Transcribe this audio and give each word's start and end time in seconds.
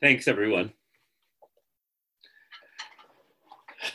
Thanks, 0.00 0.28
everyone. 0.28 0.72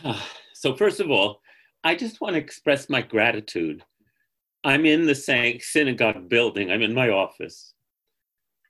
So, 0.55 0.73
first 0.73 1.01
of 1.01 1.11
all, 1.11 1.41
I 1.83 1.93
just 1.93 2.21
want 2.21 2.35
to 2.35 2.39
express 2.39 2.89
my 2.89 3.01
gratitude. 3.01 3.83
I'm 4.63 4.85
in 4.85 5.05
the 5.05 5.59
synagogue 5.61 6.29
building, 6.29 6.71
I'm 6.71 6.81
in 6.81 6.93
my 6.93 7.09
office, 7.09 7.73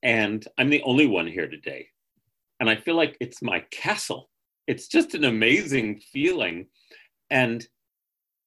and 0.01 0.43
I'm 0.57 0.71
the 0.71 0.81
only 0.81 1.05
one 1.05 1.27
here 1.27 1.47
today. 1.47 1.85
And 2.59 2.67
I 2.67 2.77
feel 2.77 2.95
like 2.95 3.15
it's 3.19 3.43
my 3.43 3.59
castle. 3.69 4.31
It's 4.65 4.87
just 4.87 5.13
an 5.13 5.23
amazing 5.23 5.99
feeling. 5.99 6.65
And 7.29 7.63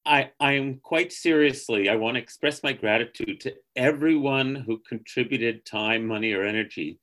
I, 0.05 0.32
I 0.41 0.55
am 0.55 0.80
quite 0.82 1.12
seriously, 1.12 1.89
I 1.89 1.95
want 1.95 2.16
to 2.16 2.23
express 2.23 2.64
my 2.64 2.73
gratitude 2.73 3.39
to 3.43 3.55
everyone 3.77 4.57
who 4.57 4.82
contributed 4.89 5.64
time, 5.64 6.05
money, 6.05 6.32
or 6.32 6.43
energy 6.43 6.98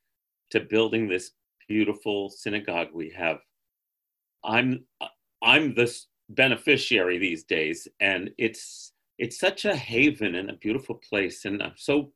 to 0.50 0.60
building 0.60 1.08
this 1.08 1.32
beautiful 1.68 2.30
synagogue 2.30 2.90
we 2.94 3.10
have. 3.12 3.38
I'm 4.44 4.86
I'm 5.42 5.74
the 5.74 5.94
beneficiary 6.30 7.18
these 7.18 7.44
days, 7.44 7.88
and 8.00 8.32
it's 8.38 8.94
it's 9.18 9.40
such 9.40 9.66
a 9.66 9.76
haven 9.76 10.36
and 10.36 10.50
a 10.50 10.54
beautiful 10.56 11.00
place, 11.10 11.46
and 11.46 11.62
I'm 11.62 11.74
so 11.76 12.12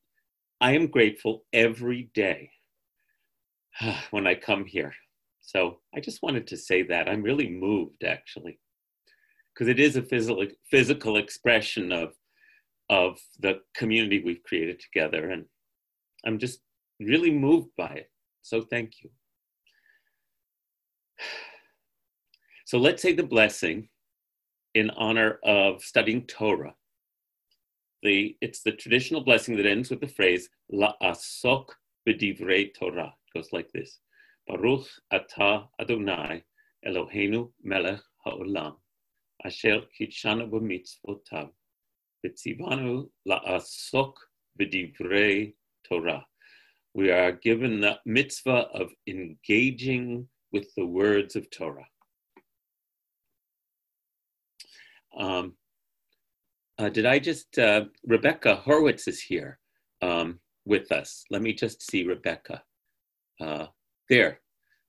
I 0.59 0.73
am 0.73 0.87
grateful 0.87 1.45
every 1.53 2.09
day 2.13 2.51
when 4.11 4.27
I 4.27 4.35
come 4.35 4.65
here. 4.65 4.93
So 5.41 5.79
I 5.95 5.99
just 5.99 6.21
wanted 6.23 6.47
to 6.47 6.57
say 6.57 6.83
that 6.83 7.07
I'm 7.07 7.21
really 7.21 7.49
moved 7.49 8.03
actually, 8.03 8.59
because 9.53 9.67
it 9.67 9.79
is 9.79 9.95
a 9.95 10.01
physical 10.01 10.45
physical 10.69 11.17
expression 11.17 11.91
of 11.91 12.13
of 12.89 13.19
the 13.39 13.59
community 13.75 14.21
we've 14.23 14.43
created 14.43 14.79
together, 14.79 15.29
and 15.29 15.45
I'm 16.25 16.39
just 16.39 16.59
really 16.99 17.31
moved 17.31 17.69
by 17.77 17.87
it. 17.87 18.11
So 18.41 18.61
thank 18.61 18.93
you. 19.03 19.09
So 22.65 22.77
let's 22.77 23.01
say 23.01 23.13
the 23.13 23.23
blessing 23.23 23.89
in 24.73 24.89
honor 24.91 25.39
of 25.43 25.81
studying 25.83 26.25
Torah. 26.27 26.75
The, 28.03 28.35
it's 28.41 28.61
the 28.61 28.73
traditional 28.73 29.23
blessing 29.23 29.55
that 29.57 29.65
ends 29.65 29.89
with 29.89 30.01
the 30.01 30.07
phrase 30.07 30.49
La'asok 30.73 31.69
b'divrei 32.07 32.73
Torah. 32.73 33.13
It 33.27 33.37
goes 33.37 33.53
like 33.53 33.71
this. 33.71 33.99
Baruch 34.47 34.87
atah 35.11 35.67
Adonai 35.79 36.43
Eloheinu 36.85 37.51
melech 37.63 38.01
ha'olam 38.25 38.75
asher 39.45 39.81
kidshanu 39.99 40.49
b'mitzvotav 40.49 41.49
v'tzivanu 42.25 43.09
la'asok 43.27 44.13
b'divrei 44.59 45.53
Torah. 45.87 46.25
We 46.93 47.11
are 47.11 47.31
given 47.31 47.81
the 47.81 47.99
mitzvah 48.05 48.67
of 48.73 48.91
engaging 49.07 50.27
with 50.51 50.73
the 50.75 50.85
words 50.85 51.35
of 51.35 51.49
Torah. 51.49 51.87
Um, 55.17 55.53
uh, 56.77 56.89
did 56.89 57.05
I 57.05 57.19
just, 57.19 57.57
uh, 57.57 57.85
Rebecca 58.05 58.61
Horwitz 58.65 59.07
is 59.07 59.21
here 59.21 59.59
um, 60.01 60.39
with 60.65 60.91
us. 60.91 61.25
Let 61.31 61.41
me 61.41 61.53
just 61.53 61.81
see 61.89 62.03
Rebecca. 62.03 62.63
Uh, 63.41 63.67
there, 64.09 64.41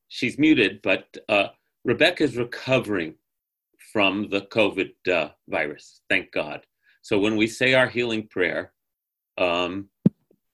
she's 0.08 0.38
muted, 0.38 0.80
but 0.82 1.06
uh, 1.28 1.48
Rebecca 1.84 2.24
is 2.24 2.36
recovering 2.36 3.14
from 3.92 4.28
the 4.28 4.42
COVID 4.42 4.92
uh, 5.10 5.30
virus, 5.48 6.02
thank 6.10 6.30
God. 6.32 6.66
So 7.02 7.18
when 7.18 7.36
we 7.36 7.46
say 7.46 7.72
our 7.74 7.88
healing 7.88 8.28
prayer, 8.28 8.72
um, 9.38 9.88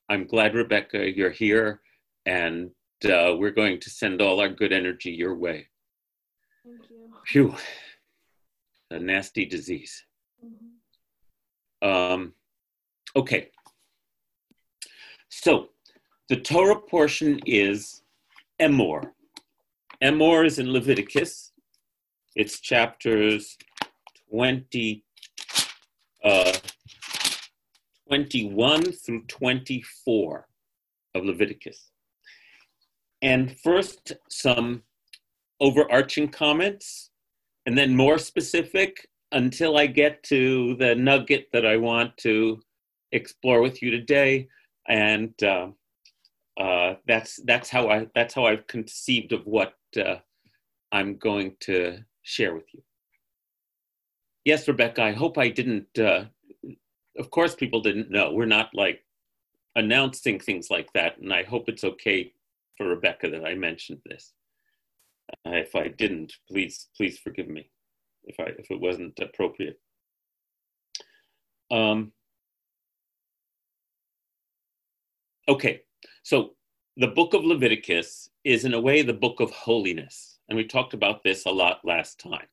I'm 0.08 0.26
glad, 0.26 0.54
Rebecca, 0.54 1.10
you're 1.10 1.30
here, 1.30 1.80
and 2.26 2.70
uh, 3.06 3.36
we're 3.38 3.50
going 3.50 3.80
to 3.80 3.90
send 3.90 4.20
all 4.20 4.40
our 4.40 4.48
good 4.48 4.72
energy 4.72 5.10
your 5.10 5.34
way. 5.34 5.68
Thank 6.64 6.90
you. 6.90 7.10
Phew 7.26 7.54
a 8.94 8.98
nasty 8.98 9.44
disease. 9.44 10.04
Mm-hmm. 10.44 11.88
Um, 11.88 12.34
okay. 13.16 13.50
So 15.28 15.70
the 16.28 16.36
Torah 16.36 16.80
portion 16.80 17.40
is 17.44 18.02
Emor. 18.60 19.10
Emor 20.02 20.46
is 20.46 20.58
in 20.58 20.72
Leviticus. 20.72 21.52
It's 22.36 22.60
chapters 22.60 23.56
20, 24.30 25.04
uh, 26.24 26.52
21 28.08 28.82
through 28.92 29.22
24 29.24 30.48
of 31.14 31.24
Leviticus. 31.24 31.90
And 33.24 33.58
first, 33.60 34.12
some 34.28 34.82
overarching 35.58 36.28
comments 36.28 37.10
and 37.64 37.76
then 37.76 37.96
more 37.96 38.18
specific 38.18 39.08
until 39.32 39.78
I 39.78 39.86
get 39.86 40.22
to 40.24 40.76
the 40.76 40.94
nugget 40.94 41.48
that 41.54 41.64
I 41.64 41.78
want 41.78 42.14
to 42.18 42.60
explore 43.12 43.62
with 43.62 43.80
you 43.80 43.90
today. 43.90 44.48
And 44.88 45.32
uh, 45.42 45.68
uh, 46.60 46.96
that's 47.08 47.40
that's 47.46 47.70
how 47.70 47.88
I 47.88 48.06
that's 48.14 48.34
how 48.34 48.44
I've 48.44 48.66
conceived 48.66 49.32
of 49.32 49.46
what 49.46 49.72
uh, 49.96 50.16
I'm 50.92 51.16
going 51.16 51.56
to 51.60 52.00
share 52.24 52.54
with 52.54 52.66
you. 52.74 52.82
Yes, 54.44 54.68
Rebecca. 54.68 55.02
I 55.02 55.12
hope 55.12 55.38
I 55.38 55.48
didn't. 55.48 55.98
Uh, 55.98 56.24
of 57.18 57.30
course, 57.30 57.54
people 57.54 57.80
didn't 57.80 58.10
know. 58.10 58.32
We're 58.32 58.44
not 58.44 58.74
like 58.74 59.02
announcing 59.76 60.38
things 60.38 60.68
like 60.68 60.92
that, 60.92 61.16
and 61.16 61.32
I 61.32 61.42
hope 61.44 61.70
it's 61.70 61.84
okay 61.84 62.34
for 62.76 62.86
Rebecca 62.86 63.30
that 63.30 63.44
I 63.44 63.54
mentioned 63.54 64.00
this. 64.04 64.32
Uh, 65.46 65.52
if 65.52 65.74
I 65.74 65.88
didn't, 65.88 66.32
please 66.48 66.88
please 66.96 67.18
forgive 67.18 67.48
me 67.48 67.70
if 68.24 68.38
I 68.38 68.52
if 68.58 68.70
it 68.70 68.80
wasn't 68.80 69.18
appropriate. 69.20 69.80
Um, 71.70 72.12
okay, 75.48 75.82
so 76.22 76.54
the 76.96 77.08
book 77.08 77.34
of 77.34 77.44
Leviticus 77.44 78.30
is 78.44 78.64
in 78.64 78.74
a 78.74 78.80
way 78.80 79.02
the 79.02 79.12
book 79.12 79.40
of 79.40 79.50
holiness, 79.50 80.38
and 80.48 80.56
we 80.56 80.64
talked 80.66 80.94
about 80.94 81.24
this 81.24 81.46
a 81.46 81.50
lot 81.50 81.80
last 81.84 82.20
time. 82.20 82.46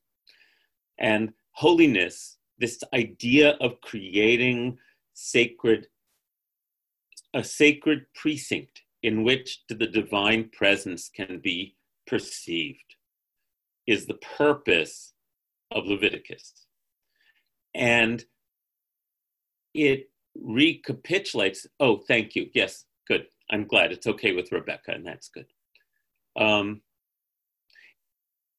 And 0.98 1.32
holiness, 1.52 2.38
this 2.58 2.82
idea 2.94 3.50
of 3.60 3.80
creating 3.80 4.78
sacred 5.14 5.86
a 7.34 7.42
sacred 7.42 8.04
precinct 8.14 8.82
in 9.02 9.24
which 9.24 9.60
the 9.68 9.86
divine 9.86 10.48
presence 10.52 11.08
can 11.08 11.40
be 11.42 11.76
perceived 12.06 12.96
is 13.86 14.06
the 14.06 14.20
purpose 14.38 15.12
of 15.70 15.86
Leviticus. 15.86 16.66
And 17.74 18.24
it 19.74 20.10
recapitulates. 20.36 21.66
Oh, 21.80 22.02
thank 22.06 22.36
you. 22.36 22.48
Yes, 22.54 22.84
good. 23.08 23.26
I'm 23.50 23.66
glad 23.66 23.92
it's 23.92 24.06
okay 24.06 24.32
with 24.32 24.52
Rebecca, 24.52 24.92
and 24.92 25.06
that's 25.06 25.28
good. 25.28 25.46
Um, 26.36 26.82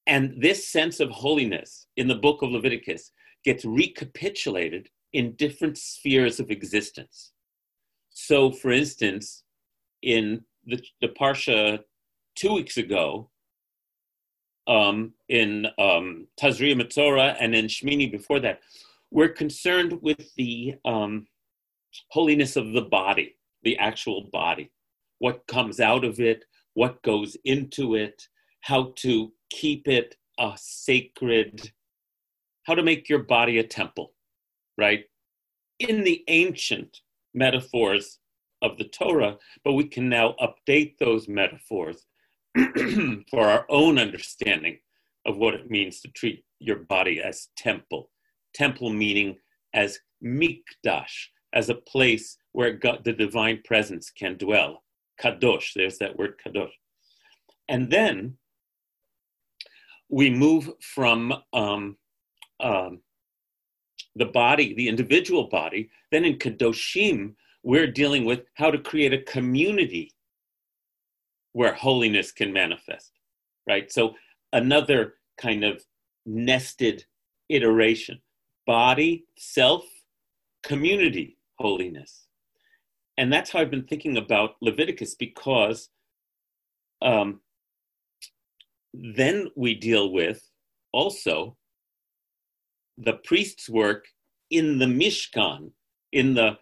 and 0.05 0.41
this 0.41 0.67
sense 0.67 0.99
of 0.99 1.09
holiness 1.09 1.87
in 1.95 2.07
the 2.07 2.15
book 2.15 2.41
of 2.41 2.51
Leviticus 2.51 3.11
gets 3.45 3.63
recapitulated 3.63 4.89
in 5.13 5.35
different 5.35 5.77
spheres 5.77 6.39
of 6.39 6.51
existence. 6.51 7.31
So, 8.09 8.51
for 8.51 8.71
instance, 8.71 9.42
in 10.03 10.43
the, 10.65 10.81
the 11.01 11.07
Parsha 11.07 11.79
two 12.35 12.53
weeks 12.53 12.77
ago, 12.77 13.29
um, 14.67 15.13
in 15.29 15.67
um, 15.77 16.27
Tazria 16.39 16.79
Metzora 16.79 17.35
and 17.39 17.53
in 17.53 17.65
Shmini 17.65 18.11
before 18.11 18.39
that, 18.41 18.61
we're 19.11 19.29
concerned 19.29 19.99
with 20.01 20.33
the 20.35 20.75
um, 20.85 21.27
holiness 22.09 22.55
of 22.55 22.73
the 22.73 22.81
body, 22.81 23.35
the 23.63 23.77
actual 23.77 24.29
body, 24.31 24.71
what 25.19 25.45
comes 25.47 25.79
out 25.79 26.03
of 26.03 26.19
it, 26.19 26.45
what 26.73 27.01
goes 27.03 27.37
into 27.45 27.95
it, 27.95 28.27
how 28.61 28.93
to 28.97 29.31
keep 29.49 29.87
it 29.87 30.15
a 30.39 30.53
sacred, 30.55 31.71
how 32.63 32.73
to 32.73 32.83
make 32.83 33.09
your 33.09 33.19
body 33.19 33.59
a 33.59 33.63
temple, 33.63 34.13
right? 34.77 35.05
In 35.79 36.03
the 36.03 36.23
ancient 36.27 37.01
metaphors 37.33 38.19
of 38.63 38.77
the 38.77 38.85
Torah, 38.85 39.37
but 39.63 39.73
we 39.73 39.83
can 39.83 40.09
now 40.09 40.35
update 40.41 40.97
those 40.97 41.27
metaphors 41.27 42.05
for 43.29 43.41
our 43.41 43.65
own 43.69 43.99
understanding 43.99 44.79
of 45.25 45.37
what 45.37 45.53
it 45.53 45.69
means 45.69 46.01
to 46.01 46.07
treat 46.09 46.43
your 46.59 46.77
body 46.77 47.21
as 47.21 47.49
temple. 47.55 48.09
Temple 48.53 48.89
meaning 48.89 49.37
as 49.73 49.99
mikdash, 50.23 51.27
as 51.53 51.69
a 51.69 51.75
place 51.75 52.37
where 52.53 52.71
God, 52.71 53.03
the 53.03 53.13
divine 53.13 53.61
presence 53.65 54.09
can 54.09 54.37
dwell. 54.37 54.83
Kadosh, 55.21 55.73
there's 55.75 55.97
that 55.99 56.17
word 56.17 56.35
kadosh. 56.45 56.71
And 57.69 57.89
then 57.91 58.37
we 60.09 60.29
move 60.29 60.69
from 60.81 61.33
um, 61.53 61.97
um, 62.59 63.01
the 64.15 64.25
body, 64.25 64.73
the 64.75 64.87
individual 64.87 65.45
body, 65.45 65.89
then 66.11 66.25
in 66.25 66.37
Kadoshim, 66.37 67.33
we're 67.63 67.87
dealing 67.87 68.25
with 68.25 68.41
how 68.55 68.69
to 68.69 68.77
create 68.77 69.13
a 69.13 69.21
community 69.21 70.11
where 71.53 71.73
holiness 71.73 72.31
can 72.31 72.51
manifest, 72.51 73.11
right? 73.67 73.91
So 73.91 74.15
another 74.51 75.15
kind 75.37 75.63
of 75.63 75.83
nested 76.25 77.05
iteration 77.49 78.21
body, 78.65 79.25
self, 79.37 79.83
community, 80.63 81.37
holiness. 81.59 82.27
And 83.17 83.31
that's 83.31 83.51
how 83.51 83.59
I've 83.59 83.71
been 83.71 83.85
thinking 83.85 84.17
about 84.17 84.55
Leviticus 84.61 85.15
because 85.15 85.89
um, 87.01 87.41
then 88.93 89.49
we 89.55 89.75
deal 89.75 90.11
with 90.11 90.41
also 90.93 91.57
the 92.97 93.13
priest's 93.13 93.69
work 93.69 94.05
in 94.49 94.79
the 94.79 94.85
Mishkan, 94.85 95.71
in 96.11 96.33
the 96.33 96.57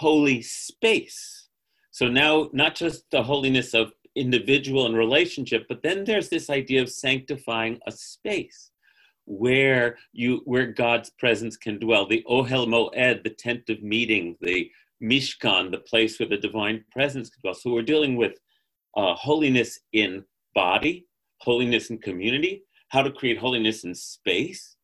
holy 0.00 0.40
space. 0.40 1.48
So 1.90 2.08
now, 2.08 2.48
not 2.54 2.74
just 2.74 3.04
the 3.10 3.22
holiness 3.22 3.74
of 3.74 3.92
individual 4.16 4.86
and 4.86 4.96
relationship, 4.96 5.66
but 5.68 5.82
then 5.82 6.04
there's 6.04 6.30
this 6.30 6.48
idea 6.48 6.80
of 6.80 6.88
sanctifying 6.88 7.78
a 7.86 7.92
space 7.92 8.70
where 9.26 9.98
you 10.12 10.40
where 10.46 10.68
God's 10.84 11.10
presence 11.10 11.54
can 11.58 11.78
dwell. 11.78 12.06
The 12.06 12.24
Ohel 12.26 12.66
Moed, 12.66 13.22
the 13.22 13.36
tent 13.44 13.68
of 13.68 13.82
meeting, 13.82 14.36
the 14.40 14.70
Mishkan, 15.02 15.70
the 15.70 15.84
place 15.90 16.18
where 16.18 16.30
the 16.30 16.38
divine 16.48 16.82
presence 16.90 17.28
can 17.28 17.40
dwell. 17.42 17.54
So 17.54 17.70
we're 17.70 17.92
dealing 17.92 18.16
with 18.16 18.34
uh, 18.96 19.14
holiness 19.14 19.80
in 19.92 20.24
body, 20.54 21.06
holiness 21.42 21.90
in 21.90 21.98
community, 21.98 22.62
how 22.88 23.02
to 23.02 23.12
create 23.12 23.38
holiness 23.38 23.84
in 23.84 23.94
space. 23.94 24.76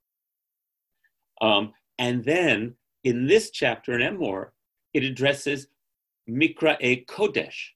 Um, 1.40 1.72
and 1.98 2.22
then 2.22 2.74
in 3.02 3.26
this 3.26 3.50
chapter 3.50 3.98
in 3.98 4.02
Emor, 4.02 4.50
it 4.96 5.04
addresses 5.04 5.66
Mikra 6.28 6.80
e 6.80 7.04
Kodesh, 7.04 7.72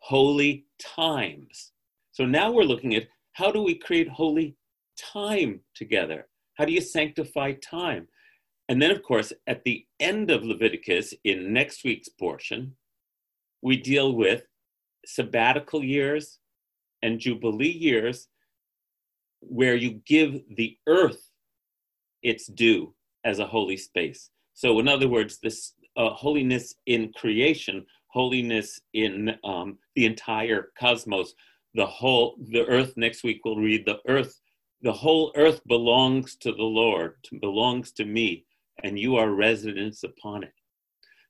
holy 0.00 0.66
times. 0.80 1.70
So 2.10 2.26
now 2.26 2.50
we're 2.50 2.64
looking 2.64 2.96
at 2.96 3.06
how 3.32 3.52
do 3.52 3.62
we 3.62 3.76
create 3.76 4.08
holy 4.08 4.56
time 4.98 5.60
together? 5.76 6.26
How 6.54 6.64
do 6.64 6.72
you 6.72 6.80
sanctify 6.80 7.52
time? 7.62 8.08
And 8.68 8.82
then, 8.82 8.90
of 8.90 9.04
course, 9.04 9.32
at 9.46 9.62
the 9.62 9.86
end 10.00 10.32
of 10.32 10.42
Leviticus, 10.42 11.14
in 11.22 11.52
next 11.52 11.84
week's 11.84 12.08
portion, 12.08 12.74
we 13.62 13.76
deal 13.76 14.12
with 14.12 14.42
sabbatical 15.06 15.84
years 15.84 16.40
and 17.02 17.20
jubilee 17.20 17.68
years 17.68 18.26
where 19.40 19.76
you 19.76 20.02
give 20.04 20.40
the 20.56 20.76
earth 20.88 21.30
its 22.24 22.48
due 22.48 22.94
as 23.24 23.38
a 23.38 23.46
holy 23.46 23.76
space. 23.76 24.30
So, 24.54 24.80
in 24.80 24.88
other 24.88 25.08
words, 25.08 25.38
this 25.40 25.74
uh, 25.98 26.10
holiness 26.10 26.74
in 26.86 27.12
creation, 27.12 27.84
holiness 28.06 28.80
in 28.94 29.34
um, 29.44 29.76
the 29.96 30.06
entire 30.06 30.70
cosmos, 30.78 31.34
the 31.74 31.84
whole, 31.84 32.36
the 32.50 32.64
earth, 32.66 32.94
next 32.96 33.24
week 33.24 33.40
we'll 33.44 33.56
read 33.56 33.84
the 33.84 33.98
earth, 34.08 34.40
the 34.82 34.92
whole 34.92 35.32
earth 35.36 35.60
belongs 35.66 36.36
to 36.36 36.52
the 36.52 36.62
Lord, 36.62 37.16
belongs 37.40 37.90
to 37.92 38.04
me, 38.04 38.44
and 38.84 38.98
you 38.98 39.16
are 39.16 39.30
residents 39.32 40.04
upon 40.04 40.44
it. 40.44 40.52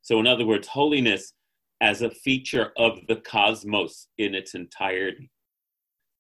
So, 0.03 0.21
in 0.21 0.27
other 0.27 0.47
words, 0.47 0.69
holiness 0.69 1.33
as 1.81 2.03
a 2.03 2.11
feature 2.11 2.73
of 2.77 2.99
the 3.09 3.17
cosmos 3.17 4.09
in 4.19 4.35
its 4.35 4.55
entirety. 4.55 5.31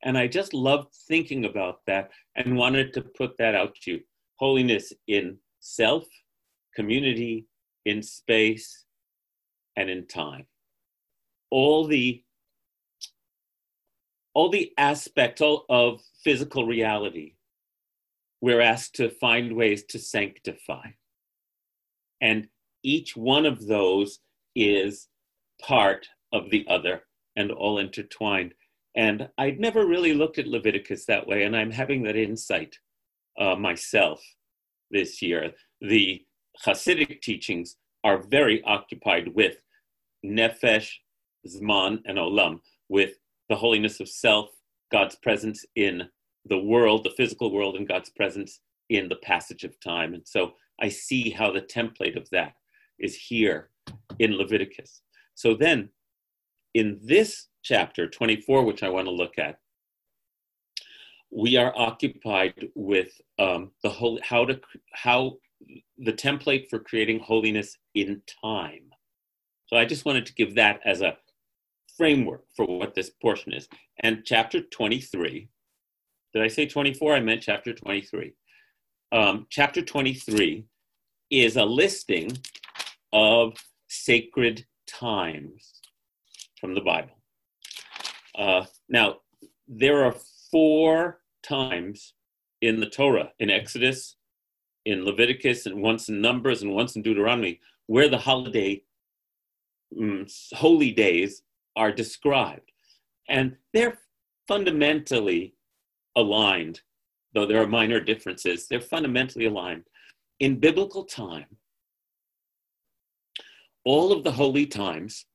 And 0.05 0.17
I 0.17 0.27
just 0.27 0.55
loved 0.55 0.95
thinking 1.06 1.45
about 1.45 1.81
that 1.87 2.11
and 2.37 2.56
wanted 2.56 2.95
to 2.95 3.03
put 3.03 3.37
that 3.39 3.55
out 3.55 3.75
to 3.83 3.93
you. 3.93 4.00
Holiness 4.37 4.93
in 5.09 5.37
self, 5.61 6.05
community, 6.75 7.48
in 7.88 8.02
space, 8.02 8.85
and 9.76 9.88
in 9.88 10.06
time. 10.06 10.46
All 11.50 11.87
the 11.87 12.23
all 14.35 14.50
the 14.50 14.73
aspects 14.79 15.43
of 15.69 16.00
physical 16.23 16.67
reality, 16.67 17.35
we're 18.40 18.61
asked 18.61 18.94
to 18.96 19.11
find 19.11 19.56
ways 19.56 19.82
to 19.85 19.99
sanctify. 19.99 20.90
And 22.20 22.49
each 22.85 23.17
one 23.17 23.46
of 23.46 23.67
those 23.67 24.20
is 24.55 25.08
part 25.61 26.06
of 26.32 26.50
the 26.50 26.64
other 26.69 27.02
and 27.35 27.50
all 27.50 27.79
intertwined. 27.79 28.55
And 28.94 29.29
I'd 29.38 29.58
never 29.58 29.87
really 29.87 30.12
looked 30.12 30.38
at 30.38 30.46
Leviticus 30.46 31.06
that 31.06 31.26
way, 31.26 31.44
and 31.44 31.56
I'm 31.56 31.70
having 31.70 32.02
that 32.05 32.17
insight 32.17 32.79
uh, 33.40 33.56
myself 33.56 34.23
this 34.90 35.23
year. 35.23 35.52
The 35.81 36.25
Hasidic 36.67 37.21
teachings 37.21 37.77
are 38.05 38.19
very 38.19 38.63
occupied 38.63 39.35
with 39.35 39.57
nefesh, 40.25 40.91
zman, 41.47 42.01
and 42.05 42.19
olam, 42.19 42.61
with 42.89 43.15
the 43.49 43.57
holiness 43.57 44.01
of 44.01 44.09
self, 44.09 44.51
God's 44.91 45.17
presence 45.17 45.65
in 45.77 46.09
the 46.47 46.59
world, 46.59 47.05
the 47.05 47.15
physical 47.17 47.53
world, 47.53 47.77
and 47.77 47.89
God's 47.89 48.11
presence 48.11 48.61
in 48.89 49.09
the 49.09 49.17
passage 49.17 49.65
of 49.65 49.79
time. 49.81 50.15
And 50.15 50.27
so 50.27 50.55
I 50.81 50.89
see 50.89 51.31
how 51.31 51.53
the 51.53 51.61
template 51.61 52.17
of 52.17 52.29
that 52.31 52.55
is 52.99 53.15
here 53.15 53.71
in 54.19 54.37
Leviticus. 54.37 55.03
So 55.35 55.55
then, 55.55 55.91
in 56.75 56.99
this 57.03 57.47
chapter 57.63 58.09
24, 58.09 58.65
which 58.65 58.83
I 58.83 58.89
want 58.89 59.07
to 59.07 59.13
look 59.13 59.39
at, 59.39 59.59
we 61.31 61.57
are 61.57 61.73
occupied 61.77 62.69
with 62.75 63.09
um, 63.39 63.71
the 63.83 63.91
whole 63.91 64.19
how 64.23 64.47
to 64.47 64.59
how 64.95 65.37
the 65.99 66.13
template 66.13 66.69
for 66.69 66.79
creating 66.79 67.21
holiness 67.21 67.77
in 67.95 68.23
time. 68.43 68.91
So 69.67 69.77
I 69.77 69.85
just 69.85 70.05
wanted 70.05 70.27
to 70.27 70.35
give 70.35 70.55
that 70.55 70.81
as 70.85 71.03
a 71.03 71.17
framework 71.97 72.45
for 72.57 72.65
what 72.67 72.95
this 72.95 73.11
portion 73.11 73.53
is. 73.53 73.69
And 74.01 74.23
chapter 74.25 74.61
23, 74.61 75.49
did 76.33 76.43
I 76.43 76.49
say 76.49 76.67
24? 76.67 77.15
I 77.15 77.21
meant 77.21 77.43
chapter 77.43 77.73
23. 77.73 78.33
Um, 79.11 79.47
chapter 79.51 79.83
23 79.83 80.65
is 81.31 81.57
a 81.57 81.65
listing 81.65 82.31
of 83.13 83.55
sacred 83.89 84.65
times 84.87 85.81
from 86.61 86.75
the 86.75 86.81
Bible. 86.81 87.17
Uh, 88.39 88.65
now, 88.89 89.17
there 89.67 90.05
are 90.05 90.15
four 90.51 91.21
times 91.43 92.15
in 92.61 92.81
the 92.81 92.89
Torah, 92.89 93.33
in 93.39 93.51
Exodus, 93.51 94.17
in 94.88 95.05
Leviticus, 95.05 95.67
and 95.67 95.82
once 95.82 96.08
in 96.08 96.20
Numbers, 96.20 96.62
and 96.62 96.75
once 96.75 96.96
in 96.96 97.02
Deuteronomy, 97.02 97.61
where 97.87 98.08
the 98.08 98.17
holiday, 98.17 98.82
um, 100.00 100.26
holy 100.52 100.90
days 100.90 101.43
are 101.76 101.93
described. 101.93 102.73
And 103.28 103.57
they're 103.75 103.99
fundamentally 104.47 105.54
aligned, 106.16 106.80
though 107.35 107.45
there 107.45 107.62
are 107.62 107.66
minor 107.66 108.00
differences, 108.00 108.66
they're 108.66 108.80
fundamentally 108.80 109.45
aligned. 109.45 109.85
In 110.40 110.59
biblical 110.59 111.04
time, 111.04 111.59
all 113.85 114.11
of 114.11 114.25
the 114.25 114.33
holy 114.33 114.66
times 114.66 115.26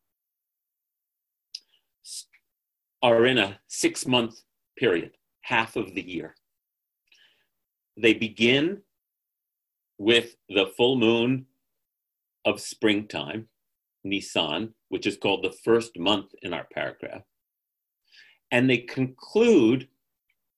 are 3.03 3.25
in 3.27 3.38
a 3.38 3.60
six 3.67 4.07
month 4.07 4.41
period, 4.77 5.12
half 5.41 5.75
of 5.75 5.93
the 5.93 6.01
year. 6.01 6.33
They 7.95 8.15
begin 8.15 8.81
with 9.97 10.35
the 10.50 10.67
full 10.77 10.95
moon 10.97 11.45
of 12.45 12.59
springtime, 12.59 13.47
Nisan, 14.03 14.73
which 14.89 15.05
is 15.05 15.17
called 15.17 15.43
the 15.43 15.55
first 15.63 15.97
month 15.97 16.31
in 16.41 16.53
our 16.53 16.67
paragraph. 16.73 17.23
And 18.51 18.69
they 18.69 18.77
conclude 18.77 19.88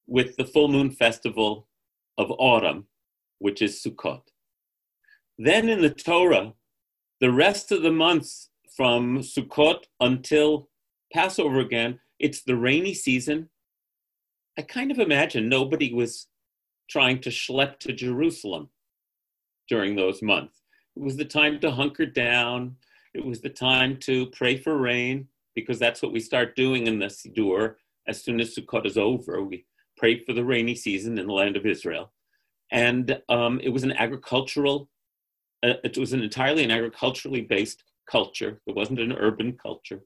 with 0.08 0.36
the 0.38 0.46
full 0.46 0.68
moon 0.68 0.92
festival 0.92 1.68
of 2.18 2.32
autumn, 2.32 2.88
which 3.40 3.62
is 3.62 3.82
Sukkot. 3.82 4.22
Then 5.38 5.70
in 5.70 5.82
the 5.82 5.90
Torah, 5.90 6.54
the 7.22 7.32
rest 7.32 7.72
of 7.72 7.82
the 7.82 7.92
months 7.92 8.50
from 8.76 9.20
Sukkot 9.20 9.84
until 10.00 10.70
Passover 11.14 11.60
again, 11.60 12.00
it's 12.20 12.44
the 12.44 12.56
rainy 12.56 12.94
season. 12.94 13.50
I 14.58 14.62
kind 14.62 14.92
of 14.92 15.00
imagine 15.00 15.50
nobody 15.50 15.94
was 15.94 16.28
trying 16.90 17.20
to 17.22 17.30
schlep 17.30 17.80
to 17.80 17.94
Jerusalem 17.94 18.70
during 19.68 19.96
those 19.96 20.22
months. 20.22 20.62
It 20.96 21.02
was 21.04 21.18
the 21.18 21.26
time 21.26 21.60
to 21.60 21.72
hunker 21.72 22.06
down. 22.06 22.76
It 23.14 23.26
was 23.26 23.42
the 23.42 23.50
time 23.50 23.98
to 24.02 24.28
pray 24.28 24.58
for 24.58 24.78
rain 24.78 25.28
because 25.56 25.80
that's 25.80 26.02
what 26.02 26.12
we 26.12 26.20
start 26.20 26.56
doing 26.56 26.88
in 26.88 27.00
the 27.00 27.08
Siddur 27.08 27.76
as 28.08 28.24
soon 28.24 28.40
as 28.40 28.56
Sukkot 28.56 28.86
is 28.86 28.98
over. 28.98 29.44
We 29.44 29.66
pray 29.98 30.24
for 30.24 30.34
the 30.34 30.44
rainy 30.44 30.76
season 30.76 31.18
in 31.18 31.28
the 31.28 31.34
land 31.34 31.56
of 31.56 31.66
Israel. 31.66 32.12
And 32.72 33.22
um, 33.30 33.60
it 33.64 33.70
was 33.70 33.84
an 33.84 33.94
agricultural 33.94 34.90
uh, 35.66 35.74
it 35.84 35.98
was 35.98 36.14
an 36.14 36.22
entirely 36.22 36.64
an 36.64 36.72
agriculturally 36.72 37.42
based 37.42 37.84
culture. 38.10 38.62
It 38.68 38.76
wasn't 38.76 39.00
an 39.00 39.14
urban 39.14 39.54
culture 39.54 40.02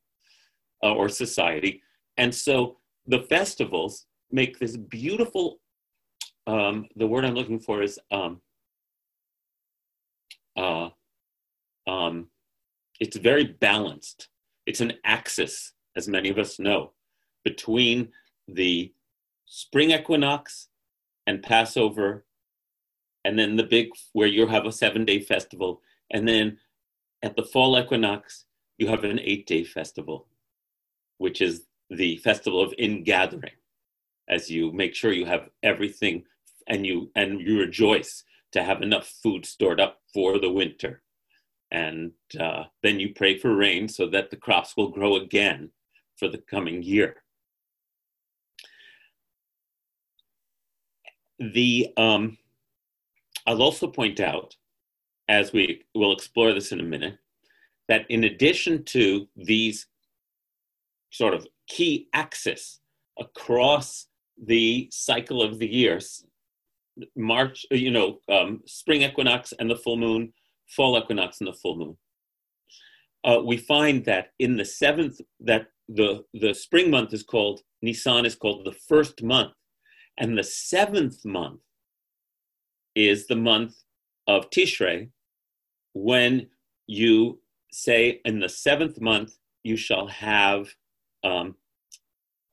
uh, 0.83 0.93
or 0.93 1.09
society. 1.09 1.81
And 2.17 2.33
so 2.33 2.77
the 3.07 3.21
festivals 3.23 4.05
make 4.31 4.59
this 4.59 4.77
beautiful, 4.77 5.59
um, 6.47 6.87
the 6.95 7.07
word 7.07 7.25
I'm 7.25 7.35
looking 7.35 7.59
for 7.59 7.81
is, 7.81 7.99
um, 8.11 8.41
uh, 10.59 10.89
um, 11.87 12.27
it's 12.99 13.17
very 13.17 13.45
balanced. 13.45 14.27
It's 14.65 14.81
an 14.81 14.93
axis, 15.05 15.73
as 15.95 16.07
many 16.07 16.29
of 16.29 16.37
us 16.37 16.59
know. 16.59 16.91
between 17.45 18.09
the 18.47 18.93
spring 19.45 19.91
equinox 19.91 20.67
and 21.25 21.41
Passover, 21.41 22.25
and 23.23 23.39
then 23.39 23.55
the 23.55 23.63
big 23.63 23.87
where 24.13 24.27
you 24.27 24.45
have 24.47 24.65
a 24.65 24.71
seven 24.71 25.05
day 25.05 25.19
festival, 25.21 25.81
and 26.11 26.27
then 26.27 26.57
at 27.23 27.35
the 27.35 27.43
fall 27.43 27.79
equinox 27.79 28.45
you 28.77 28.87
have 28.87 29.03
an 29.05 29.19
eight 29.19 29.47
day 29.47 29.63
festival, 29.63 30.27
which 31.17 31.41
is 31.41 31.63
the 31.89 32.17
festival 32.17 32.61
of 32.61 32.73
ingathering, 32.77 33.57
as 34.27 34.51
you 34.51 34.71
make 34.73 34.93
sure 34.95 35.13
you 35.13 35.25
have 35.25 35.49
everything 35.63 36.23
and 36.67 36.85
you 36.85 37.09
and 37.15 37.39
you 37.41 37.59
rejoice 37.59 38.23
to 38.51 38.63
have 38.63 38.81
enough 38.81 39.07
food 39.21 39.45
stored 39.45 39.79
up 39.79 39.99
for 40.13 40.39
the 40.39 40.51
winter. 40.51 41.01
And 41.71 42.11
uh, 42.39 42.63
then 42.81 42.99
you 42.99 43.13
pray 43.13 43.37
for 43.37 43.55
rain 43.55 43.87
so 43.87 44.07
that 44.07 44.31
the 44.31 44.37
crops 44.37 44.75
will 44.75 44.89
grow 44.89 45.17
again 45.17 45.69
for 46.17 46.27
the 46.27 46.39
coming 46.39 46.81
year. 46.81 47.23
The 51.39 51.93
um, 51.95 52.37
I'll 53.45 53.61
also 53.61 53.87
point 53.87 54.19
out, 54.19 54.55
as 55.27 55.53
we 55.53 55.85
will 55.95 56.11
explore 56.11 56.53
this 56.53 56.71
in 56.71 56.79
a 56.79 56.83
minute, 56.83 57.17
that 57.87 58.05
in 58.09 58.25
addition 58.25 58.83
to 58.85 59.27
these 59.35 59.87
sort 61.11 61.33
of 61.33 61.47
key 61.67 62.07
axis 62.13 62.79
across 63.19 64.07
the 64.43 64.89
cycle 64.91 65.41
of 65.41 65.59
the 65.59 65.67
years, 65.67 66.25
March, 67.15 67.65
you 67.71 67.91
know, 67.91 68.19
um, 68.29 68.61
spring 68.65 69.01
equinox 69.03 69.53
and 69.59 69.69
the 69.69 69.75
full 69.75 69.97
moon, 69.97 70.33
fall 70.67 70.97
equinox 70.97 71.39
and 71.39 71.47
the 71.47 71.53
full 71.53 71.77
moon. 71.77 71.97
Uh, 73.23 73.41
we 73.43 73.57
find 73.57 74.05
that 74.05 74.31
in 74.39 74.55
the 74.55 74.65
seventh, 74.65 75.19
that 75.39 75.67
the, 75.87 76.23
the 76.33 76.53
spring 76.53 76.89
month 76.89 77.13
is 77.13 77.23
called, 77.23 77.61
Nisan 77.81 78.25
is 78.25 78.35
called 78.35 78.65
the 78.65 78.77
first 78.87 79.23
month. 79.23 79.53
And 80.17 80.37
the 80.37 80.43
seventh 80.43 81.25
month 81.25 81.61
is 82.95 83.27
the 83.27 83.35
month 83.35 83.75
of 84.27 84.49
Tishrei, 84.49 85.09
when 85.93 86.47
you 86.87 87.39
say 87.71 88.21
in 88.25 88.39
the 88.39 88.49
seventh 88.49 89.01
month, 89.01 89.37
you 89.63 89.75
shall 89.75 90.07
have 90.07 90.69
um, 91.23 91.55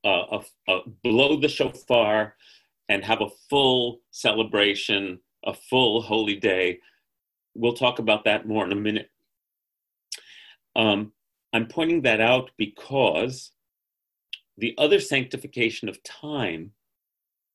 a, 0.04 0.08
a, 0.08 0.40
a 0.68 0.80
blow 1.02 1.38
the 1.38 1.48
shofar 1.48 2.34
and 2.88 3.04
have 3.04 3.20
a 3.20 3.30
full 3.50 4.00
celebration, 4.10 5.18
a 5.44 5.54
full 5.54 6.02
holy 6.02 6.36
day. 6.36 6.78
We'll 7.54 7.74
talk 7.74 7.98
about 7.98 8.24
that 8.24 8.46
more 8.46 8.64
in 8.64 8.72
a 8.72 8.76
minute. 8.76 9.10
Um, 10.74 11.12
I'm 11.52 11.66
pointing 11.66 12.02
that 12.02 12.20
out 12.20 12.50
because 12.58 13.52
the 14.58 14.74
other 14.78 15.00
sanctification 15.00 15.88
of 15.88 16.02
time 16.02 16.72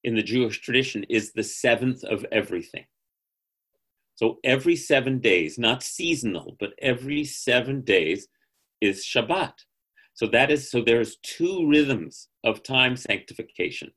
in 0.03 0.15
the 0.15 0.23
Jewish 0.23 0.59
tradition 0.61 1.03
is 1.09 1.31
the 1.31 1.43
seventh 1.43 2.03
of 2.03 2.25
everything. 2.31 2.85
So 4.15 4.37
every 4.43 4.75
seven 4.75 5.19
days, 5.19 5.57
not 5.57 5.83
seasonal, 5.83 6.55
but 6.59 6.73
every 6.79 7.23
seven 7.23 7.81
days 7.81 8.27
is 8.79 9.05
Shabbat. 9.05 9.53
So 10.13 10.27
that 10.27 10.51
is 10.51 10.69
so 10.69 10.81
there's 10.81 11.17
two 11.23 11.67
rhythms 11.67 12.27
of 12.43 12.63
time 12.63 12.95
sanctification 12.95 13.91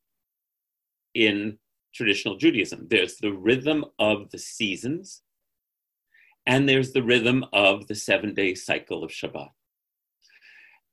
in 1.14 1.59
traditional 1.94 2.37
Judaism. 2.37 2.87
There's 2.90 3.16
the 3.16 3.33
rhythm 3.33 3.85
of 3.99 4.30
the 4.30 4.38
seasons, 4.38 5.23
and 6.47 6.68
there's 6.68 6.92
the 6.92 7.02
rhythm 7.02 7.44
of 7.52 7.87
the 7.87 7.94
seven 7.94 8.35
day 8.35 8.54
cycle 8.54 9.04
of 9.04 9.11
Shabbat. 9.11 9.50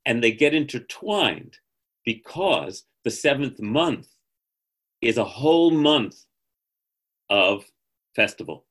And 0.06 0.24
they 0.24 0.32
get 0.32 0.54
intertwined 0.54 1.58
because 2.06 2.84
the 3.04 3.12
seventh 3.12 3.60
month 3.60 4.08
is 5.02 5.18
a 5.18 5.24
whole 5.24 5.72
month 5.72 6.26
of 7.30 7.66
festival. 8.16 8.66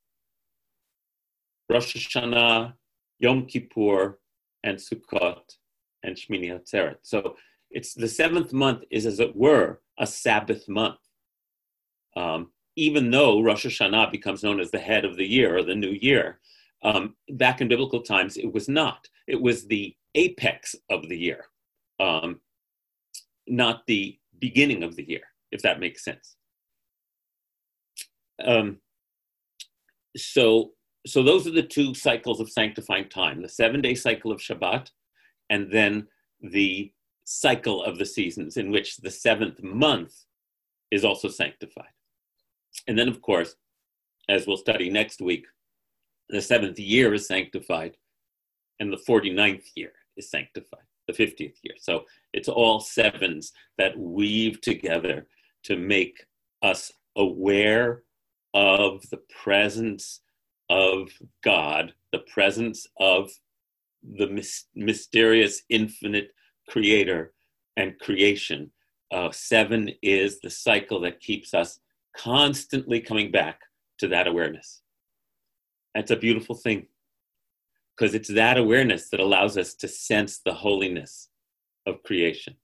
Rosh 1.69 1.95
Hashanah, 1.95 2.73
Yom 3.19 3.45
Kippur, 3.45 4.19
and 4.63 4.77
Sukkot, 4.77 5.57
and 6.03 6.15
Shmini 6.15 6.51
Atzeret. 6.51 6.97
So 7.01 7.35
it's 7.69 7.93
the 7.93 8.07
seventh 8.07 8.51
month 8.51 8.83
is, 8.91 9.05
as 9.05 9.19
it 9.19 9.35
were, 9.35 9.81
a 9.97 10.07
Sabbath 10.07 10.67
month 10.67 10.99
um, 12.15 12.51
even 12.75 13.11
though 13.11 13.41
Rosh 13.41 13.65
Hashanah 13.65 14.11
becomes 14.11 14.43
known 14.43 14.59
as 14.59 14.71
the 14.71 14.79
head 14.79 15.05
of 15.05 15.17
the 15.17 15.27
year 15.27 15.57
or 15.57 15.63
the 15.63 15.75
new 15.75 15.91
year, 15.91 16.39
um, 16.83 17.15
back 17.29 17.61
in 17.61 17.67
biblical 17.67 18.01
times 18.01 18.37
it 18.37 18.51
was 18.51 18.67
not. 18.67 19.07
It 19.27 19.41
was 19.41 19.67
the 19.67 19.95
apex 20.15 20.75
of 20.89 21.07
the 21.07 21.17
year, 21.17 21.45
um, 21.99 22.41
not 23.47 23.85
the 23.87 24.17
beginning 24.39 24.83
of 24.83 24.95
the 24.95 25.07
year, 25.07 25.23
if 25.51 25.61
that 25.61 25.79
makes 25.79 26.03
sense. 26.03 26.35
Um, 28.43 28.77
so, 30.17 30.71
so 31.05 31.23
those 31.23 31.47
are 31.47 31.51
the 31.51 31.61
two 31.63 31.93
cycles 31.93 32.39
of 32.39 32.49
sanctifying 32.49 33.09
time: 33.09 33.41
the 33.41 33.49
seven-day 33.49 33.95
cycle 33.95 34.31
of 34.31 34.39
Shabbat, 34.39 34.89
and 35.49 35.71
then 35.71 36.07
the 36.41 36.91
cycle 37.23 37.83
of 37.83 37.97
the 37.97 38.05
seasons, 38.05 38.57
in 38.57 38.71
which 38.71 38.97
the 38.97 39.11
seventh 39.11 39.61
month 39.61 40.25
is 40.89 41.05
also 41.05 41.29
sanctified. 41.29 41.93
And 42.87 42.97
then, 42.97 43.07
of 43.07 43.21
course, 43.21 43.55
as 44.29 44.47
we'll 44.47 44.57
study 44.57 44.89
next 44.89 45.21
week, 45.21 45.45
the 46.29 46.41
seventh 46.41 46.79
year 46.79 47.13
is 47.13 47.27
sanctified, 47.27 47.97
and 48.79 48.91
the 48.91 49.01
49th 49.07 49.65
year 49.75 49.91
is 50.17 50.29
sanctified, 50.29 50.85
the 51.07 51.13
50th 51.13 51.55
year. 51.63 51.75
So 51.79 52.05
it's 52.33 52.49
all 52.49 52.79
sevens 52.79 53.51
that 53.77 53.97
weave 53.97 54.61
together 54.61 55.27
to 55.63 55.75
make 55.75 56.25
us 56.61 56.91
aware 57.15 58.03
of 58.53 59.01
the 59.09 59.19
presence 59.43 60.21
of 60.69 61.09
God, 61.43 61.93
the 62.13 62.19
presence 62.19 62.87
of 62.99 63.29
the 64.03 64.43
mysterious, 64.75 65.63
infinite 65.69 66.31
creator 66.69 67.33
and 67.77 67.99
creation. 67.99 68.71
Uh, 69.11 69.29
seven 69.31 69.91
is 70.01 70.39
the 70.39 70.49
cycle 70.49 71.01
that 71.01 71.19
keeps 71.19 71.53
us 71.53 71.80
constantly 72.15 72.99
coming 72.99 73.31
back 73.31 73.61
to 73.99 74.07
that 74.07 74.27
awareness. 74.27 74.81
That's 75.95 76.11
a 76.11 76.15
beautiful 76.15 76.55
thing 76.55 76.87
because 77.95 78.15
it's 78.15 78.29
that 78.29 78.57
awareness 78.57 79.09
that 79.09 79.19
allows 79.19 79.57
us 79.57 79.73
to 79.75 79.87
sense 79.87 80.39
the 80.43 80.53
holiness 80.53 81.29
of 81.85 82.01
creation. 82.03 82.55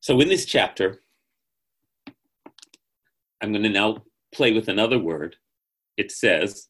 So, 0.00 0.20
in 0.20 0.28
this 0.28 0.46
chapter, 0.46 1.02
I'm 3.42 3.52
going 3.52 3.64
to 3.64 3.68
now 3.68 4.04
play 4.32 4.52
with 4.52 4.68
another 4.68 4.98
word. 4.98 5.36
It 5.96 6.10
says, 6.10 6.68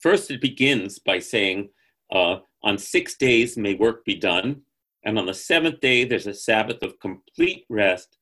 first, 0.00 0.30
it 0.30 0.40
begins 0.40 0.98
by 0.98 1.18
saying, 1.18 1.70
uh, 2.12 2.38
On 2.62 2.78
six 2.78 3.16
days 3.16 3.56
may 3.56 3.74
work 3.74 4.04
be 4.04 4.14
done, 4.14 4.62
and 5.04 5.18
on 5.18 5.26
the 5.26 5.34
seventh 5.34 5.80
day 5.80 6.04
there's 6.04 6.26
a 6.26 6.34
Sabbath 6.34 6.82
of 6.82 6.98
complete 7.00 7.64
rest 7.68 8.16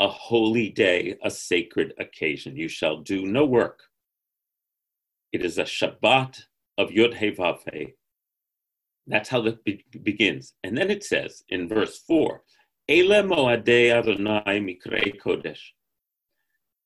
a 0.00 0.08
holy 0.08 0.70
day, 0.70 1.14
a 1.22 1.30
sacred 1.30 1.92
occasion. 1.98 2.56
You 2.56 2.68
shall 2.68 2.96
do 2.96 3.26
no 3.26 3.44
work. 3.44 3.80
It 5.30 5.44
is 5.44 5.58
a 5.58 5.64
Shabbat 5.64 6.44
of 6.78 6.90
Yod 6.90 7.14
He. 7.14 7.94
That's 9.06 9.28
how 9.28 9.44
it 9.44 9.62
be- 9.62 9.84
begins. 10.02 10.54
And 10.64 10.76
then 10.76 10.90
it 10.90 11.04
says 11.04 11.44
in 11.50 11.68
verse 11.68 11.98
4, 11.98 12.42
Ele 12.88 13.22
Moadei 13.22 13.92
Adonai 13.92 14.58
Mikrei 14.60 15.20
Kodesh. 15.20 15.60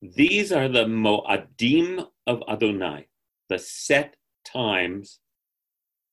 These 0.03 0.51
are 0.51 0.69
the 0.69 0.85
Moadim 0.85 2.07
of 2.27 2.43
Adonai, 2.49 3.07
the 3.49 3.59
set 3.59 4.17
times 4.45 5.21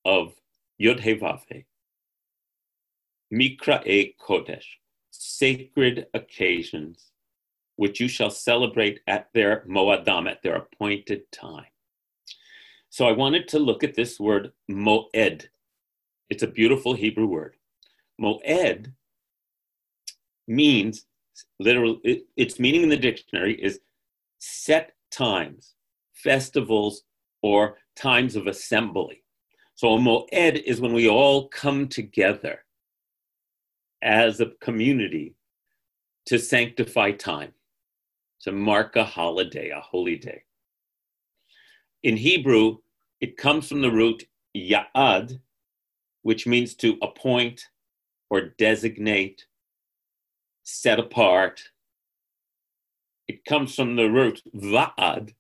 of 0.05 0.35
Yod 0.77 0.99
He. 0.99 1.65
Mikra'e 3.33 4.13
Kodesh 4.21 4.80
sacred 5.11 6.07
occasions 6.13 7.11
which 7.81 7.99
you 7.99 8.07
shall 8.07 8.29
celebrate 8.29 8.99
at 9.07 9.29
their 9.33 9.65
moadam, 9.67 10.29
at 10.29 10.43
their 10.43 10.55
appointed 10.55 11.23
time. 11.31 11.65
So 12.91 13.07
I 13.07 13.11
wanted 13.11 13.47
to 13.47 13.59
look 13.59 13.83
at 13.83 13.95
this 13.95 14.19
word 14.19 14.51
moed. 14.69 15.47
It's 16.29 16.43
a 16.43 16.47
beautiful 16.47 16.93
Hebrew 16.93 17.25
word. 17.25 17.55
Moed 18.21 18.93
means 20.47 21.05
literally, 21.59 21.99
it, 22.03 22.25
its 22.37 22.59
meaning 22.59 22.83
in 22.83 22.89
the 22.89 22.97
dictionary 22.97 23.55
is 23.55 23.79
set 24.37 24.93
times, 25.09 25.73
festivals, 26.13 27.03
or 27.41 27.77
times 27.95 28.35
of 28.35 28.45
assembly. 28.45 29.23
So 29.73 29.95
a 29.95 29.97
moed 29.97 30.61
is 30.61 30.81
when 30.81 30.93
we 30.93 31.09
all 31.09 31.47
come 31.47 31.87
together 31.87 32.63
as 34.01 34.39
a 34.39 34.51
community 34.61 35.35
to 36.25 36.37
sanctify 36.39 37.11
time, 37.11 37.53
to 38.41 38.51
mark 38.51 38.95
a 38.95 39.03
holiday, 39.03 39.69
a 39.69 39.79
holy 39.79 40.15
day. 40.15 40.43
In 42.03 42.17
Hebrew, 42.17 42.77
it 43.19 43.37
comes 43.37 43.67
from 43.67 43.81
the 43.81 43.91
root 43.91 44.25
ya'ad, 44.55 45.39
which 46.23 46.47
means 46.47 46.75
to 46.75 46.97
appoint, 47.01 47.65
or 48.29 48.53
designate, 48.57 49.45
set 50.63 50.99
apart. 50.99 51.61
It 53.27 53.45
comes 53.45 53.75
from 53.75 53.95
the 53.95 54.09
root 54.09 54.41
va'ad, 54.55 55.33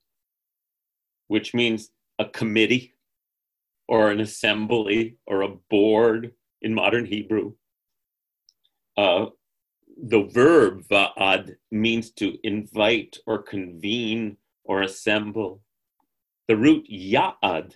which 1.27 1.53
means 1.53 1.91
a 2.19 2.25
committee 2.25 2.95
or 3.87 4.11
an 4.11 4.19
assembly 4.19 5.17
or 5.25 5.41
a 5.41 5.55
board 5.69 6.33
in 6.61 6.73
modern 6.73 7.05
Hebrew. 7.05 7.53
Uh, 9.01 9.25
the 10.03 10.25
verb 10.25 10.83
va'ad 10.87 11.55
means 11.71 12.11
to 12.11 12.37
invite 12.43 13.17
or 13.25 13.41
convene 13.41 14.37
or 14.63 14.83
assemble. 14.83 15.63
The 16.47 16.55
root 16.55 16.85
ya'ad 16.87 17.73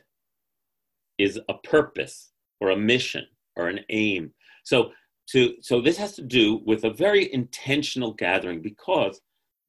is 1.17 1.39
a 1.50 1.55
purpose 1.55 2.32
or 2.62 2.70
a 2.70 2.77
mission 2.77 3.25
or 3.55 3.70
an 3.70 3.79
aim. 3.89 4.34
So, 4.65 4.91
to, 5.29 5.55
so 5.62 5.82
this 5.82 5.98
has 5.98 6.12
to 6.17 6.22
do 6.22 6.62
with 6.63 6.84
a 6.84 6.94
very 6.94 7.34
intentional 7.34 8.13
gathering 8.13 8.62
because 8.62 9.20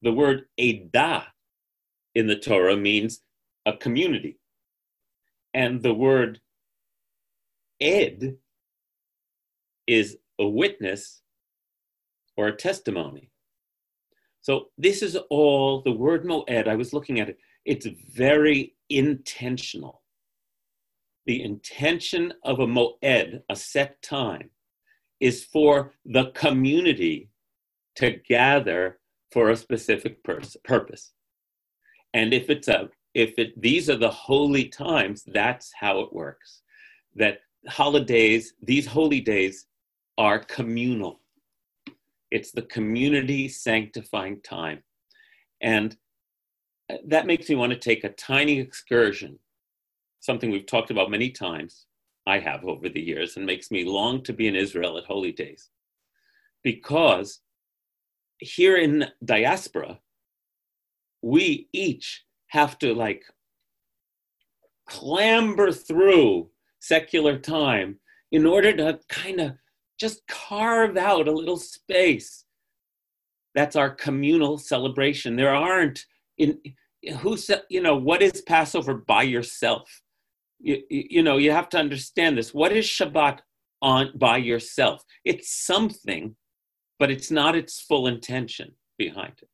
the 0.02 0.12
word 0.12 0.44
edah 0.60 1.24
in 2.14 2.26
the 2.26 2.36
Torah 2.36 2.76
means 2.76 3.22
a 3.64 3.74
community. 3.74 4.38
And 5.54 5.82
the 5.82 5.94
word 5.94 6.38
ed 7.80 8.36
is 9.86 10.18
a 10.38 10.46
witness 10.46 11.22
or 12.36 12.48
a 12.48 12.56
testimony. 12.56 13.30
So 14.42 14.68
this 14.78 15.02
is 15.02 15.16
all 15.30 15.82
the 15.82 15.92
word 15.92 16.24
moed. 16.24 16.68
I 16.68 16.76
was 16.76 16.92
looking 16.92 17.20
at 17.20 17.28
it. 17.28 17.38
It's 17.64 17.86
very 18.14 18.74
intentional. 18.88 20.02
The 21.26 21.42
intention 21.42 22.32
of 22.44 22.60
a 22.60 22.66
moed, 22.66 23.42
a 23.48 23.56
set 23.56 24.00
time, 24.02 24.50
is 25.18 25.44
for 25.44 25.94
the 26.04 26.30
community 26.32 27.30
to 27.96 28.20
gather 28.28 28.98
for 29.32 29.50
a 29.50 29.56
specific 29.56 30.22
pers- 30.22 30.56
purpose. 30.64 31.12
And 32.14 32.32
if 32.32 32.50
it's 32.50 32.68
a 32.68 32.88
if 33.14 33.38
it 33.38 33.60
these 33.60 33.88
are 33.88 33.96
the 33.96 34.10
holy 34.10 34.68
times, 34.68 35.24
that's 35.26 35.72
how 35.74 36.00
it 36.00 36.12
works. 36.12 36.62
That 37.14 37.38
holidays, 37.66 38.52
these 38.62 38.86
holy 38.86 39.20
days 39.20 39.66
are 40.18 40.38
communal. 40.38 41.20
It's 42.36 42.52
the 42.52 42.68
community 42.76 43.48
sanctifying 43.48 44.42
time. 44.42 44.82
And 45.62 45.96
uh, 46.90 46.98
that 47.06 47.26
makes 47.26 47.48
me 47.48 47.54
want 47.54 47.72
to 47.72 47.78
take 47.78 48.04
a 48.04 48.10
tiny 48.10 48.60
excursion, 48.60 49.38
something 50.20 50.50
we've 50.50 50.66
talked 50.66 50.90
about 50.90 51.10
many 51.10 51.30
times, 51.30 51.86
I 52.26 52.38
have 52.40 52.62
over 52.66 52.90
the 52.90 53.00
years, 53.00 53.38
and 53.38 53.46
makes 53.46 53.70
me 53.70 53.84
long 53.84 54.22
to 54.24 54.34
be 54.34 54.48
in 54.48 54.54
Israel 54.54 54.98
at 54.98 55.04
holy 55.04 55.32
days. 55.32 55.70
Because 56.62 57.40
here 58.38 58.76
in 58.76 59.06
diaspora, 59.24 59.98
we 61.22 61.70
each 61.72 62.22
have 62.48 62.78
to 62.80 62.92
like 62.92 63.24
clamber 64.86 65.72
through 65.72 66.50
secular 66.80 67.38
time 67.38 67.98
in 68.30 68.44
order 68.44 68.76
to 68.76 69.00
kind 69.08 69.40
of 69.40 69.52
just 69.98 70.26
carve 70.28 70.96
out 70.96 71.28
a 71.28 71.32
little 71.32 71.56
space. 71.56 72.44
That's 73.54 73.76
our 73.76 73.90
communal 73.90 74.58
celebration. 74.58 75.36
There 75.36 75.54
aren't 75.54 76.04
in 76.38 76.58
who 77.20 77.36
you 77.70 77.80
know 77.80 77.96
what 77.96 78.22
is 78.22 78.42
Passover 78.42 78.94
by 78.94 79.22
yourself. 79.22 80.02
You, 80.60 80.82
you 80.90 81.22
know 81.22 81.38
you 81.38 81.52
have 81.52 81.68
to 81.70 81.78
understand 81.78 82.36
this. 82.36 82.52
What 82.52 82.72
is 82.72 82.84
Shabbat 82.84 83.38
on 83.80 84.12
by 84.16 84.38
yourself? 84.38 85.02
It's 85.24 85.50
something, 85.64 86.36
but 86.98 87.10
it's 87.10 87.30
not 87.30 87.56
its 87.56 87.80
full 87.80 88.06
intention 88.06 88.72
behind 88.98 89.34
it. 89.40 89.48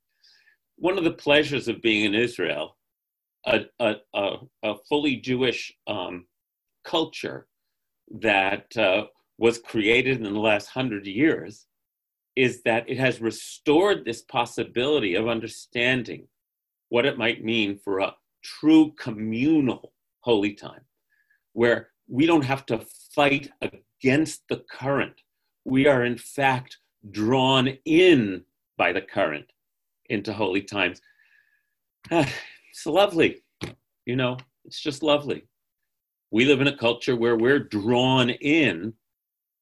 One 0.77 0.99
of 0.99 1.05
the 1.05 1.13
pleasures 1.13 1.69
of 1.69 1.83
being 1.83 2.05
in 2.07 2.15
Israel, 2.15 2.77
a, 3.47 3.61
a, 3.79 3.95
a, 4.15 4.37
a 4.65 4.75
fully 4.89 5.17
Jewish 5.17 5.73
um, 5.87 6.27
culture 6.85 7.47
that 8.21 8.77
uh, 8.77 9.05
was 9.43 9.59
created 9.59 10.19
in 10.19 10.23
the 10.23 10.39
last 10.39 10.69
hundred 10.69 11.05
years 11.05 11.67
is 12.37 12.63
that 12.63 12.89
it 12.89 12.97
has 12.97 13.21
restored 13.21 14.05
this 14.05 14.23
possibility 14.23 15.17
of 15.17 15.27
understanding 15.27 16.29
what 16.91 17.05
it 17.05 17.19
might 17.19 17.43
mean 17.43 17.77
for 17.77 17.99
a 17.99 18.15
true 18.45 18.93
communal 18.97 19.93
holy 20.21 20.53
time, 20.53 20.83
where 21.55 21.89
we 22.07 22.25
don't 22.25 22.45
have 22.45 22.65
to 22.65 22.87
fight 23.17 23.51
against 23.61 24.43
the 24.49 24.63
current. 24.71 25.21
We 25.65 25.89
are, 25.89 26.05
in 26.05 26.19
fact, 26.19 26.79
drawn 27.11 27.67
in 27.85 28.45
by 28.79 28.93
the 28.93 29.03
current 29.03 29.51
into 30.09 30.33
holy 30.33 30.63
times. 30.63 31.01
It's 32.75 32.87
lovely, 32.87 33.43
you 34.07 34.17
know, 34.17 34.39
it's 34.65 34.81
just 34.81 35.03
lovely. 35.03 35.47
We 36.31 36.47
live 36.47 36.63
in 36.63 36.69
a 36.69 36.77
culture 36.77 37.15
where 37.17 37.37
we're 37.37 37.59
drawn 37.59 38.31
in 38.31 38.95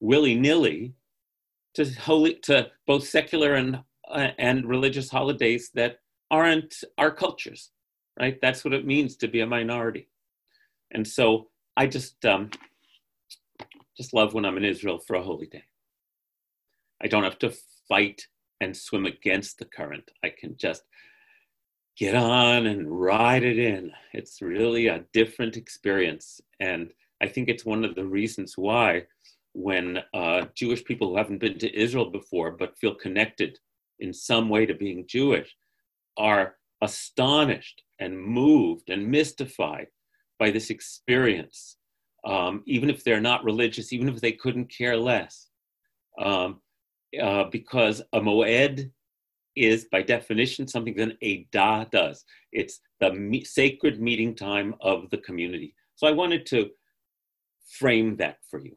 willy 0.01 0.35
nilly 0.35 0.95
to 1.75 1.85
holy 1.85 2.35
to 2.35 2.69
both 2.87 3.07
secular 3.07 3.55
and 3.55 3.81
uh, 4.11 4.29
and 4.39 4.67
religious 4.67 5.11
holidays 5.11 5.71
that 5.75 5.99
aren't 6.31 6.75
our 6.99 7.11
cultures, 7.11 7.71
right? 8.19 8.39
That's 8.43 8.65
what 8.65 8.75
it 8.75 8.87
means 8.87 9.17
to 9.17 9.29
be 9.29 9.41
a 9.41 9.47
minority, 9.47 10.09
and 10.91 11.07
so 11.07 11.49
I 11.77 11.87
just 11.87 12.25
um, 12.25 12.51
just 13.97 14.13
love 14.13 14.35
when 14.35 14.45
I'm 14.45 14.57
in 14.57 14.65
Israel 14.65 14.99
for 14.99 15.17
a 15.17 15.23
holy 15.23 15.47
day. 15.47 15.65
I 17.03 17.07
don't 17.09 17.25
have 17.25 17.39
to 17.41 17.55
fight 17.89 18.27
and 18.61 18.77
swim 18.77 19.07
against 19.07 19.59
the 19.59 19.65
current. 19.65 20.11
I 20.25 20.31
can 20.31 20.57
just 20.57 20.83
get 21.97 22.15
on 22.15 22.67
and 22.67 22.91
ride 22.91 23.43
it 23.43 23.59
in. 23.59 23.93
It's 24.13 24.41
really 24.41 24.87
a 24.87 25.05
different 25.13 25.57
experience. 25.57 26.41
And 26.59 26.93
I 27.23 27.29
think 27.29 27.49
it's 27.49 27.65
one 27.65 27.85
of 27.85 27.95
the 27.95 28.07
reasons 28.07 28.55
why, 28.57 29.05
when 29.53 29.99
uh, 30.15 30.47
Jewish 30.55 30.85
people 30.85 31.09
who 31.09 31.17
haven't 31.17 31.41
been 31.41 31.59
to 31.59 31.79
Israel 31.79 32.11
before 32.11 32.53
but 32.53 32.79
feel 32.79 32.95
connected 32.95 33.59
in 33.99 34.13
some 34.13 34.49
way 34.49 34.67
to 34.67 34.75
being 34.75 35.05
Jewish 35.09 35.55
are 36.17 36.57
astonished 36.83 37.83
and 37.99 38.19
moved 38.19 38.91
and 38.91 39.07
mystified 39.07 39.89
by 40.39 40.51
this 40.51 40.71
experience, 40.71 41.77
um, 42.25 42.63
even 42.67 42.89
if 42.89 43.05
they're 43.05 43.21
not 43.21 43.45
religious, 43.45 43.93
even 43.93 44.09
if 44.09 44.21
they 44.21 44.33
couldn't 44.33 44.73
care 44.73 44.97
less. 44.97 45.49
Um, 46.19 46.61
uh, 47.21 47.45
because 47.51 48.01
a 48.13 48.21
moed 48.21 48.91
is 49.57 49.87
by 49.91 50.03
definition 50.03 50.69
something 50.69 50.95
that 50.95 51.17
a 51.23 51.47
da 51.53 51.85
does. 51.85 52.25
It's 52.53 52.81
the 53.01 53.13
me- 53.13 53.45
sacred 53.45 54.01
meeting 54.01 54.35
time 54.35 54.75
of 54.81 55.11
the 55.11 55.19
community. 55.19 55.75
So 55.97 56.07
I 56.07 56.13
wanted 56.13 56.47
to 56.47 56.71
frame 57.79 58.17
that 58.17 58.39
for 58.49 58.61
you. 58.61 58.77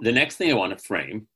The 0.00 0.12
next 0.12 0.36
thing 0.36 0.50
I 0.50 0.54
want 0.54 0.76
to 0.76 0.84
frame, 0.84 1.28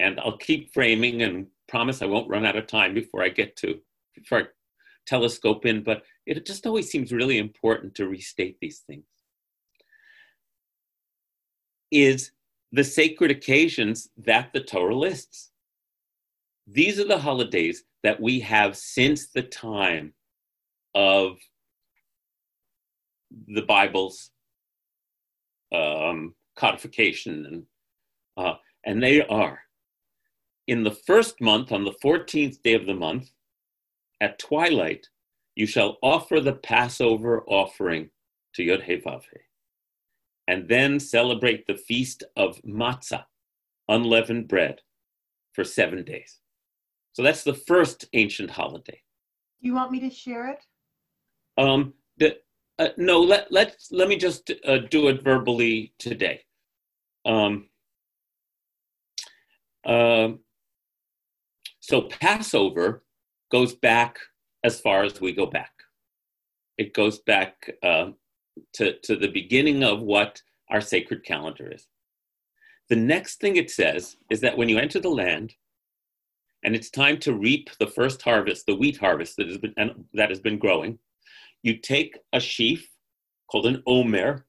and 0.00 0.18
I'll 0.20 0.36
keep 0.36 0.72
framing 0.72 1.22
and 1.22 1.46
promise 1.68 2.00
I 2.00 2.06
won't 2.06 2.28
run 2.28 2.46
out 2.46 2.56
of 2.56 2.66
time 2.66 2.94
before 2.94 3.22
I 3.22 3.28
get 3.28 3.56
to 3.56 3.78
before 4.14 4.38
I 4.38 4.44
telescope 5.06 5.64
in, 5.66 5.82
but 5.82 6.02
it 6.26 6.44
just 6.46 6.66
always 6.66 6.90
seems 6.90 7.12
really 7.12 7.38
important 7.38 7.94
to 7.96 8.08
restate 8.08 8.56
these 8.60 8.80
things. 8.80 9.04
Is 11.90 12.32
the 12.72 12.84
sacred 12.84 13.30
occasions 13.30 14.08
that 14.18 14.52
the 14.52 14.60
Torah 14.60 14.96
lists. 14.96 15.50
These 16.66 17.00
are 17.00 17.06
the 17.06 17.18
holidays 17.18 17.84
that 18.02 18.20
we 18.20 18.40
have 18.40 18.76
since 18.76 19.28
the 19.28 19.42
time 19.42 20.12
of 20.94 21.38
the 23.46 23.62
Bible's 23.62 24.30
um, 25.72 26.34
codification, 26.56 27.46
and 27.46 27.62
uh, 28.38 28.54
and 28.86 29.02
they 29.02 29.22
are 29.26 29.60
in 30.66 30.84
the 30.84 30.98
first 31.08 31.40
month 31.40 31.72
on 31.72 31.84
the 31.84 31.96
fourteenth 32.00 32.62
day 32.62 32.74
of 32.74 32.86
the 32.86 32.94
month 32.94 33.30
at 34.20 34.38
twilight. 34.38 35.06
You 35.56 35.66
shall 35.66 35.98
offer 36.02 36.40
the 36.40 36.54
Passover 36.54 37.42
offering 37.46 38.10
to 38.54 38.62
Yod 38.62 38.82
He 38.82 38.96
Vav 38.96 39.22
He 39.32 39.40
and 40.46 40.68
then 40.68 40.98
celebrate 40.98 41.66
the 41.66 41.76
feast 41.76 42.22
of 42.36 42.60
matzah, 42.62 43.24
unleavened 43.88 44.48
bread, 44.48 44.80
for 45.52 45.62
seven 45.62 46.04
days. 46.04 46.40
So 47.12 47.22
that's 47.22 47.44
the 47.44 47.54
first 47.54 48.06
ancient 48.14 48.50
holiday. 48.50 49.02
Do 49.60 49.68
you 49.68 49.74
want 49.74 49.92
me 49.92 50.00
to 50.00 50.10
share 50.10 50.48
it? 50.48 50.64
Um, 51.58 51.92
the, 52.16 52.36
uh, 52.78 52.88
no, 52.96 53.20
let, 53.20 53.50
let's, 53.50 53.90
let 53.90 54.08
me 54.08 54.16
just 54.16 54.50
uh, 54.66 54.78
do 54.90 55.08
it 55.08 55.22
verbally 55.22 55.92
today. 55.98 56.40
Um, 57.26 57.68
uh, 59.84 60.30
so 61.80 62.02
Passover 62.02 63.02
goes 63.50 63.74
back 63.74 64.18
as 64.64 64.80
far 64.80 65.04
as 65.04 65.20
we 65.20 65.32
go 65.32 65.46
back. 65.46 65.72
It 66.76 66.94
goes 66.94 67.20
back 67.20 67.70
uh, 67.82 68.10
to, 68.74 68.98
to 69.00 69.16
the 69.16 69.30
beginning 69.30 69.82
of 69.82 70.00
what 70.00 70.42
our 70.70 70.80
sacred 70.80 71.24
calendar 71.24 71.70
is. 71.72 71.86
The 72.88 72.96
next 72.96 73.40
thing 73.40 73.56
it 73.56 73.70
says 73.70 74.16
is 74.30 74.40
that 74.40 74.56
when 74.56 74.68
you 74.68 74.78
enter 74.78 75.00
the 75.00 75.08
land 75.08 75.54
and 76.64 76.74
it's 76.74 76.90
time 76.90 77.18
to 77.20 77.34
reap 77.34 77.70
the 77.78 77.86
first 77.86 78.22
harvest, 78.22 78.66
the 78.66 78.74
wheat 78.74 78.96
harvest 78.98 79.36
that 79.36 79.48
has 79.48 79.58
been, 79.58 79.74
that 80.14 80.30
has 80.30 80.40
been 80.40 80.58
growing, 80.58 80.98
you 81.62 81.78
take 81.78 82.18
a 82.32 82.40
sheaf 82.40 82.88
called 83.50 83.66
an 83.66 83.82
omer 83.86 84.46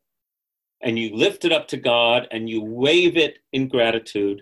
and 0.82 0.98
you 0.98 1.16
lift 1.16 1.46
it 1.46 1.52
up 1.52 1.68
to 1.70 1.78
God 1.78 2.28
and 2.32 2.50
you 2.50 2.64
wave 2.64 3.18
it 3.18 3.40
in 3.52 3.68
gratitude. 3.68 4.42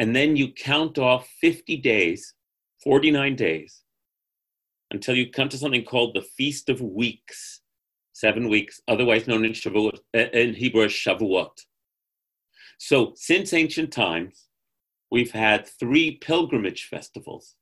And 0.00 0.16
then 0.16 0.34
you 0.34 0.50
count 0.50 0.96
off 0.96 1.28
50 1.42 1.76
days, 1.76 2.32
49 2.82 3.36
days, 3.36 3.82
until 4.90 5.14
you 5.14 5.30
come 5.30 5.50
to 5.50 5.58
something 5.58 5.84
called 5.84 6.14
the 6.14 6.22
Feast 6.22 6.70
of 6.70 6.80
Weeks, 6.80 7.60
seven 8.14 8.48
weeks, 8.48 8.80
otherwise 8.88 9.28
known 9.28 9.44
in, 9.44 9.52
Shavuot, 9.52 9.98
in 10.14 10.54
Hebrew 10.54 10.84
as 10.84 10.92
Shavuot. 10.92 11.50
So, 12.78 13.12
since 13.14 13.52
ancient 13.52 13.92
times, 13.92 14.46
we've 15.10 15.32
had 15.32 15.66
three 15.66 16.12
pilgrimage 16.16 16.84
festivals 16.84 17.56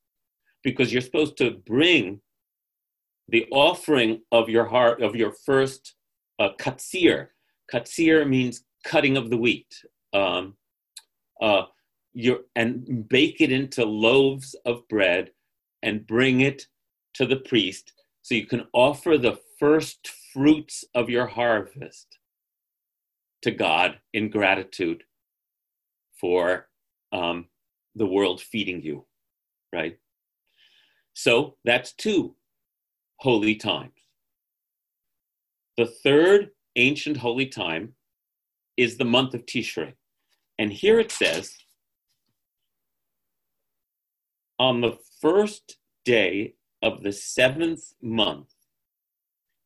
because 0.62 0.92
you're 0.92 1.03
supposed 1.03 1.37
to 1.38 1.61
bring 1.66 2.20
the 3.27 3.48
offering 3.51 4.22
of 4.31 4.48
your 4.48 4.66
heart 4.66 5.03
of 5.03 5.16
your 5.16 5.33
first 5.44 5.96
uh, 6.38 6.51
katsir. 6.57 7.31
Katsir 7.74 8.29
means 8.29 8.62
cutting 8.85 9.16
of 9.16 9.29
the 9.29 9.37
wheat. 9.37 9.74
Um, 10.12 10.55
uh, 11.42 11.62
and 12.57 13.09
bake 13.09 13.40
it 13.40 13.52
into 13.52 13.85
loaves 13.85 14.54
of 14.64 14.87
bread 14.88 15.31
and 15.83 16.07
bring 16.07 16.40
it 16.40 16.66
to 17.14 17.26
the 17.26 17.37
priest 17.37 17.92
so 18.22 18.35
you 18.35 18.46
can 18.46 18.66
offer 18.72 19.16
the 19.16 19.38
first 19.59 20.11
fruits 20.33 20.85
of 20.94 21.09
your 21.09 21.26
harvest 21.26 22.18
to 23.42 23.50
God 23.50 23.98
in 24.12 24.31
gratitude 24.31 25.04
for 26.20 26.68
um, 27.12 27.46
the 27.94 28.07
world 28.07 28.40
feeding 28.40 28.83
you, 28.83 29.04
right? 29.72 29.98
So 31.14 31.57
that's 31.64 31.92
two 31.92 32.35
holy 33.16 33.54
times. 33.54 33.92
The 35.76 35.87
third 35.87 36.50
ancient 36.76 37.16
holy 37.16 37.46
time 37.46 37.94
is 38.76 38.96
the 38.96 39.04
month 39.04 39.35
of 39.35 39.46
Tishrei. 39.46 39.94
And 40.59 40.72
here 40.72 40.98
it 40.98 41.12
says, 41.12 41.57
on 44.59 44.81
the 44.81 44.99
first 45.21 45.79
day 46.05 46.55
of 46.83 47.03
the 47.03 47.12
seventh 47.12 47.92
month, 48.03 48.53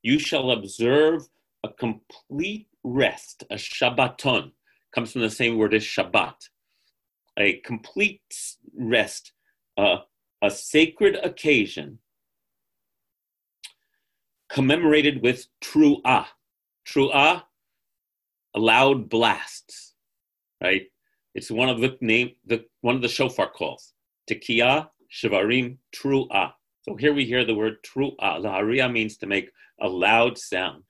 you 0.02 0.18
shall 0.18 0.50
observe 0.50 1.28
a 1.64 1.68
complete 1.68 2.68
rest, 2.82 3.44
a 3.50 3.54
Shabbaton, 3.54 4.52
comes 4.94 5.12
from 5.12 5.22
the 5.22 5.30
same 5.30 5.56
word 5.56 5.74
as 5.74 5.82
Shabbat, 5.82 6.34
a 7.38 7.54
complete 7.60 8.20
rest, 8.76 9.32
uh, 9.78 9.98
a 10.42 10.50
sacred 10.50 11.16
occasion 11.22 11.98
commemorated 14.50 15.22
with 15.22 15.46
Tru'ah. 15.62 16.26
Tru'ah, 16.86 17.44
loud 18.54 19.08
blasts, 19.08 19.94
right? 20.62 20.86
It's 21.34 21.50
one 21.50 21.68
of 21.68 21.80
the 21.80 21.96
name, 22.00 22.32
the 22.44 22.66
one 22.82 22.96
of 22.96 23.02
the 23.02 23.08
shofar 23.08 23.50
calls. 23.50 23.94
Tekiah, 24.28 24.88
Shivarim, 25.12 25.78
Tru'ah. 25.94 26.52
So 26.82 26.96
here 26.96 27.12
we 27.12 27.24
hear 27.24 27.44
the 27.44 27.54
word 27.54 27.76
Tru'ah. 27.84 28.40
Laharia 28.40 28.90
means 28.90 29.16
to 29.18 29.26
make 29.26 29.50
a 29.80 29.88
loud 29.88 30.38
sound. 30.38 30.84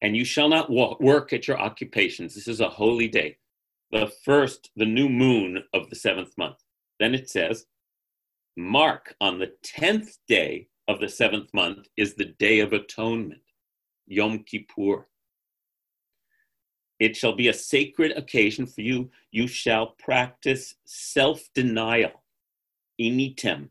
And 0.00 0.16
you 0.16 0.24
shall 0.24 0.48
not 0.48 0.70
walk, 0.70 1.00
work 1.00 1.32
at 1.32 1.48
your 1.48 1.60
occupations. 1.60 2.34
This 2.34 2.46
is 2.46 2.60
a 2.60 2.68
holy 2.68 3.08
day, 3.08 3.38
the 3.90 4.12
first, 4.24 4.70
the 4.76 4.86
new 4.86 5.08
moon 5.08 5.64
of 5.74 5.90
the 5.90 5.96
seventh 5.96 6.36
month. 6.38 6.58
Then 7.00 7.14
it 7.14 7.28
says, 7.28 7.66
Mark 8.56 9.14
on 9.20 9.38
the 9.38 9.52
tenth 9.62 10.18
day 10.28 10.68
of 10.88 11.00
the 11.00 11.08
seventh 11.08 11.52
month 11.52 11.86
is 11.96 12.14
the 12.14 12.24
Day 12.24 12.60
of 12.60 12.72
Atonement, 12.72 13.42
Yom 14.06 14.44
Kippur. 14.44 15.06
It 16.98 17.16
shall 17.16 17.34
be 17.34 17.48
a 17.48 17.54
sacred 17.54 18.16
occasion 18.16 18.66
for 18.66 18.80
you. 18.80 19.10
You 19.30 19.46
shall 19.46 19.94
practice 19.98 20.74
self 20.84 21.48
denial, 21.54 22.22
initem, 23.00 23.68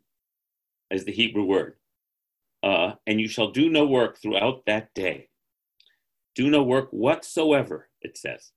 is 0.90 1.04
the 1.04 1.12
Hebrew 1.12 1.44
word. 1.44 1.76
Uh, 2.64 2.94
and 3.06 3.20
you 3.20 3.28
shall 3.28 3.52
do 3.52 3.70
no 3.70 3.86
work 3.86 4.18
throughout 4.18 4.66
that 4.66 4.94
day. 4.94 5.30
Do 6.36 6.50
no 6.50 6.64
work 6.64 6.90
whatsoever, 6.92 7.90
it 8.02 8.18
says. 8.18 8.52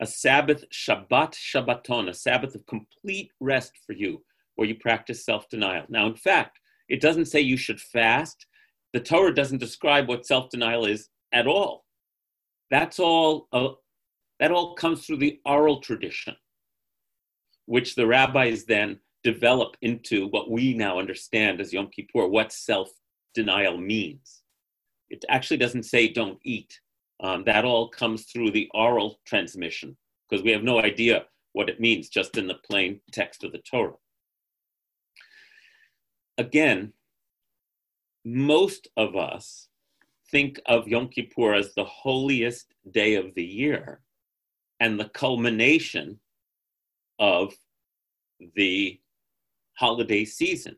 A 0.00 0.06
Sabbath, 0.06 0.64
Shabbat, 0.70 1.34
Shabbaton, 1.34 2.08
a 2.08 2.14
Sabbath 2.14 2.54
of 2.54 2.66
complete 2.66 3.30
rest 3.40 3.72
for 3.86 3.92
you, 3.92 4.22
where 4.56 4.68
you 4.68 4.76
practice 4.76 5.24
self 5.24 5.48
denial. 5.48 5.86
Now, 5.88 6.06
in 6.06 6.16
fact, 6.16 6.60
it 6.88 7.00
doesn't 7.00 7.26
say 7.26 7.40
you 7.40 7.56
should 7.56 7.80
fast. 7.80 8.46
The 8.92 9.00
Torah 9.00 9.34
doesn't 9.34 9.58
describe 9.58 10.08
what 10.08 10.26
self 10.26 10.50
denial 10.50 10.84
is 10.86 11.08
at 11.32 11.46
all. 11.46 11.84
That's 12.72 12.98
all, 12.98 13.46
uh, 13.52 13.68
that 14.40 14.50
all 14.50 14.74
comes 14.74 15.06
through 15.06 15.18
the 15.18 15.38
oral 15.46 15.80
tradition, 15.80 16.34
which 17.66 17.94
the 17.94 18.08
rabbis 18.08 18.64
then 18.64 18.98
develop 19.22 19.76
into 19.82 20.26
what 20.30 20.50
we 20.50 20.74
now 20.74 20.98
understand 20.98 21.60
as 21.60 21.72
Yom 21.72 21.86
Kippur, 21.86 22.26
what 22.26 22.50
self 22.52 22.90
denial 23.32 23.78
means. 23.78 24.42
It 25.10 25.24
actually 25.28 25.58
doesn't 25.58 25.84
say 25.84 26.08
don't 26.08 26.40
eat. 26.42 26.80
Um, 27.22 27.44
that 27.44 27.64
all 27.64 27.88
comes 27.88 28.24
through 28.24 28.50
the 28.50 28.68
oral 28.74 29.20
transmission 29.24 29.96
because 30.28 30.42
we 30.42 30.50
have 30.50 30.64
no 30.64 30.80
idea 30.80 31.26
what 31.52 31.68
it 31.68 31.78
means 31.78 32.08
just 32.08 32.36
in 32.36 32.48
the 32.48 32.58
plain 32.66 33.00
text 33.12 33.44
of 33.44 33.52
the 33.52 33.58
Torah 33.58 33.92
again, 36.38 36.92
most 38.24 38.88
of 38.96 39.16
us 39.16 39.68
think 40.32 40.58
of 40.66 40.88
Yom 40.88 41.08
Kippur 41.08 41.54
as 41.54 41.74
the 41.74 41.84
holiest 41.84 42.74
day 42.90 43.14
of 43.14 43.34
the 43.34 43.44
year 43.44 44.00
and 44.80 44.98
the 44.98 45.10
culmination 45.10 46.18
of 47.18 47.54
the 48.56 48.98
holiday 49.74 50.24
season. 50.24 50.76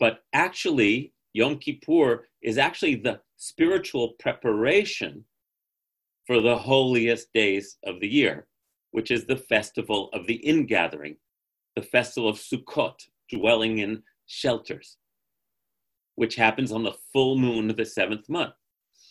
But 0.00 0.24
actually, 0.32 1.12
Yom 1.34 1.58
Kippur 1.58 2.26
is 2.42 2.58
actually 2.58 2.96
the 2.96 3.20
spiritual 3.36 4.14
preparation 4.18 5.24
for 6.26 6.40
the 6.40 6.56
holiest 6.56 7.32
days 7.32 7.76
of 7.84 8.00
the 8.00 8.08
year, 8.08 8.48
which 8.90 9.10
is 9.10 9.26
the 9.26 9.36
festival 9.36 10.08
of 10.12 10.26
the 10.26 10.36
ingathering, 10.36 11.16
the 11.76 11.82
festival 11.82 12.28
of 12.28 12.36
Sukkot, 12.36 12.98
dwelling 13.30 13.78
in 13.78 14.02
shelters, 14.26 14.96
which 16.16 16.34
happens 16.36 16.72
on 16.72 16.82
the 16.82 16.96
full 17.12 17.36
moon 17.36 17.70
of 17.70 17.76
the 17.76 17.84
seventh 17.84 18.28
month. 18.28 18.54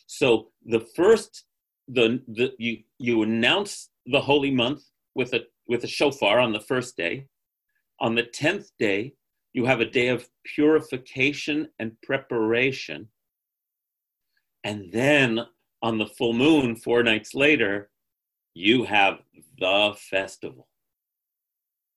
So 0.08 0.52
the 0.66 0.82
first, 0.96 1.46
the, 1.88 2.22
the 2.28 2.54
you 2.60 2.80
you 3.00 3.24
announce 3.24 3.90
the 4.06 4.22
holy 4.22 4.52
month 4.52 4.84
with 5.16 5.34
a 5.34 5.42
with 5.68 5.84
a 5.84 5.88
shofar 5.88 6.40
on 6.40 6.54
the 6.54 6.60
first 6.60 6.98
day. 6.98 7.28
On 8.00 8.14
the 8.14 8.24
tenth 8.24 8.72
day, 8.78 9.14
you 9.54 9.66
have 9.66 9.80
a 9.80 9.90
day 9.90 10.10
of 10.10 10.28
purification 10.44 11.70
and 11.80 12.00
preparation. 12.02 13.08
And 14.64 14.92
then 14.92 15.40
on 15.82 15.98
the 15.98 16.08
full 16.08 16.34
moon, 16.34 16.76
four 16.76 17.04
nights 17.04 17.34
later, 17.34 17.90
you 18.54 18.84
have 18.84 19.20
the 19.60 19.96
festival 19.98 20.68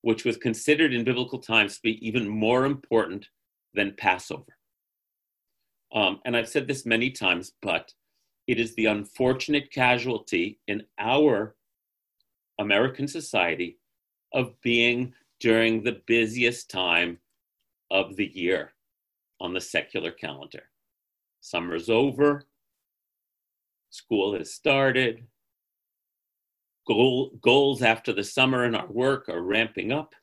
which 0.03 0.25
was 0.25 0.37
considered 0.37 0.95
in 0.95 1.05
biblical 1.05 1.39
times 1.39 1.77
to 1.77 1.83
be 1.83 2.07
even 2.07 2.29
more 2.29 2.65
important 2.65 3.29
than 3.75 3.95
Passover. 3.97 4.58
Um, 5.95 6.21
and 6.25 6.37
I've 6.37 6.49
said 6.49 6.67
this 6.67 6.85
many 6.85 7.11
times, 7.11 7.53
but 7.63 7.93
it 8.47 8.59
is 8.59 8.75
the 8.75 8.87
unfortunate 8.87 9.71
casualty 9.71 10.59
in 10.69 10.83
our 10.99 11.55
American 12.59 13.07
society 13.09 13.79
of 14.33 14.61
being 14.61 15.15
during 15.41 15.83
the 15.83 16.01
busiest 16.07 16.71
time 16.71 17.19
of 17.91 18.17
the 18.17 18.27
year 18.27 18.73
on 19.41 19.55
the 19.55 19.61
secular 19.61 20.11
calendar. 20.11 20.65
Summer's 21.41 21.89
over, 21.89 22.43
school 23.91 24.37
has 24.37 24.53
started, 24.53 25.25
goal, 26.87 27.31
goals 27.41 27.83
after 27.83 28.13
the 28.13 28.25
summer 28.25 28.65
in 28.65 28.75
our 28.75 28.89
work 28.89 29.29
are 29.29 29.43
ramping 29.43 29.93
up. 29.93 30.15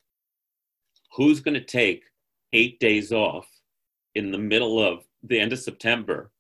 Who's 1.16 1.40
going 1.40 1.54
to 1.54 1.64
take 1.64 2.04
eight 2.52 2.80
days 2.80 3.12
off 3.12 3.48
in 4.16 4.32
the 4.32 4.38
middle 4.38 4.80
of 4.84 5.05
the 5.28 5.40
end 5.40 5.54
of 5.54 5.60
September 5.60 6.32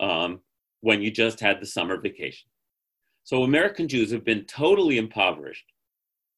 um, 0.00 0.40
when 0.80 1.02
you 1.02 1.10
just 1.10 1.40
had 1.40 1.60
the 1.60 1.66
summer 1.66 2.00
vacation? 2.00 2.48
So 3.24 3.42
American 3.42 3.88
Jews 3.88 4.10
have 4.12 4.24
been 4.24 4.44
totally 4.44 4.98
impoverished 4.98 5.66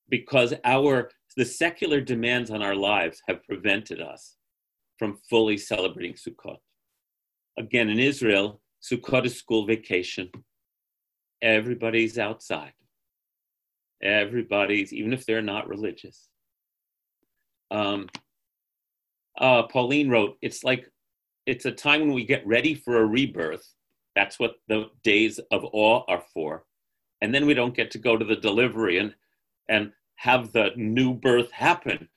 because 0.09 0.55
our 0.64 1.11
the 1.37 1.45
secular 1.45 2.01
demands 2.01 2.51
on 2.51 2.62
our 2.62 2.75
lives 2.75 3.23
have 3.27 3.42
prevented 3.45 4.01
us 4.03 4.37
from 4.99 5.18
fully 5.31 5.57
celebrating 5.57 6.12
Sukkot. 6.12 6.59
Again, 7.59 7.88
in 7.88 7.99
Israel, 7.99 8.61
Sukkot 8.83 9.25
is 9.25 9.38
school 9.38 9.66
vacation. 9.66 10.31
Everybody's 11.40 12.18
outside 12.18 12.75
Everybody's, 14.03 14.92
even 14.92 15.12
if 15.12 15.25
they're 15.25 15.42
not 15.42 15.68
religious. 15.68 16.29
Um, 17.71 18.09
uh, 19.38 19.62
Pauline 19.64 20.11
wrote, 20.11 20.37
it's 20.42 20.64
like, 20.64 20.90
it's 21.46 21.64
a 21.64 21.72
time 21.72 22.00
when 22.00 22.12
we 22.12 22.24
get 22.24 22.46
ready 22.46 22.74
for 22.74 22.98
a 22.98 23.07
rebirth. 23.07 23.74
That's 24.14 24.38
what 24.38 24.57
the 24.68 24.90
days 25.02 25.40
of 25.50 25.64
awe 25.72 26.05
are 26.09 26.22
for. 26.33 26.64
And 27.20 27.35
then 27.35 27.46
we 27.46 27.55
don't 27.55 27.74
get 27.74 27.90
to 27.92 27.98
go 27.98 28.16
to 28.16 28.24
the 28.24 28.37
delivery 28.37 28.98
and, 28.98 29.14
and 29.68 29.92
have 30.16 30.52
the 30.52 30.70
new 30.76 31.14
birth 31.14 31.50
happen. 31.50 32.09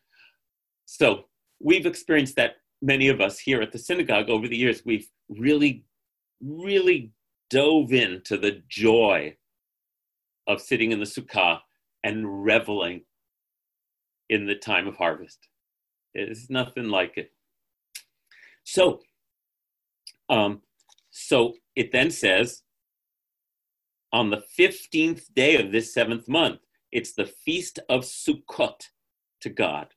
So 0.86 1.26
we've 1.60 1.86
experienced 1.86 2.36
that, 2.36 2.58
many 2.82 3.08
of 3.08 3.22
us 3.22 3.40
here 3.40 3.62
at 3.62 3.72
the 3.72 3.80
synagogue 3.80 4.30
over 4.30 4.48
the 4.48 4.58
years, 4.58 4.84
we've 4.86 5.08
really, 5.30 5.86
really 6.42 7.12
dove 7.50 7.94
into 7.94 8.38
the 8.38 8.62
joy 8.68 9.36
of 10.48 10.62
sitting 10.62 10.92
in 10.92 11.00
the 11.00 11.06
sukkah 11.06 11.60
and 12.04 12.44
reveling 12.44 13.02
in 14.30 14.46
the 14.46 14.56
time 14.56 14.88
of 14.88 14.98
harvest. 14.98 15.40
It's 16.14 16.50
nothing 16.50 16.90
like 16.90 17.14
it. 17.18 17.32
So, 18.64 19.02
um, 20.30 20.62
so 21.12 21.54
it 21.76 21.92
then 21.92 22.12
says, 22.12 22.64
on 24.12 24.30
the 24.30 24.44
15th 24.58 25.34
day 25.34 25.62
of 25.62 25.72
this 25.72 25.94
seventh 25.94 26.28
month, 26.28 26.60
it's 26.92 27.14
the 27.14 27.26
feast 27.26 27.80
of 27.90 28.02
Sukkot 28.02 28.90
to 29.42 29.50
God. 29.50 29.88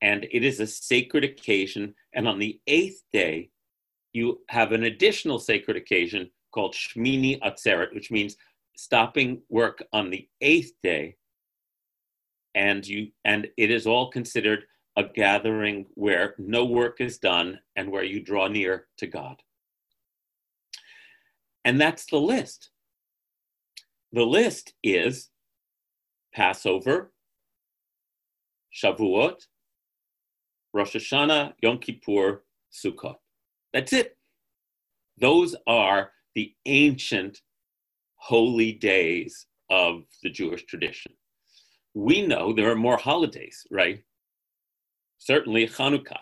And 0.00 0.26
it 0.32 0.44
is 0.44 0.58
a 0.58 0.66
sacred 0.66 1.22
occasion. 1.22 1.94
And 2.14 2.26
on 2.26 2.38
the 2.38 2.60
eighth 2.66 3.02
day, 3.12 3.50
you 4.12 4.40
have 4.48 4.72
an 4.72 4.84
additional 4.84 5.38
sacred 5.38 5.76
occasion 5.76 6.30
called 6.52 6.74
Shmini 6.74 7.40
Atzeret, 7.40 7.94
which 7.94 8.10
means 8.10 8.36
stopping 8.76 9.42
work 9.48 9.82
on 9.92 10.10
the 10.10 10.28
eighth 10.40 10.72
day. 10.82 11.16
And 12.54 12.86
you 12.86 13.08
and 13.24 13.48
it 13.56 13.70
is 13.70 13.86
all 13.86 14.10
considered 14.10 14.64
a 14.96 15.04
gathering 15.04 15.86
where 15.94 16.34
no 16.38 16.64
work 16.64 17.00
is 17.00 17.18
done 17.18 17.58
and 17.76 17.90
where 17.90 18.04
you 18.04 18.20
draw 18.20 18.48
near 18.48 18.86
to 18.98 19.06
God. 19.06 19.36
And 21.64 21.80
that's 21.80 22.06
the 22.06 22.18
list. 22.18 22.70
The 24.12 24.24
list 24.24 24.74
is 24.82 25.30
Passover, 26.34 27.12
Shavuot, 28.74 29.46
Rosh 30.74 30.96
Hashanah, 30.96 31.54
Yom 31.62 31.78
Kippur, 31.78 32.42
Sukkot. 32.72 33.16
That's 33.72 33.92
it. 33.92 34.16
Those 35.18 35.54
are 35.66 36.10
the 36.34 36.54
ancient 36.66 37.40
holy 38.16 38.72
days 38.72 39.46
of 39.70 40.02
the 40.22 40.30
Jewish 40.30 40.64
tradition. 40.64 41.12
We 41.94 42.26
know 42.26 42.52
there 42.52 42.70
are 42.70 42.76
more 42.76 42.96
holidays, 42.96 43.66
right? 43.70 44.02
Certainly 45.24 45.68
Hanukkah, 45.68 46.18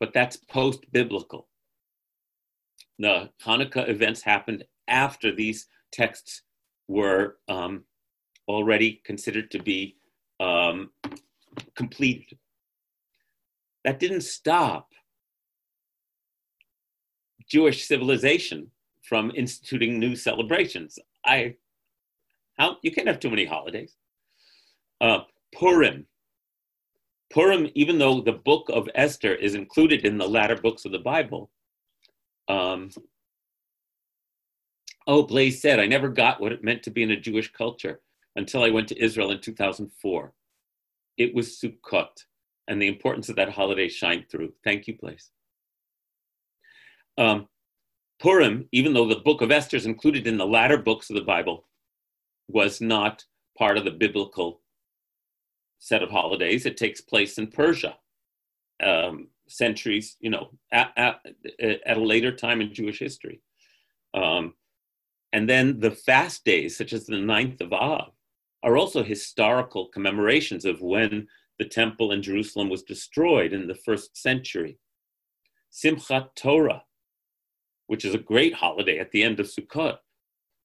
but 0.00 0.12
that's 0.12 0.36
post 0.36 0.90
biblical. 0.90 1.46
The 2.98 3.30
Hanukkah 3.44 3.88
events 3.88 4.22
happened 4.22 4.64
after 4.88 5.32
these 5.32 5.68
texts 5.92 6.42
were 6.88 7.36
um, 7.46 7.84
already 8.48 9.00
considered 9.04 9.52
to 9.52 9.62
be 9.62 9.98
um, 10.40 10.90
completed. 11.76 12.36
That 13.84 14.00
didn't 14.00 14.22
stop 14.22 14.90
Jewish 17.48 17.86
civilization 17.86 18.68
from 19.02 19.30
instituting 19.36 20.00
new 20.00 20.16
celebrations. 20.16 20.98
I, 21.24 21.54
how 22.58 22.78
you 22.82 22.90
can't 22.90 23.06
have 23.06 23.20
too 23.20 23.30
many 23.30 23.44
holidays. 23.44 23.94
Uh, 25.00 25.20
Purim. 25.54 26.04
Purim, 27.32 27.68
even 27.74 27.98
though 27.98 28.20
the 28.20 28.32
book 28.32 28.68
of 28.68 28.88
Esther 28.94 29.34
is 29.34 29.54
included 29.54 30.04
in 30.04 30.18
the 30.18 30.28
latter 30.28 30.56
books 30.56 30.84
of 30.84 30.92
the 30.92 30.98
Bible. 30.98 31.50
Um, 32.48 32.90
oh, 35.06 35.24
Blaze 35.24 35.60
said, 35.60 35.80
I 35.80 35.86
never 35.86 36.08
got 36.08 36.40
what 36.40 36.52
it 36.52 36.64
meant 36.64 36.82
to 36.84 36.90
be 36.90 37.02
in 37.02 37.10
a 37.10 37.20
Jewish 37.20 37.52
culture 37.52 38.00
until 38.36 38.62
I 38.62 38.70
went 38.70 38.88
to 38.88 39.02
Israel 39.02 39.32
in 39.32 39.40
2004. 39.40 40.32
It 41.16 41.34
was 41.34 41.58
Sukkot, 41.58 42.24
and 42.68 42.80
the 42.80 42.88
importance 42.88 43.28
of 43.28 43.36
that 43.36 43.50
holiday 43.50 43.88
shined 43.88 44.26
through. 44.30 44.52
Thank 44.62 44.86
you, 44.86 44.96
Blaze. 44.96 45.30
Um, 47.18 47.48
Purim, 48.20 48.68
even 48.72 48.92
though 48.92 49.08
the 49.08 49.16
book 49.16 49.40
of 49.42 49.50
Esther 49.50 49.76
is 49.76 49.86
included 49.86 50.26
in 50.26 50.36
the 50.36 50.46
latter 50.46 50.78
books 50.78 51.10
of 51.10 51.16
the 51.16 51.22
Bible, 51.22 51.66
was 52.48 52.80
not 52.80 53.24
part 53.58 53.78
of 53.78 53.84
the 53.84 53.90
biblical 53.90 54.60
set 55.86 56.02
of 56.02 56.10
holidays. 56.10 56.66
It 56.66 56.76
takes 56.76 57.00
place 57.00 57.38
in 57.38 57.46
Persia, 57.46 57.96
um, 58.82 59.28
centuries, 59.48 60.16
you 60.18 60.30
know, 60.30 60.50
at, 60.72 60.90
at, 60.96 61.20
at, 61.60 61.96
a 61.96 62.00
later 62.00 62.34
time 62.34 62.60
in 62.60 62.74
Jewish 62.74 62.98
history. 62.98 63.40
Um, 64.12 64.54
and 65.32 65.48
then 65.48 65.78
the 65.78 65.92
fast 65.92 66.44
days, 66.44 66.76
such 66.76 66.92
as 66.92 67.06
the 67.06 67.18
ninth 67.18 67.60
of 67.60 67.72
Av, 67.72 68.10
are 68.64 68.76
also 68.76 69.04
historical 69.04 69.86
commemorations 69.86 70.64
of 70.64 70.80
when 70.80 71.28
the 71.60 71.64
temple 71.64 72.10
in 72.10 72.20
Jerusalem 72.20 72.68
was 72.68 72.82
destroyed 72.82 73.52
in 73.52 73.68
the 73.68 73.80
first 73.86 74.16
century. 74.16 74.78
Simchat 75.72 76.30
Torah, 76.34 76.82
which 77.86 78.04
is 78.04 78.14
a 78.14 78.18
great 78.32 78.54
holiday 78.54 78.98
at 78.98 79.12
the 79.12 79.22
end 79.22 79.38
of 79.38 79.46
Sukkot, 79.46 79.98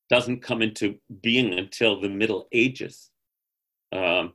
doesn't 0.10 0.42
come 0.42 0.64
into 0.64 0.96
being 1.22 1.54
until 1.54 2.02
the 2.02 2.10
Middle 2.10 2.48
Ages. 2.52 3.12
Um, 3.92 4.34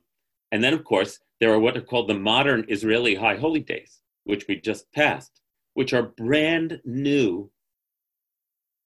and 0.51 0.63
then, 0.63 0.73
of 0.73 0.83
course, 0.83 1.19
there 1.39 1.51
are 1.53 1.59
what 1.59 1.77
are 1.77 1.81
called 1.81 2.07
the 2.09 2.13
modern 2.13 2.65
Israeli 2.67 3.15
High 3.15 3.35
Holy 3.35 3.59
Days, 3.59 4.01
which 4.23 4.45
we 4.47 4.55
just 4.55 4.91
passed, 4.93 5.41
which 5.73 5.93
are 5.93 6.03
brand 6.03 6.81
new 6.85 7.51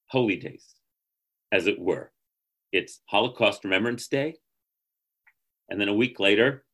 holy 0.07 0.35
days, 0.35 0.75
as 1.51 1.67
it 1.67 1.79
were. 1.79 2.11
It's 2.71 3.01
Holocaust 3.05 3.63
Remembrance 3.63 4.07
Day, 4.07 4.35
and 5.69 5.79
then 5.79 5.87
a 5.87 5.93
week 5.93 6.19
later, 6.19 6.65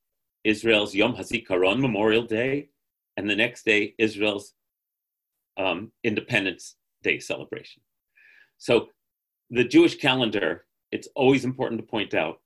Israel's 0.44 0.96
Yom 0.96 1.16
HaZikaron 1.16 1.80
Memorial 1.80 2.24
Day, 2.24 2.70
and 3.16 3.30
the 3.30 3.36
next 3.36 3.66
day, 3.66 3.94
Israel's 3.98 4.54
um, 5.58 5.92
Independence 6.04 6.76
Day 7.04 7.20
celebration. 7.20 7.82
So 8.58 8.90
the 9.50 9.64
Jewish 9.64 9.98
calendar, 9.98 10.66
it's 10.92 11.08
always 11.16 11.46
important 11.46 11.82
to 11.82 11.88
point 11.88 12.14
out, 12.14 12.42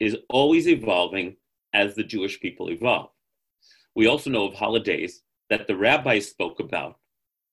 is 0.00 0.16
always 0.28 0.68
evolving 0.68 1.36
as 1.74 1.94
the 1.94 2.04
Jewish 2.04 2.40
people 2.40 2.70
evolve. 2.70 3.10
We 3.94 4.06
also 4.06 4.30
know 4.30 4.46
of 4.46 4.54
holidays 4.54 5.22
that 5.50 5.66
the 5.66 5.76
rabbis 5.76 6.28
spoke 6.28 6.60
about, 6.60 6.98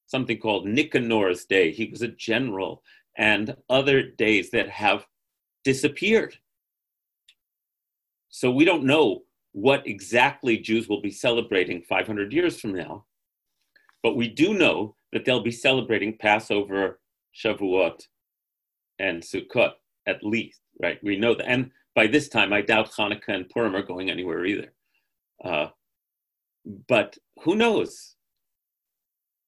something 0.05 0.37
called 0.37 0.65
Nicanor's 0.65 1.45
Day. 1.45 1.71
He 1.71 1.85
was 1.85 2.01
a 2.01 2.07
general, 2.07 2.83
and 3.17 3.55
other 3.69 4.01
days 4.03 4.51
that 4.51 4.69
have 4.69 5.05
disappeared. 5.63 6.37
So 8.29 8.49
we 8.49 8.63
don't 8.63 8.85
know 8.85 9.23
what 9.51 9.85
exactly 9.85 10.57
Jews 10.57 10.87
will 10.87 11.01
be 11.01 11.11
celebrating 11.11 11.81
500 11.81 12.31
years 12.31 12.59
from 12.59 12.73
now, 12.73 13.05
but 14.01 14.15
we 14.15 14.29
do 14.29 14.53
know 14.53 14.95
that 15.11 15.25
they'll 15.25 15.43
be 15.43 15.51
celebrating 15.51 16.17
Passover, 16.17 16.99
Shavuot, 17.35 18.07
and 18.99 19.21
Sukkot 19.21 19.73
at 20.07 20.23
least, 20.23 20.61
right? 20.81 20.97
We 21.03 21.17
know 21.17 21.35
that. 21.35 21.49
And 21.49 21.71
by 21.95 22.07
this 22.07 22.29
time, 22.29 22.53
I 22.53 22.61
doubt 22.61 22.91
Hanukkah 22.91 23.29
and 23.29 23.49
Purim 23.49 23.75
are 23.75 23.83
going 23.83 24.09
anywhere 24.09 24.45
either. 24.45 24.73
Uh, 25.43 25.67
but 26.87 27.17
who 27.43 27.55
knows? 27.55 28.15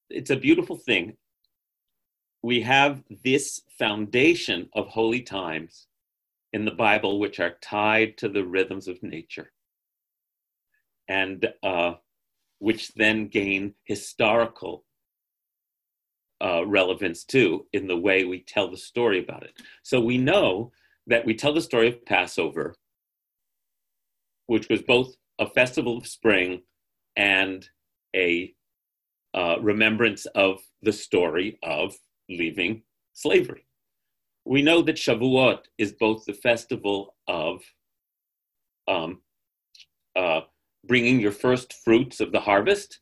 It's 0.09 0.31
a 0.31 0.35
beautiful 0.35 0.75
thing. 0.75 1.17
We 2.41 2.61
have 2.61 3.03
this 3.23 3.61
foundation 3.79 4.69
of 4.73 4.87
holy 4.87 5.21
times 5.21 5.87
in 6.51 6.65
the 6.65 6.71
Bible, 6.71 7.19
which 7.19 7.39
are 7.39 7.57
tied 7.61 8.17
to 8.17 8.29
the 8.29 8.43
rhythms 8.43 8.87
of 8.87 9.01
nature. 9.01 9.51
And 11.07 11.47
uh, 11.63 11.93
which 12.59 12.93
then 12.93 13.27
gain 13.27 13.73
historical 13.83 14.85
uh, 16.43 16.65
relevance 16.65 17.23
too 17.23 17.65
in 17.73 17.87
the 17.87 17.97
way 17.97 18.23
we 18.25 18.41
tell 18.41 18.69
the 18.69 18.77
story 18.77 19.19
about 19.19 19.43
it. 19.43 19.53
So 19.83 20.01
we 20.01 20.17
know 20.17 20.71
that 21.07 21.25
we 21.25 21.33
tell 21.33 21.53
the 21.53 21.61
story 21.61 21.87
of 21.87 22.05
Passover, 22.05 22.75
which 24.47 24.69
was 24.69 24.81
both 24.81 25.15
a 25.39 25.47
festival 25.47 25.97
of 25.97 26.07
spring 26.07 26.61
and 27.15 27.67
a 28.15 28.53
uh, 29.33 29.57
remembrance 29.61 30.25
of 30.27 30.59
the 30.81 30.93
story 30.93 31.57
of 31.63 31.95
leaving 32.29 32.83
slavery. 33.13 33.65
We 34.45 34.61
know 34.61 34.81
that 34.83 34.95
Shavuot 34.95 35.59
is 35.77 35.93
both 35.93 36.25
the 36.25 36.33
festival 36.33 37.15
of 37.27 37.61
um, 38.87 39.21
uh, 40.15 40.41
bringing 40.85 41.19
your 41.19 41.31
first 41.31 41.73
fruits 41.73 42.19
of 42.19 42.31
the 42.31 42.41
harvest 42.41 42.99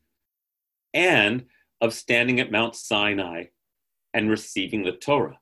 and 0.93 1.45
of 1.81 1.93
standing 1.93 2.39
at 2.39 2.51
Mount 2.51 2.75
Sinai 2.75 3.45
and 4.13 4.29
receiving 4.29 4.83
the 4.83 4.91
Torah. 4.91 5.39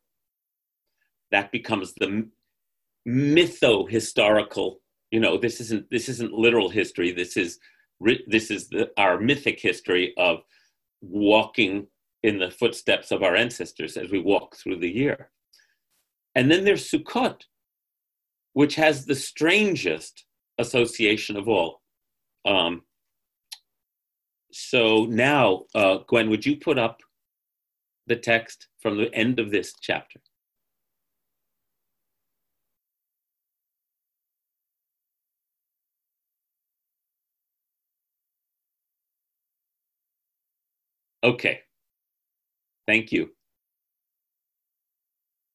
That 1.32 1.52
becomes 1.52 1.93
the 1.93 2.30
mytho 3.10 3.89
historical. 3.89 4.82
You 5.12 5.19
know, 5.19 5.38
this 5.38 5.60
isn't 5.60 5.89
this 5.89 6.08
isn't 6.10 6.34
literal 6.34 6.69
history. 6.69 7.12
This 7.12 7.36
is 7.36 7.60
this 8.28 8.52
is 8.52 8.69
the, 8.69 8.89
our 8.98 9.19
mythic 9.19 9.60
history 9.60 10.13
of 10.17 10.39
walking 11.02 11.88
in 12.24 12.38
the 12.38 12.52
footsteps 12.52 13.12
of 13.12 13.24
our 13.24 13.36
ancestors 13.36 13.98
as 13.98 14.12
we 14.12 14.19
walk 14.19 14.56
through 14.56 14.80
the 14.80 14.89
year. 14.89 15.32
And 16.36 16.52
then 16.52 16.63
there's 16.63 16.89
Sukkot, 16.89 17.41
which 18.54 18.76
has 18.76 19.06
the 19.06 19.15
strangest 19.15 20.26
association 20.58 21.36
of 21.38 21.48
all. 21.48 21.82
Um, 22.45 22.84
so 24.52 25.06
now, 25.06 25.63
uh, 25.76 26.00
Gwen, 26.08 26.30
would 26.30 26.45
you 26.45 26.58
put 26.58 26.78
up 26.78 27.00
the 28.08 28.15
text 28.15 28.67
from 28.82 28.98
the 28.98 29.13
end 29.13 29.39
of 29.39 29.52
this 29.52 29.74
chapter? 29.82 30.19
Okay. 41.24 41.62
Thank 42.88 43.12
you. 43.12 43.32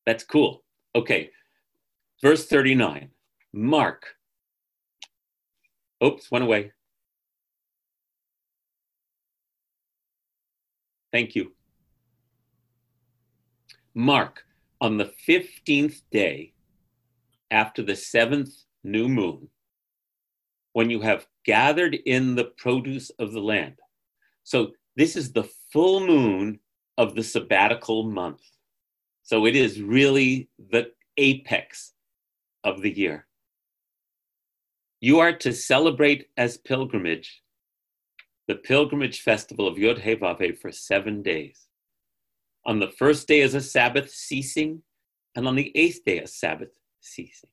That's 0.07 0.24
cool. 0.24 0.62
Okay. 0.94 1.31
Verse 2.22 2.46
39. 2.46 3.11
Mark. 3.53 4.14
Oops, 6.03 6.31
went 6.31 6.44
away. 6.44 6.72
Thank 11.12 11.35
you. 11.35 11.53
Mark, 13.94 14.44
on 14.81 14.98
the 14.98 15.12
15th 15.29 16.03
day 16.11 16.53
after 17.50 17.83
the 17.83 17.94
seventh 17.94 18.53
new 18.83 19.09
moon, 19.09 19.48
when 20.72 20.90
you 20.90 21.00
have 21.00 21.27
gathered 21.44 21.94
in 21.94 22.35
the 22.35 22.46
produce 22.59 23.11
of 23.20 23.33
the 23.33 23.40
land. 23.40 23.77
So 24.42 24.72
this 24.96 25.16
is 25.16 25.33
the 25.33 25.48
full 25.72 26.07
moon 26.07 26.61
of 26.96 27.14
the 27.14 27.22
sabbatical 27.22 28.04
month. 28.04 28.42
So 29.22 29.46
it 29.46 29.57
is 29.57 29.80
really 29.80 30.48
the 30.59 30.92
apex 31.16 31.92
of 32.62 32.83
the 32.83 32.96
year. 32.96 33.26
You 35.00 35.20
are 35.20 35.33
to 35.38 35.52
celebrate 35.52 36.28
as 36.37 36.57
pilgrimage 36.57 37.42
the 38.46 38.54
pilgrimage 38.54 39.22
festival 39.22 39.66
of 39.66 39.78
Yod 39.78 39.98
He 39.98 40.14
Vav 40.16 40.59
for 40.59 40.70
seven 40.70 41.22
days. 41.22 41.66
On 42.66 42.78
the 42.78 42.90
first 42.90 43.26
day 43.26 43.40
is 43.40 43.54
a 43.54 43.61
Sabbath 43.61 44.11
ceasing, 44.11 44.83
and 45.35 45.48
on 45.48 45.54
the 45.54 45.72
eighth 45.74 46.04
day 46.04 46.18
a 46.18 46.26
Sabbath 46.26 46.76
ceasing. 47.00 47.50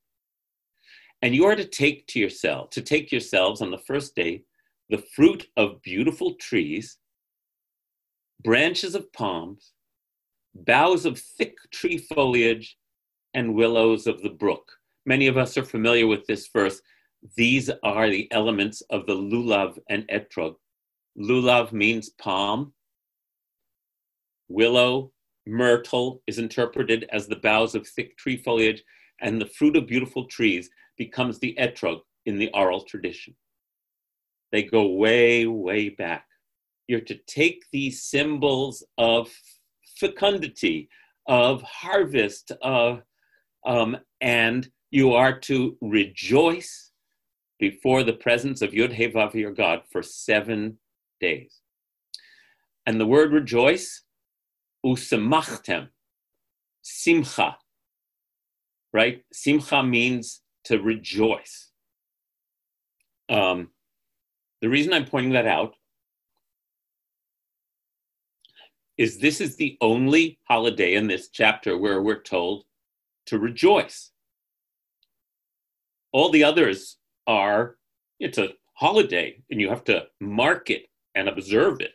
And 1.22 1.36
you 1.36 1.46
are 1.46 1.56
to 1.56 1.66
take 1.66 2.08
to 2.08 2.20
yourself, 2.20 2.72
to 2.72 2.82
take 2.82 3.12
yourselves 3.12 3.62
on 3.62 3.72
the 3.72 3.78
first 3.78 4.16
day 4.16 4.44
the 4.90 5.04
fruit 5.16 5.48
of 5.56 5.82
beautiful 5.82 6.34
trees 6.36 6.98
branches 8.44 8.96
of 8.96 9.12
palms, 9.14 9.74
boughs 10.54 11.06
of 11.06 11.20
thick 11.20 11.56
tree 11.72 11.98
foliage, 11.98 12.78
and 13.34 13.56
willows 13.56 14.08
of 14.08 14.22
the 14.22 14.30
brook. 14.30 14.72
Many 15.06 15.28
of 15.28 15.38
us 15.38 15.58
are 15.58 15.64
familiar 15.64 16.06
with 16.08 16.26
this 16.28 16.48
verse. 16.48 16.82
These 17.36 17.70
are 17.84 18.10
the 18.10 18.28
elements 18.32 18.82
of 18.90 19.06
the 19.06 19.16
lulav 19.16 19.78
and 19.90 20.08
etrog. 20.10 20.56
Lulav 21.18 21.72
means 21.72 22.10
palm. 22.10 22.74
Willow, 24.50 25.12
myrtle 25.48 26.22
is 26.28 26.40
interpreted 26.40 27.08
as 27.12 27.28
the 27.28 27.38
boughs 27.38 27.74
of 27.74 27.88
thick 27.88 28.18
tree 28.18 28.38
foliage, 28.38 28.84
and 29.22 29.40
the 29.40 29.46
fruit 29.46 29.76
of 29.76 29.88
beautiful 29.88 30.26
trees 30.26 30.70
becomes 30.98 31.40
the 31.40 31.56
etrog 31.60 32.02
in 32.26 32.38
the 32.38 32.50
oral 32.54 32.82
tradition. 32.82 33.36
They 34.52 34.64
go 34.64 34.88
way, 34.88 35.46
way 35.48 35.90
back. 35.90 36.26
You're 36.92 37.00
to 37.00 37.20
take 37.26 37.64
these 37.72 38.04
symbols 38.04 38.84
of 38.98 39.30
fecundity, 39.96 40.90
of 41.26 41.62
harvest, 41.62 42.52
of, 42.62 43.04
um, 43.66 43.96
and 44.20 44.70
you 44.90 45.14
are 45.14 45.40
to 45.40 45.78
rejoice 45.80 46.92
before 47.60 48.04
the 48.04 48.12
presence 48.12 48.62
of 48.62 48.72
Yud 48.72 49.34
your 49.34 49.54
God 49.54 49.84
for 49.90 50.04
seven 50.04 50.80
days. 51.22 51.62
And 52.86 53.00
the 53.00 53.08
word 53.08 53.32
rejoice, 53.32 54.04
usemachtem, 54.86 55.88
simcha, 56.82 57.56
right? 58.92 59.24
Simcha 59.32 59.82
means 59.82 60.42
to 60.66 60.78
rejoice. 60.82 61.72
Um, 63.30 63.70
the 64.62 64.68
reason 64.68 64.92
I'm 64.92 65.06
pointing 65.06 65.32
that 65.32 65.48
out 65.48 65.76
is 69.02 69.18
this 69.18 69.42
is 69.42 69.56
the 69.56 69.76
only 69.82 70.38
holiday 70.48 70.94
in 70.94 71.08
this 71.08 71.30
chapter 71.30 71.76
where 71.76 72.04
we're 72.04 72.22
told 72.22 72.66
to 73.26 73.40
rejoice. 73.40 74.12
All 76.12 76.30
the 76.30 76.44
others 76.44 76.98
are, 77.26 77.78
it's 78.20 78.38
a 78.38 78.50
holiday 78.76 79.42
and 79.50 79.60
you 79.60 79.70
have 79.70 79.84
to 79.86 80.06
mark 80.20 80.70
it 80.70 80.84
and 81.16 81.28
observe 81.28 81.82
it. 81.82 81.94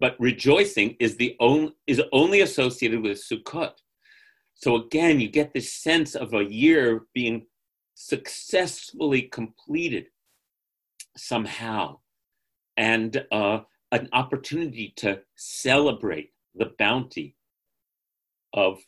But 0.00 0.16
rejoicing 0.18 0.96
is 0.98 1.18
the 1.18 1.36
only 1.40 1.74
is 1.86 2.00
only 2.10 2.40
associated 2.40 3.02
with 3.02 3.22
Sukkot. 3.22 3.74
So 4.54 4.76
again, 4.76 5.20
you 5.20 5.28
get 5.28 5.52
this 5.52 5.74
sense 5.74 6.14
of 6.14 6.32
a 6.32 6.42
year 6.42 7.02
being 7.12 7.44
successfully 7.94 9.20
completed 9.20 10.06
somehow. 11.18 11.98
And 12.78 13.26
uh, 13.30 13.60
an 13.94 14.08
opportunity 14.12 14.92
to 14.96 15.20
celebrate 15.36 16.32
the 16.56 16.72
bounty 16.80 17.36
of 18.52 18.80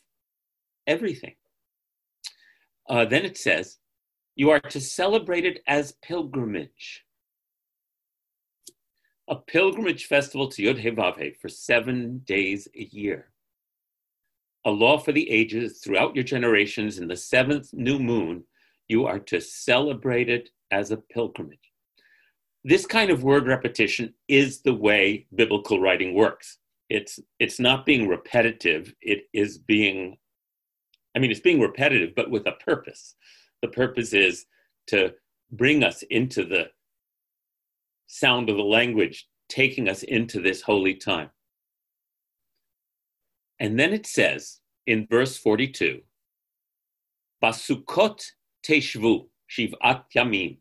everything. 0.85 1.35
Uh, 2.89 3.05
then 3.05 3.23
it 3.23 3.37
says, 3.37 3.77
you 4.35 4.49
are 4.49 4.59
to 4.59 4.81
celebrate 4.81 5.45
it 5.45 5.61
as 5.65 5.93
pilgrimage. 6.03 7.05
A 9.29 9.37
pilgrimage 9.37 10.07
festival 10.07 10.49
to 10.49 10.63
Yod 10.63 10.77
He 10.77 10.91
for 11.41 11.47
seven 11.47 12.19
days 12.25 12.67
a 12.75 12.83
year. 12.83 13.29
A 14.65 14.71
law 14.71 14.97
for 14.97 15.13
the 15.13 15.29
ages 15.29 15.79
throughout 15.79 16.15
your 16.15 16.25
generations 16.25 16.99
in 16.99 17.07
the 17.07 17.15
seventh 17.15 17.73
new 17.73 17.97
moon, 17.97 18.43
you 18.89 19.05
are 19.05 19.19
to 19.19 19.39
celebrate 19.39 20.29
it 20.29 20.49
as 20.69 20.91
a 20.91 20.97
pilgrimage 20.97 21.71
this 22.67 22.85
kind 22.85 23.09
of 23.09 23.23
word 23.23 23.47
repetition 23.47 24.13
is 24.27 24.59
the 24.61 24.73
way 24.73 25.25
biblical 25.33 25.79
writing 25.79 26.13
works. 26.13 26.57
It's 26.89 27.17
it's 27.39 27.61
not 27.61 27.85
being 27.85 28.09
repetitive. 28.09 28.93
It 28.99 29.23
is 29.33 29.57
being, 29.57 30.17
I 31.15 31.19
mean, 31.19 31.31
it's 31.31 31.39
being 31.39 31.61
repetitive, 31.61 32.13
but 32.13 32.29
with 32.29 32.45
a 32.45 32.51
purpose. 32.65 33.15
The 33.61 33.69
purpose 33.69 34.11
is 34.11 34.47
to 34.87 35.13
bring 35.49 35.81
us 35.81 36.03
into 36.09 36.43
the 36.43 36.65
sound 38.07 38.49
of 38.49 38.57
the 38.57 38.63
language, 38.63 39.29
taking 39.47 39.87
us 39.87 40.03
into 40.03 40.41
this 40.41 40.61
holy 40.61 40.95
time. 40.95 41.29
And 43.61 43.79
then 43.79 43.93
it 43.93 44.05
says 44.05 44.59
in 44.85 45.07
verse 45.09 45.37
42, 45.37 46.01
Basukot 47.41 48.25
teshvu, 48.61 49.27
shiv'at 49.49 50.03
yamim. 50.13 50.57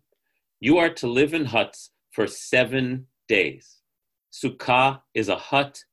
You 0.60 0.78
are 0.78 0.90
to 0.90 1.08
live 1.08 1.34
in 1.34 1.46
huts 1.46 1.90
for 2.16 2.26
seven 2.26 3.06
days. 3.28 3.82
Sukkah 4.32 5.02
is 5.14 5.28
a 5.28 5.36
hut, 5.36 5.84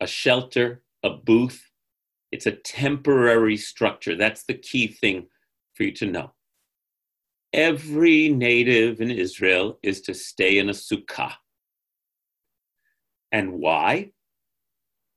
a 0.00 0.06
shelter, 0.06 0.82
a 1.02 1.10
booth. 1.10 1.68
It's 2.30 2.46
a 2.46 2.52
temporary 2.52 3.56
structure. 3.56 4.14
That's 4.14 4.44
the 4.44 4.54
key 4.54 4.86
thing 4.86 5.26
for 5.74 5.82
you 5.82 5.92
to 5.94 6.06
know. 6.06 6.32
Every 7.52 8.28
native 8.28 9.00
in 9.00 9.10
Israel 9.10 9.80
is 9.82 10.00
to 10.02 10.14
stay 10.14 10.58
in 10.58 10.68
a 10.68 10.72
sukkah. 10.72 11.32
And 13.32 13.54
why? 13.54 14.12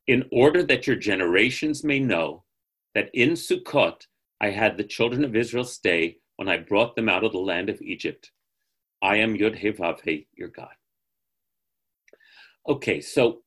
In 0.07 0.25
order 0.31 0.63
that 0.63 0.87
your 0.87 0.95
generations 0.95 1.83
may 1.83 1.99
know 1.99 2.45
that 2.95 3.11
in 3.13 3.31
Sukkot 3.33 4.07
I 4.41 4.49
had 4.49 4.75
the 4.75 4.83
children 4.83 5.23
of 5.23 5.35
Israel 5.35 5.65
stay 5.65 6.17
when 6.37 6.49
I 6.49 6.57
brought 6.57 6.95
them 6.95 7.09
out 7.09 7.23
of 7.23 7.31
the 7.31 7.37
land 7.37 7.69
of 7.69 7.79
Egypt. 7.81 8.31
I 9.01 9.17
am 9.17 9.37
Yud 9.37 9.55
He 9.55 9.71
Vav 9.71 10.01
He, 10.03 10.27
your 10.35 10.49
God. 10.49 10.73
Okay, 12.67 13.01
so 13.01 13.41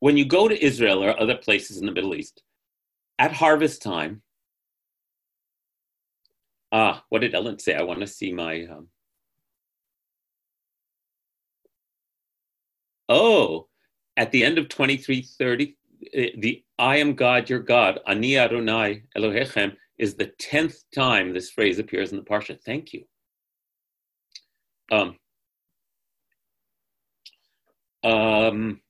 when 0.00 0.16
you 0.16 0.24
go 0.24 0.48
to 0.48 0.64
Israel 0.64 1.02
or 1.02 1.18
other 1.20 1.36
places 1.36 1.78
in 1.78 1.86
the 1.86 1.92
Middle 1.92 2.14
East, 2.14 2.42
at 3.18 3.32
harvest 3.32 3.82
time, 3.82 4.22
ah, 6.72 7.04
what 7.08 7.20
did 7.20 7.34
Ellen 7.34 7.58
say? 7.58 7.74
I 7.74 7.82
want 7.82 8.00
to 8.00 8.06
see 8.06 8.32
my. 8.32 8.66
Um... 8.66 8.88
Oh, 13.08 13.68
at 14.16 14.30
the 14.30 14.44
end 14.44 14.58
of 14.58 14.68
2330, 14.68 15.76
eh, 16.12 16.30
the 16.38 16.62
I 16.78 16.96
am 16.96 17.14
God, 17.14 17.48
your 17.48 17.60
God, 17.60 18.00
Ani 18.06 18.38
Adonai 18.38 19.02
Elohechem, 19.16 19.76
is 19.98 20.14
the 20.14 20.32
tenth 20.38 20.76
time 20.94 21.32
this 21.32 21.50
phrase 21.50 21.78
appears 21.78 22.12
in 22.12 22.18
the 22.18 22.24
parsha. 22.24 22.58
Thank 22.64 22.92
you. 22.92 23.04
Um, 24.90 25.16
um, 28.02 28.80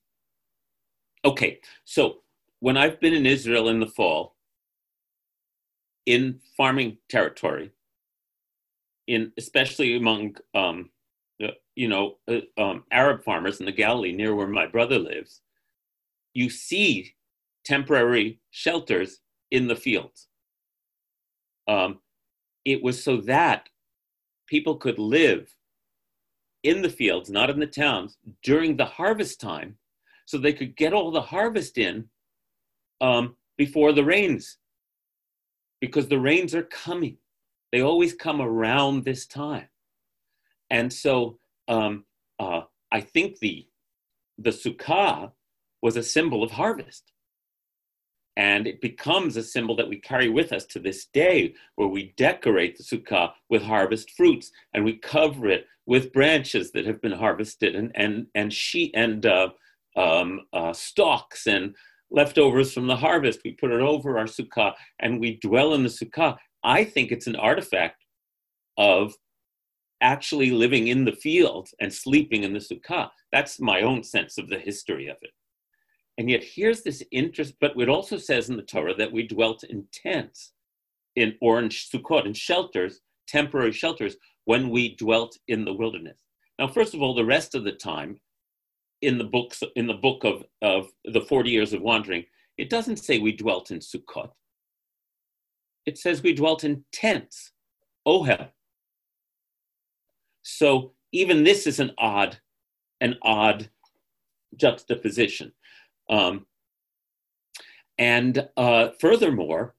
okay, 1.25 1.61
so 1.85 2.23
when 2.61 2.77
I've 2.77 3.01
been 3.01 3.15
in 3.15 3.27
Israel 3.27 3.69
in 3.69 3.81
the 3.81 3.87
fall, 3.87 4.37
in 6.07 6.41
farming 6.57 6.99
territory, 7.09 7.71
in 9.07 9.33
especially 9.39 9.97
among 9.97 10.37
um, 10.55 10.91
you 11.77 11.89
know 11.89 12.17
uh, 12.29 12.41
um, 12.61 12.85
Arab 12.91 13.23
farmers 13.23 13.61
in 13.61 13.67
the 13.67 13.73
Galilee 13.73 14.13
near 14.13 14.35
where 14.35 14.47
my 14.47 14.67
brother 14.67 14.99
lives, 14.99 15.43
you 16.35 16.51
see 16.51 17.15
temporary 17.65 18.41
shelters 18.51 19.21
in 19.51 19.69
the 19.69 19.77
fields. 19.77 20.29
Um, 21.69 22.01
it 22.65 22.83
was 22.83 23.03
so 23.03 23.19
that 23.23 23.69
people 24.47 24.77
could 24.77 24.99
live 24.99 25.55
in 26.65 26.83
the 26.83 26.89
fields, 26.89 27.31
not 27.31 27.51
in 27.51 27.61
the 27.61 27.67
towns, 27.67 28.17
during 28.43 28.77
the 28.77 28.85
harvest 28.85 29.41
time, 29.41 29.77
so 30.27 30.39
they 30.39 30.53
could 30.53 30.75
get 30.77 30.93
all 30.93 31.11
the 31.11 31.21
harvest 31.21 31.79
in 31.79 32.07
um, 33.01 33.37
before 33.57 33.93
the 33.93 34.05
rains, 34.05 34.59
because 35.81 36.09
the 36.09 36.19
rains 36.19 36.55
are 36.55 36.65
coming. 36.65 37.19
They 37.71 37.83
always 37.83 38.15
come 38.15 38.41
around 38.41 39.05
this 39.05 39.27
time, 39.27 39.69
and 40.71 40.93
so 40.93 41.39
um, 41.69 42.05
uh, 42.39 42.63
I 42.91 43.01
think 43.01 43.39
the 43.39 43.69
the 44.39 44.51
sukkah 44.51 45.33
was 45.83 45.97
a 45.97 46.03
symbol 46.03 46.43
of 46.43 46.51
harvest. 46.53 47.13
And 48.37 48.67
it 48.67 48.81
becomes 48.81 49.37
a 49.37 49.43
symbol 49.43 49.77
that 49.77 49.89
we 49.89 50.01
carry 50.01 50.29
with 50.29 50.53
us 50.53 50.65
to 50.67 50.81
this 50.81 51.07
day, 51.07 51.55
where 51.77 51.89
we 51.89 52.13
decorate 52.17 52.77
the 52.77 52.83
sukkah 52.83 53.33
with 53.49 53.63
harvest 53.63 54.11
fruits 54.11 54.51
and 54.73 54.85
we 54.85 54.97
cover 54.97 55.49
it 55.49 55.67
with 55.87 56.13
branches 56.13 56.73
that 56.73 56.87
have 56.87 57.01
been 57.01 57.13
harvested 57.13 57.77
and 57.77 57.93
and 57.95 58.27
and 58.35 58.53
sheet 58.53 58.93
and 58.95 59.27
uh, 59.27 59.51
um, 59.97 60.41
uh, 60.53 60.73
stalks 60.73 61.47
and 61.47 61.75
leftovers 62.11 62.73
from 62.73 62.87
the 62.87 62.97
harvest. 62.97 63.41
We 63.45 63.53
put 63.53 63.71
it 63.71 63.81
over 63.81 64.19
our 64.19 64.25
sukkah 64.25 64.75
and 65.01 65.21
we 65.21 65.39
dwell 65.41 65.75
in 65.75 65.83
the 65.83 65.89
sukkah. 65.89 66.37
I 66.63 66.85
think 66.85 67.13
it's 67.13 67.27
an 67.27 67.37
artifact 67.37 68.05
of 68.77 69.15
actually 70.01 70.51
living 70.51 70.89
in 70.89 71.05
the 71.05 71.13
field 71.13 71.69
and 71.81 71.93
sleeping 71.93 72.43
in 72.43 72.53
the 72.53 72.59
sukkah. 72.59 73.11
That's 73.33 73.61
my 73.61 73.83
own 73.83 74.03
sense 74.03 74.39
of 74.39 74.49
the 74.49 74.59
history 74.59 75.09
of 75.09 75.17
it. 75.23 75.31
And 76.19 76.31
yet 76.31 76.45
here's 76.45 76.83
this 76.83 77.03
interest, 77.11 77.55
but 77.61 77.73
it 77.77 77.89
also 77.89 78.19
says 78.19 78.49
in 78.49 78.57
the 78.57 78.63
Torah 78.63 78.95
that 78.95 79.13
we 79.13 79.27
dwelt 79.27 79.65
in 79.65 79.87
tents, 79.93 80.53
in 81.17 81.37
orange 81.41 81.91
sukkot, 81.91 82.25
in 82.25 82.33
shelters, 82.33 83.01
temporary 83.27 83.73
shelters, 83.73 84.17
when 84.45 84.71
we 84.71 84.95
dwelt 84.97 85.37
in 85.49 85.65
the 85.65 85.73
wilderness. 85.73 86.21
Now, 86.59 86.69
first 86.69 86.95
of 86.95 87.03
all, 87.03 87.15
the 87.15 87.25
rest 87.25 87.55
of 87.55 87.65
the 87.65 87.73
time 87.73 88.21
in 89.03 89.19
the 89.19 89.25
books, 89.25 89.63
in 89.75 89.87
the 89.87 89.95
book 89.95 90.25
of, 90.25 90.45
of 90.63 90.89
the 91.05 91.21
40 91.21 91.51
years 91.51 91.73
of 91.73 91.83
wandering, 91.83 92.25
it 92.59 92.71
doesn't 92.71 92.99
say 92.99 93.19
we 93.19 93.33
dwelt 93.33 93.71
in 93.71 93.81
sukkot. 93.81 94.31
It 95.87 95.99
says 95.99 96.23
we 96.23 96.33
dwelt 96.33 96.65
in 96.65 96.85
tents, 96.93 97.53
ohel. 98.07 98.49
So 100.43 100.93
even 101.13 101.45
this 101.45 101.67
is 101.67 101.81
an 101.81 101.93
odd, 101.99 102.39
an 103.01 103.17
odd 103.23 103.69
juxtaposition. 104.57 105.53
Um, 106.09 106.47
and 107.99 108.49
uh, 108.57 108.89
furthermore, 109.01 109.75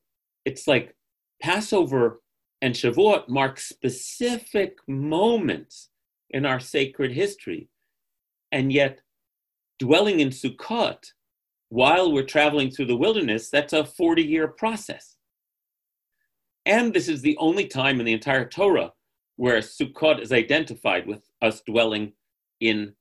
it's 0.45 0.67
like 0.67 0.95
Passover 1.41 2.21
and 2.61 2.73
Shavuot 2.73 3.27
mark 3.27 3.59
specific 3.59 4.77
moments 4.87 5.89
in 6.29 6.45
our 6.45 6.59
sacred 6.59 7.11
history. 7.11 7.69
And 8.51 8.71
yet, 8.71 9.01
dwelling 9.79 10.19
in 10.21 10.29
Sukkot 10.29 11.11
while 11.69 12.11
we're 12.11 12.23
traveling 12.23 12.71
through 12.71 12.85
the 12.85 12.95
wilderness, 12.95 13.49
that's 13.49 13.73
a 13.73 13.83
40 13.83 14.23
year 14.23 14.47
process. 14.47 15.17
And 16.65 16.93
this 16.93 17.07
is 17.07 17.21
the 17.21 17.37
only 17.37 17.67
time 17.67 17.99
in 17.99 18.05
the 18.05 18.13
entire 18.13 18.45
Torah 18.45 18.93
where 19.35 19.59
Sukkot 19.59 20.21
is 20.21 20.31
identified 20.31 21.05
with 21.05 21.29
us 21.41 21.61
dwelling 21.61 22.13
in 22.61 22.93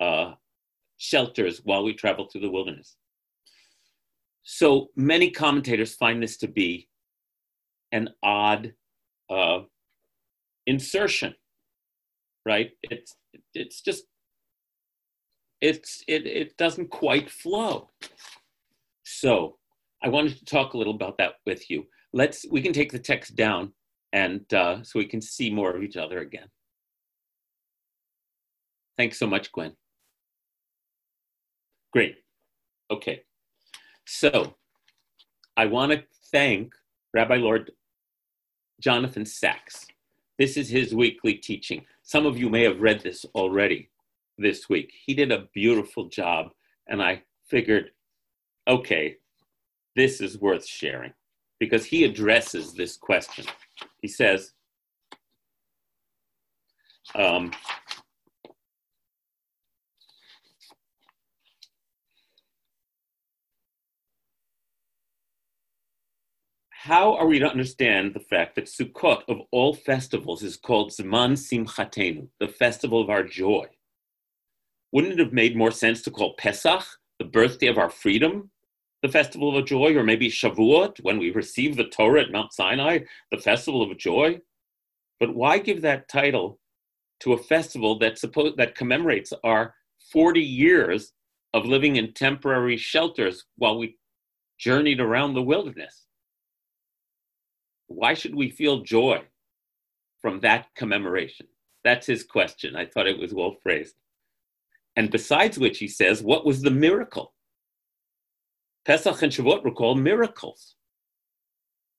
uh, 0.00 0.34
shelters 1.00 1.62
while 1.64 1.82
we 1.82 1.94
travel 1.94 2.26
through 2.26 2.42
the 2.42 2.50
wilderness. 2.50 2.96
So 4.42 4.88
many 4.96 5.30
commentators 5.30 5.94
find 5.94 6.22
this 6.22 6.36
to 6.38 6.48
be 6.48 6.88
an 7.90 8.10
odd 8.22 8.74
uh, 9.30 9.60
insertion, 10.66 11.34
right? 12.44 12.72
It's 12.82 13.16
it's 13.54 13.80
just 13.80 14.04
it's 15.62 16.04
it 16.06 16.26
it 16.26 16.56
doesn't 16.58 16.90
quite 16.90 17.30
flow. 17.30 17.90
So 19.04 19.56
I 20.02 20.08
wanted 20.08 20.36
to 20.38 20.44
talk 20.44 20.74
a 20.74 20.78
little 20.78 20.94
about 20.94 21.16
that 21.16 21.34
with 21.46 21.70
you. 21.70 21.86
Let's 22.12 22.44
we 22.50 22.60
can 22.60 22.74
take 22.74 22.92
the 22.92 22.98
text 22.98 23.36
down 23.36 23.72
and 24.12 24.52
uh, 24.52 24.82
so 24.82 24.98
we 24.98 25.06
can 25.06 25.22
see 25.22 25.50
more 25.50 25.74
of 25.74 25.82
each 25.82 25.96
other 25.96 26.18
again. 26.18 26.48
Thanks 28.98 29.18
so 29.18 29.26
much, 29.26 29.50
Gwen. 29.50 29.72
Great. 31.92 32.16
Okay. 32.90 33.22
So 34.06 34.54
I 35.56 35.66
want 35.66 35.92
to 35.92 36.02
thank 36.30 36.72
Rabbi 37.14 37.36
Lord 37.36 37.72
Jonathan 38.80 39.26
Sacks. 39.26 39.86
This 40.38 40.56
is 40.56 40.68
his 40.68 40.94
weekly 40.94 41.34
teaching. 41.34 41.84
Some 42.02 42.26
of 42.26 42.38
you 42.38 42.48
may 42.48 42.62
have 42.62 42.80
read 42.80 43.00
this 43.00 43.26
already 43.34 43.90
this 44.38 44.68
week. 44.68 44.92
He 45.04 45.14
did 45.14 45.32
a 45.32 45.48
beautiful 45.52 46.08
job, 46.08 46.50
and 46.88 47.02
I 47.02 47.22
figured, 47.46 47.90
okay, 48.66 49.16
this 49.96 50.20
is 50.20 50.40
worth 50.40 50.66
sharing 50.66 51.12
because 51.58 51.84
he 51.84 52.04
addresses 52.04 52.72
this 52.72 52.96
question. 52.96 53.44
He 54.00 54.08
says, 54.08 54.52
um, 57.14 57.52
how 66.84 67.14
are 67.14 67.26
we 67.26 67.38
to 67.38 67.46
understand 67.46 68.14
the 68.14 68.20
fact 68.20 68.54
that 68.54 68.64
Sukkot 68.64 69.24
of 69.28 69.42
all 69.50 69.74
festivals 69.74 70.42
is 70.42 70.56
called 70.56 70.92
Zman 70.92 71.36
Simchatenu, 71.36 72.28
the 72.38 72.48
festival 72.48 73.02
of 73.02 73.10
our 73.10 73.22
joy? 73.22 73.66
Wouldn't 74.90 75.12
it 75.12 75.18
have 75.18 75.34
made 75.34 75.58
more 75.58 75.72
sense 75.72 76.00
to 76.02 76.10
call 76.10 76.36
Pesach, 76.38 76.82
the 77.18 77.26
birthday 77.26 77.66
of 77.66 77.76
our 77.76 77.90
freedom, 77.90 78.50
the 79.02 79.10
festival 79.10 79.54
of 79.54 79.66
joy, 79.66 79.94
or 79.94 80.02
maybe 80.02 80.30
Shavuot, 80.30 81.02
when 81.02 81.18
we 81.18 81.32
receive 81.32 81.76
the 81.76 81.84
Torah 81.84 82.22
at 82.22 82.32
Mount 82.32 82.54
Sinai, 82.54 83.00
the 83.30 83.36
festival 83.36 83.82
of 83.82 83.98
joy? 83.98 84.40
But 85.18 85.34
why 85.34 85.58
give 85.58 85.82
that 85.82 86.08
title 86.08 86.60
to 87.20 87.34
a 87.34 87.42
festival 87.42 87.98
that 87.98 88.18
suppose 88.18 88.54
that 88.56 88.74
commemorates 88.74 89.34
our 89.44 89.74
40 90.10 90.40
years 90.40 91.12
of 91.52 91.66
living 91.66 91.96
in 91.96 92.14
temporary 92.14 92.78
shelters 92.78 93.44
while 93.56 93.78
we 93.78 93.98
journeyed 94.58 95.00
around 95.00 95.34
the 95.34 95.42
wilderness? 95.42 96.06
Why 97.90 98.14
should 98.14 98.36
we 98.36 98.50
feel 98.50 98.82
joy 98.82 99.22
from 100.22 100.38
that 100.40 100.68
commemoration? 100.76 101.48
That's 101.82 102.06
his 102.06 102.22
question. 102.22 102.76
I 102.76 102.86
thought 102.86 103.08
it 103.08 103.18
was 103.18 103.34
well 103.34 103.56
phrased. 103.62 103.96
And 104.94 105.10
besides 105.10 105.58
which, 105.58 105.78
he 105.78 105.88
says, 105.88 106.22
what 106.22 106.46
was 106.46 106.62
the 106.62 106.70
miracle? 106.70 107.34
Pesach 108.86 109.22
and 109.22 109.32
Shavuot 109.32 109.64
were 109.64 109.72
called 109.72 109.98
miracles. 109.98 110.76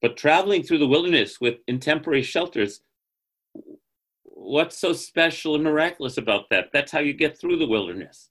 But 0.01 0.15
traveling 0.15 0.63
through 0.63 0.77
the 0.77 0.87
wilderness 0.87 1.41
with 1.41 1.55
in 1.67 1.79
temporary 1.79 2.23
shelters, 2.23 2.81
what's 4.23 4.79
so 4.79 4.93
special 4.93 5.55
and 5.55 5.63
miraculous 5.63 6.17
about 6.17 6.49
that? 6.51 6.69
That's 6.71 6.91
how 6.91 6.99
you 6.99 7.13
get 7.13 7.37
through 7.37 7.57
the 7.57 7.67
wilderness. 7.67 8.29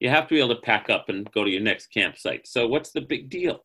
You 0.00 0.08
have 0.08 0.26
to 0.28 0.34
be 0.34 0.40
able 0.40 0.54
to 0.54 0.62
pack 0.62 0.88
up 0.88 1.10
and 1.10 1.30
go 1.32 1.44
to 1.44 1.50
your 1.50 1.60
next 1.60 1.88
campsite. 1.88 2.48
So, 2.48 2.66
what's 2.66 2.92
the 2.92 3.02
big 3.02 3.28
deal? 3.28 3.62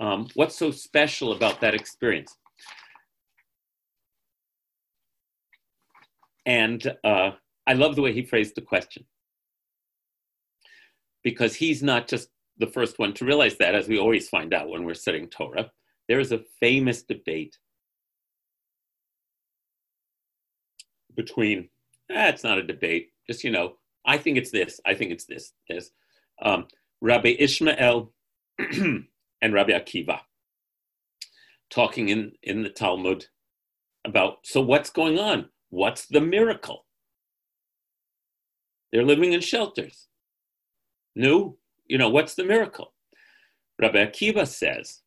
Um, 0.00 0.28
what's 0.34 0.56
so 0.56 0.70
special 0.70 1.32
about 1.32 1.60
that 1.60 1.74
experience? 1.74 2.36
And 6.46 6.94
uh, 7.04 7.32
I 7.66 7.74
love 7.74 7.96
the 7.96 8.02
way 8.02 8.12
he 8.12 8.22
phrased 8.22 8.54
the 8.54 8.62
question 8.62 9.04
because 11.22 11.54
he's 11.54 11.82
not 11.82 12.08
just 12.08 12.28
the 12.58 12.66
first 12.66 12.98
one 12.98 13.12
to 13.14 13.24
realize 13.24 13.56
that, 13.58 13.74
as 13.74 13.88
we 13.88 13.98
always 13.98 14.28
find 14.28 14.54
out 14.54 14.68
when 14.68 14.84
we're 14.84 14.94
studying 14.94 15.28
Torah. 15.28 15.70
There 16.08 16.20
is 16.20 16.32
a 16.32 16.40
famous 16.60 17.02
debate 17.02 17.58
between, 21.14 21.68
eh, 22.10 22.28
it's 22.28 22.44
not 22.44 22.58
a 22.58 22.62
debate, 22.62 23.10
just, 23.26 23.44
you 23.44 23.50
know, 23.50 23.74
I 24.06 24.16
think 24.16 24.38
it's 24.38 24.50
this, 24.50 24.80
I 24.86 24.94
think 24.94 25.12
it's 25.12 25.26
this, 25.26 25.52
this. 25.68 25.90
Um, 26.40 26.66
Rabbi 27.00 27.36
Ishmael 27.38 28.12
and 29.40 29.54
Rabbi 29.54 29.72
Akiva. 29.72 30.20
talking 31.70 32.08
in, 32.08 32.32
in 32.42 32.62
the 32.62 32.70
Talmud 32.70 33.26
about 34.06 34.38
so 34.44 34.60
what's 34.60 34.90
going 34.90 35.18
on? 35.18 35.50
What's 35.70 36.06
the 36.06 36.20
miracle? 36.20 36.86
They're 38.92 39.04
living 39.04 39.32
in 39.32 39.40
shelters. 39.40 40.08
No, 41.14 41.58
you 41.86 41.98
know, 41.98 42.08
what's 42.08 42.34
the 42.34 42.44
miracle? 42.44 42.94
Rabbi 43.80 44.04
Akiva 44.04 44.46
says 44.46 45.02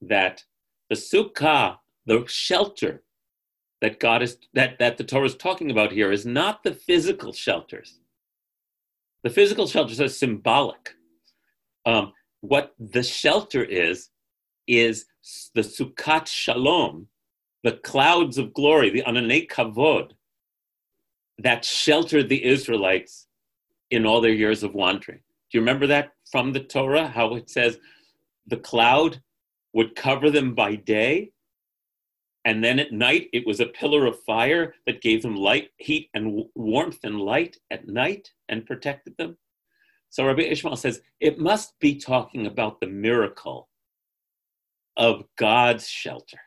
that 0.00 0.44
the 0.88 0.96
sukkah, 0.96 1.78
the 2.06 2.24
shelter 2.26 3.02
that 3.80 4.00
God 4.00 4.22
is 4.22 4.38
that, 4.54 4.78
that 4.78 4.98
the 4.98 5.04
Torah 5.04 5.26
is 5.26 5.36
talking 5.36 5.70
about 5.70 5.92
here 5.92 6.12
is 6.12 6.26
not 6.26 6.62
the 6.62 6.74
physical 6.74 7.32
shelters. 7.32 8.00
The 9.22 9.30
physical 9.30 9.66
shelters 9.66 10.00
are 10.00 10.08
symbolic. 10.08 10.94
Um, 11.86 12.12
what 12.40 12.74
the 12.78 13.02
shelter 13.02 13.64
is, 13.64 14.08
is 14.66 15.06
the 15.54 15.62
Sukkot 15.62 16.26
Shalom, 16.26 17.08
the 17.62 17.72
clouds 17.72 18.38
of 18.38 18.54
glory, 18.54 18.90
the 18.90 19.02
Ananei 19.02 19.48
Kavod, 19.48 20.12
that 21.38 21.64
sheltered 21.64 22.28
the 22.28 22.44
Israelites 22.44 23.26
in 23.90 24.06
all 24.06 24.20
their 24.20 24.32
years 24.32 24.62
of 24.62 24.74
wandering. 24.74 25.18
Do 25.18 25.58
you 25.58 25.60
remember 25.60 25.86
that 25.88 26.12
from 26.30 26.52
the 26.52 26.60
Torah? 26.60 27.08
How 27.08 27.34
it 27.34 27.50
says 27.50 27.78
the 28.46 28.56
cloud 28.56 29.20
would 29.72 29.96
cover 29.96 30.30
them 30.30 30.54
by 30.54 30.76
day, 30.76 31.32
and 32.44 32.62
then 32.64 32.78
at 32.78 32.92
night 32.92 33.28
it 33.32 33.46
was 33.46 33.60
a 33.60 33.66
pillar 33.66 34.06
of 34.06 34.22
fire 34.22 34.74
that 34.86 35.02
gave 35.02 35.22
them 35.22 35.36
light, 35.36 35.70
heat, 35.76 36.08
and 36.14 36.44
warmth 36.54 37.00
and 37.02 37.20
light 37.20 37.56
at 37.70 37.88
night 37.88 38.30
and 38.48 38.66
protected 38.66 39.16
them. 39.16 39.36
So 40.10 40.26
Rabbi 40.26 40.42
Ishmael 40.42 40.76
says 40.76 41.00
it 41.20 41.38
must 41.38 41.78
be 41.78 41.96
talking 41.96 42.46
about 42.46 42.80
the 42.80 42.88
miracle 42.88 43.68
of 44.96 45.24
God's 45.38 45.88
shelter. 45.88 46.40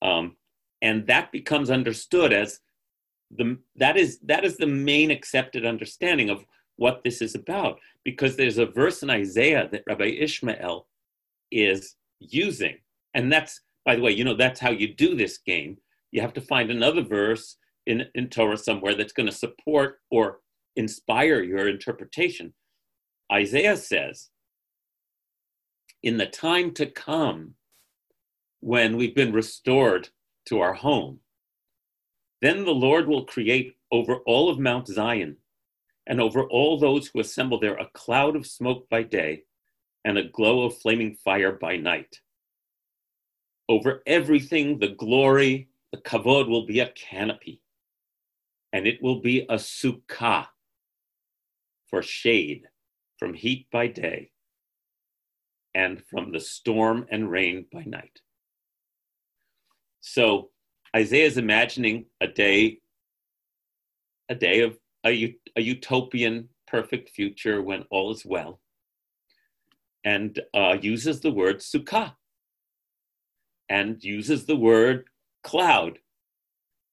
Um, 0.00 0.36
and 0.80 1.06
that 1.06 1.30
becomes 1.30 1.70
understood 1.70 2.32
as 2.32 2.58
the 3.30 3.58
that 3.76 3.96
is 3.96 4.18
that 4.20 4.44
is 4.44 4.56
the 4.56 4.66
main 4.66 5.10
accepted 5.10 5.64
understanding 5.64 6.28
of 6.28 6.44
what 6.76 7.02
this 7.04 7.22
is 7.22 7.34
about 7.34 7.78
because 8.04 8.36
there's 8.36 8.58
a 8.58 8.66
verse 8.66 9.02
in 9.02 9.10
Isaiah 9.10 9.68
that 9.70 9.84
Rabbi 9.86 10.16
Ishmael 10.18 10.86
is 11.50 11.94
using 12.18 12.76
and 13.14 13.32
that's 13.32 13.60
by 13.86 13.96
the 13.96 14.02
way 14.02 14.10
you 14.10 14.24
know 14.24 14.34
that's 14.36 14.60
how 14.60 14.70
you 14.70 14.94
do 14.94 15.14
this 15.14 15.38
game 15.38 15.78
you 16.10 16.20
have 16.20 16.34
to 16.34 16.40
find 16.42 16.70
another 16.70 17.02
verse 17.02 17.56
in, 17.86 18.04
in 18.14 18.28
Torah 18.28 18.56
somewhere 18.56 18.94
that's 18.94 19.12
going 19.12 19.28
to 19.28 19.34
support 19.34 20.00
or 20.10 20.40
inspire 20.76 21.42
your 21.42 21.68
interpretation 21.68 22.52
Isaiah 23.30 23.76
says 23.76 24.30
in 26.02 26.16
the 26.16 26.26
time 26.26 26.72
to 26.74 26.86
come 26.86 27.54
when 28.60 28.96
we've 28.96 29.14
been 29.14 29.32
restored 29.32 30.08
to 30.46 30.60
our 30.60 30.74
home 30.74 31.20
then 32.40 32.64
the 32.64 32.74
Lord 32.74 33.06
will 33.06 33.24
create 33.24 33.76
over 33.92 34.16
all 34.26 34.50
of 34.50 34.58
Mount 34.58 34.88
Zion 34.88 35.36
and 36.06 36.20
over 36.20 36.42
all 36.44 36.78
those 36.78 37.06
who 37.06 37.20
assemble 37.20 37.60
there 37.60 37.76
a 37.76 37.88
cloud 37.94 38.34
of 38.34 38.46
smoke 38.46 38.88
by 38.88 39.04
day 39.04 39.44
and 40.04 40.18
a 40.18 40.24
glow 40.24 40.62
of 40.64 40.76
flaming 40.78 41.14
fire 41.14 41.52
by 41.52 41.76
night. 41.76 42.20
Over 43.68 44.02
everything, 44.06 44.78
the 44.78 44.88
glory, 44.88 45.68
the 45.92 45.98
kavod 45.98 46.48
will 46.48 46.66
be 46.66 46.80
a 46.80 46.90
canopy, 46.90 47.62
and 48.72 48.86
it 48.86 49.00
will 49.00 49.20
be 49.20 49.42
a 49.42 49.54
sukkah 49.54 50.48
for 51.92 52.02
shade 52.02 52.62
from 53.18 53.34
heat 53.34 53.66
by 53.70 53.86
day 53.86 54.30
and 55.74 56.02
from 56.10 56.32
the 56.32 56.40
storm 56.40 57.06
and 57.10 57.30
rain 57.30 57.66
by 57.70 57.84
night. 57.84 58.20
So 60.00 60.48
Isaiah 60.96 61.26
is 61.26 61.36
imagining 61.36 62.06
a 62.20 62.26
day, 62.26 62.78
a 64.30 64.34
day 64.34 64.62
of 64.62 64.78
a, 65.04 65.36
a 65.54 65.60
utopian, 65.60 66.48
perfect 66.66 67.10
future 67.10 67.60
when 67.60 67.84
all 67.90 68.10
is 68.10 68.24
well, 68.24 68.60
and 70.02 70.40
uh, 70.54 70.78
uses 70.80 71.20
the 71.20 71.30
word 71.30 71.58
sukkah 71.58 72.14
and 73.68 74.02
uses 74.02 74.46
the 74.46 74.56
word 74.56 75.04
cloud. 75.44 75.98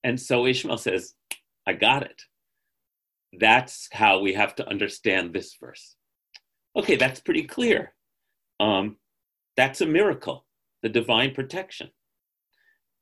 And 0.03 0.19
so 0.19 0.45
Ishmael 0.45 0.77
says, 0.77 1.13
I 1.65 1.73
got 1.73 2.03
it. 2.03 2.21
That's 3.33 3.89
how 3.91 4.19
we 4.19 4.33
have 4.33 4.55
to 4.55 4.67
understand 4.67 5.33
this 5.33 5.55
verse. 5.59 5.95
Okay, 6.75 6.95
that's 6.95 7.19
pretty 7.19 7.43
clear. 7.43 7.93
Um, 8.59 8.97
that's 9.55 9.81
a 9.81 9.85
miracle, 9.85 10.45
the 10.81 10.89
divine 10.89 11.33
protection. 11.33 11.91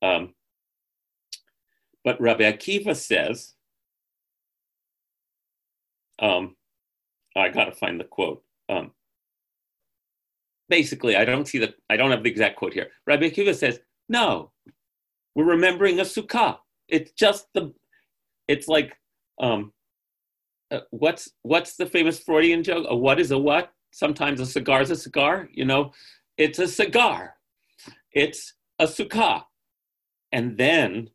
Um, 0.01 0.34
but 2.03 2.19
Rabbi 2.21 2.43
Akiva 2.43 2.95
says, 2.95 3.53
um, 6.19 6.55
I 7.36 7.49
got 7.49 7.65
to 7.65 7.71
find 7.71 7.99
the 7.99 8.05
quote. 8.05 8.43
Um, 8.69 8.91
basically, 10.69 11.15
I 11.15 11.25
don't 11.25 11.47
see 11.47 11.59
the, 11.59 11.73
I 11.89 11.97
don't 11.97 12.11
have 12.11 12.23
the 12.23 12.30
exact 12.30 12.57
quote 12.57 12.73
here. 12.73 12.89
Rabbi 13.05 13.30
Akiva 13.30 13.55
says, 13.55 13.80
no, 14.09 14.51
we're 15.36 15.45
remembering 15.45 15.99
a 15.99 16.03
sukkah. 16.03 16.57
It's 16.88 17.11
just 17.11 17.47
the, 17.53 17.73
it's 18.47 18.67
like, 18.67 18.97
um, 19.39 19.73
uh, 20.72 20.80
what's 20.91 21.30
what's 21.43 21.76
the 21.76 21.86
famous 21.86 22.20
Freudian 22.20 22.63
joke? 22.63 22.86
A 22.89 22.95
what 22.95 23.20
is 23.20 23.32
a 23.32 23.38
what? 23.38 23.72
Sometimes 23.91 24.39
a 24.39 24.45
cigar 24.45 24.82
is 24.82 24.91
a 24.91 24.95
cigar. 24.95 25.49
You 25.53 25.65
know, 25.65 25.91
it's 26.38 26.59
a 26.59 26.68
cigar. 26.68 27.36
It's 28.11 28.53
a 28.80 28.86
sukkah, 28.86 29.43
and 30.32 30.57
then 30.57 31.09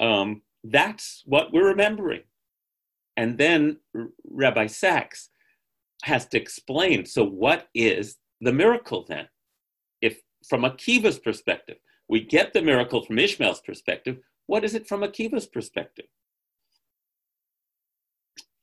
um, 0.00 0.42
that's 0.64 1.22
what 1.24 1.52
we're 1.52 1.68
remembering. 1.68 2.22
And 3.16 3.38
then 3.38 3.78
Rabbi 4.24 4.66
Sacks 4.66 5.30
has 6.04 6.26
to 6.28 6.40
explain 6.40 7.04
so, 7.04 7.24
what 7.24 7.68
is 7.74 8.16
the 8.40 8.52
miracle 8.52 9.04
then? 9.08 9.26
If 10.00 10.20
from 10.48 10.62
Akiva's 10.62 11.18
perspective, 11.18 11.78
we 12.08 12.20
get 12.24 12.52
the 12.52 12.62
miracle 12.62 13.04
from 13.04 13.18
Ishmael's 13.18 13.60
perspective, 13.60 14.18
what 14.46 14.64
is 14.64 14.74
it 14.74 14.86
from 14.86 15.00
Akiva's 15.00 15.46
perspective? 15.46 16.06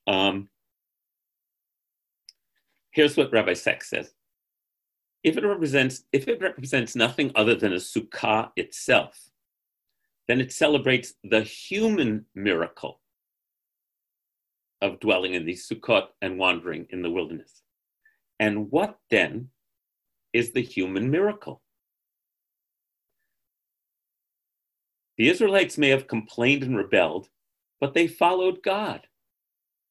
Um, 0.08 0.50
here's 2.92 3.18
what 3.18 3.32
Rabbi 3.32 3.54
Sacks 3.54 3.90
says. 3.90 4.14
If 5.24 5.38
it 5.38 5.46
represents, 5.46 6.04
if 6.12 6.28
it 6.28 6.42
represents 6.42 6.96
nothing 6.96 7.32
other 7.36 7.56
than 7.56 7.74
a 7.74 7.78
sukkah 7.78 8.52
itself, 8.56 9.32
then 10.28 10.40
it 10.40 10.52
celebrates 10.52 11.14
the 11.24 11.42
human 11.42 12.26
miracle 12.36 13.02
of 14.82 15.00
dwelling 15.00 15.34
in 15.34 15.46
the 15.46 15.54
Sukkot 15.54 16.08
and 16.22 16.38
wandering 16.38 16.88
in 16.90 17.02
the 17.02 17.10
wilderness. 17.10 17.62
And 18.40 18.72
what 18.72 19.00
then 19.10 19.50
is 20.34 20.52
the 20.52 20.62
human 20.62 21.10
miracle? 21.10 21.62
The 25.18 25.30
Israelites 25.30 25.78
may 25.78 25.90
have 25.90 26.08
complained 26.08 26.64
and 26.64 26.76
rebelled, 26.76 27.30
but 27.80 27.94
they 27.94 28.08
followed 28.08 28.62
God. 28.62 29.08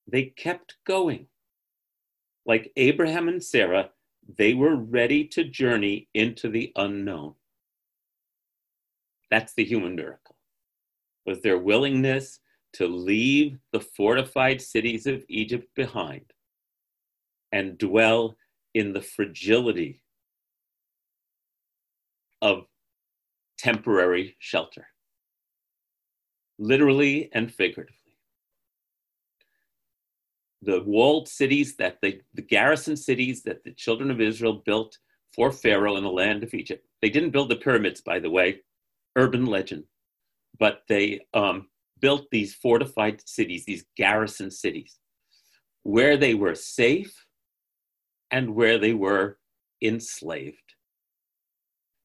They 0.06 0.24
kept 0.24 0.76
going. 0.86 1.26
Like 2.46 2.72
Abraham 2.76 3.28
and 3.28 3.42
Sarah, 3.42 3.90
they 4.38 4.54
were 4.54 4.76
ready 4.76 5.24
to 5.28 5.44
journey 5.44 6.08
into 6.14 6.48
the 6.48 6.72
unknown. 6.76 7.34
That's 9.30 9.54
the 9.54 9.64
human 9.64 9.96
miracle. 9.96 10.36
Was 11.26 11.40
their 11.40 11.58
willingness 11.58 12.40
to 12.74 12.86
leave 12.86 13.58
the 13.72 13.80
fortified 13.80 14.60
cities 14.60 15.06
of 15.06 15.24
Egypt 15.28 15.68
behind 15.74 16.32
and 17.52 17.78
dwell 17.78 18.36
in 18.74 18.92
the 18.92 19.00
fragility 19.00 20.02
of 22.42 22.66
temporary 23.56 24.36
shelter, 24.38 24.88
literally 26.58 27.30
and 27.32 27.52
figuratively. 27.52 28.03
The 30.64 30.82
walled 30.82 31.28
cities 31.28 31.76
that 31.76 31.98
they, 32.00 32.20
the 32.32 32.42
garrison 32.42 32.96
cities 32.96 33.42
that 33.42 33.64
the 33.64 33.72
children 33.72 34.10
of 34.10 34.20
Israel 34.20 34.62
built 34.64 34.98
for 35.34 35.50
Pharaoh 35.52 35.96
in 35.96 36.04
the 36.04 36.10
land 36.10 36.42
of 36.42 36.54
Egypt. 36.54 36.86
They 37.02 37.10
didn't 37.10 37.30
build 37.30 37.50
the 37.50 37.56
pyramids, 37.56 38.00
by 38.00 38.18
the 38.18 38.30
way, 38.30 38.60
urban 39.16 39.46
legend, 39.46 39.84
but 40.58 40.82
they 40.88 41.26
um, 41.34 41.68
built 42.00 42.26
these 42.30 42.54
fortified 42.54 43.20
cities, 43.28 43.64
these 43.64 43.84
garrison 43.96 44.50
cities, 44.50 44.98
where 45.82 46.16
they 46.16 46.34
were 46.34 46.54
safe 46.54 47.26
and 48.30 48.54
where 48.54 48.78
they 48.78 48.94
were 48.94 49.38
enslaved. 49.82 50.56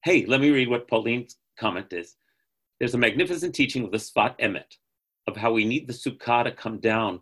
Hey, 0.03 0.25
let 0.25 0.41
me 0.41 0.49
read 0.49 0.69
what 0.69 0.87
Pauline's 0.87 1.37
comment 1.57 1.93
is. 1.93 2.15
There's 2.79 2.93
a 2.93 2.97
magnificent 2.97 3.55
teaching 3.55 3.83
of 3.83 3.91
the 3.91 3.97
Sfat 3.97 4.37
Emet 4.39 4.77
of 5.27 5.37
how 5.37 5.51
we 5.51 5.65
need 5.65 5.87
the 5.87 5.93
Sukkah 5.93 6.43
to 6.43 6.51
come 6.51 6.79
down 6.79 7.21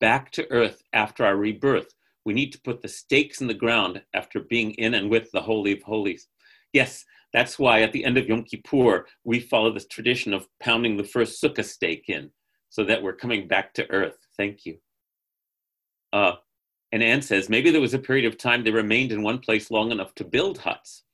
back 0.00 0.30
to 0.32 0.50
earth 0.50 0.82
after 0.92 1.24
our 1.24 1.36
rebirth. 1.36 1.94
We 2.24 2.34
need 2.34 2.52
to 2.52 2.60
put 2.60 2.82
the 2.82 2.88
stakes 2.88 3.40
in 3.40 3.46
the 3.46 3.54
ground 3.54 4.02
after 4.14 4.40
being 4.40 4.72
in 4.72 4.94
and 4.94 5.10
with 5.10 5.30
the 5.32 5.40
Holy 5.40 5.72
of 5.72 5.82
Holies. 5.82 6.28
Yes, 6.72 7.04
that's 7.32 7.58
why 7.58 7.82
at 7.82 7.92
the 7.92 8.04
end 8.04 8.18
of 8.18 8.28
Yom 8.28 8.44
Kippur, 8.44 9.06
we 9.24 9.40
follow 9.40 9.72
this 9.72 9.86
tradition 9.86 10.34
of 10.34 10.46
pounding 10.60 10.96
the 10.96 11.04
first 11.04 11.42
sukkah 11.42 11.64
stake 11.64 12.04
in 12.08 12.30
so 12.68 12.84
that 12.84 13.02
we're 13.02 13.14
coming 13.14 13.48
back 13.48 13.72
to 13.74 13.90
earth. 13.90 14.18
Thank 14.36 14.66
you. 14.66 14.78
Uh, 16.12 16.34
and 16.92 17.02
Anne 17.02 17.22
says, 17.22 17.48
maybe 17.48 17.70
there 17.70 17.80
was 17.80 17.94
a 17.94 17.98
period 17.98 18.26
of 18.26 18.36
time 18.36 18.64
they 18.64 18.70
remained 18.70 19.12
in 19.12 19.22
one 19.22 19.38
place 19.38 19.70
long 19.70 19.92
enough 19.92 20.14
to 20.16 20.24
build 20.24 20.58
huts. 20.58 21.04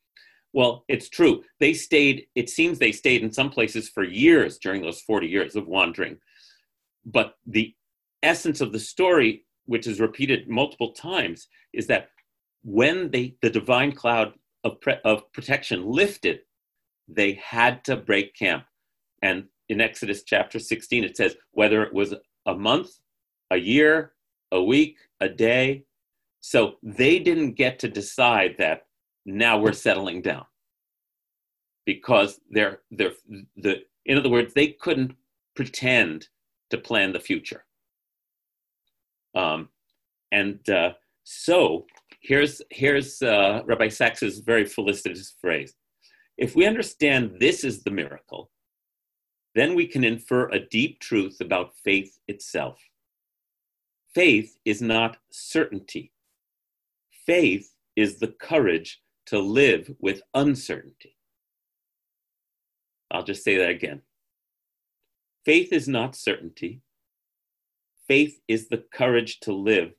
Well, 0.52 0.84
it's 0.88 1.10
true. 1.10 1.42
They 1.60 1.74
stayed, 1.74 2.26
it 2.34 2.48
seems 2.48 2.78
they 2.78 2.92
stayed 2.92 3.22
in 3.22 3.30
some 3.30 3.50
places 3.50 3.90
for 3.90 4.02
years 4.02 4.58
during 4.58 4.80
those 4.80 5.02
40 5.02 5.26
years 5.26 5.54
of 5.54 5.66
wandering. 5.66 6.16
But 7.04 7.34
the 7.46 7.74
essence 8.26 8.60
of 8.60 8.72
the 8.72 8.78
story, 8.78 9.44
which 9.66 9.86
is 9.86 10.00
repeated 10.00 10.48
multiple 10.48 10.92
times, 10.92 11.48
is 11.72 11.86
that 11.86 12.10
when 12.62 13.10
they, 13.10 13.36
the 13.42 13.50
divine 13.50 13.92
cloud 13.92 14.34
of, 14.64 14.80
pre- 14.80 15.00
of 15.04 15.32
protection 15.32 15.86
lifted, 15.86 16.40
they 17.08 17.34
had 17.34 17.84
to 17.84 17.96
break 17.96 18.34
camp. 18.34 18.64
And 19.22 19.44
in 19.68 19.80
Exodus 19.80 20.22
chapter 20.24 20.58
16, 20.58 21.04
it 21.04 21.16
says, 21.16 21.36
whether 21.52 21.82
it 21.82 21.94
was 21.94 22.14
a 22.46 22.54
month, 22.54 22.90
a 23.50 23.56
year, 23.56 24.12
a 24.52 24.62
week, 24.62 24.96
a 25.20 25.28
day. 25.28 25.84
So 26.40 26.74
they 26.82 27.18
didn't 27.18 27.52
get 27.52 27.78
to 27.80 27.88
decide 27.88 28.56
that 28.58 28.86
now 29.24 29.58
we're 29.58 29.72
settling 29.72 30.22
down 30.22 30.46
because 31.84 32.40
they're, 32.50 32.80
they're 32.90 33.12
the, 33.56 33.82
in 34.04 34.18
other 34.18 34.28
words, 34.28 34.54
they 34.54 34.68
couldn't 34.68 35.14
pretend 35.54 36.28
to 36.70 36.78
plan 36.78 37.12
the 37.12 37.20
future. 37.20 37.65
Um, 39.36 39.68
and 40.32 40.68
uh, 40.68 40.94
so 41.22 41.86
here's, 42.20 42.62
here's 42.70 43.22
uh, 43.22 43.62
Rabbi 43.66 43.88
Sacks's 43.88 44.40
very 44.40 44.64
felicitous 44.64 45.34
phrase. 45.40 45.74
If 46.36 46.56
we 46.56 46.66
understand 46.66 47.36
this 47.38 47.62
is 47.62 47.82
the 47.82 47.90
miracle, 47.90 48.50
then 49.54 49.74
we 49.74 49.86
can 49.86 50.04
infer 50.04 50.48
a 50.48 50.60
deep 50.60 51.00
truth 51.00 51.38
about 51.40 51.76
faith 51.84 52.18
itself. 52.28 52.78
Faith 54.14 54.58
is 54.64 54.82
not 54.82 55.18
certainty. 55.30 56.12
Faith 57.26 57.72
is 57.96 58.18
the 58.18 58.28
courage 58.28 59.02
to 59.26 59.38
live 59.38 59.94
with 59.98 60.22
uncertainty. 60.34 61.16
I'll 63.10 63.24
just 63.24 63.44
say 63.44 63.56
that 63.58 63.70
again. 63.70 64.02
Faith 65.44 65.72
is 65.72 65.88
not 65.88 66.16
certainty. 66.16 66.82
Faith 68.08 68.40
is 68.46 68.68
the 68.68 68.84
courage 68.92 69.40
to 69.40 69.52
live 69.52 69.92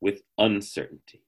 with 0.00 0.22
uncertainty. 0.38 1.22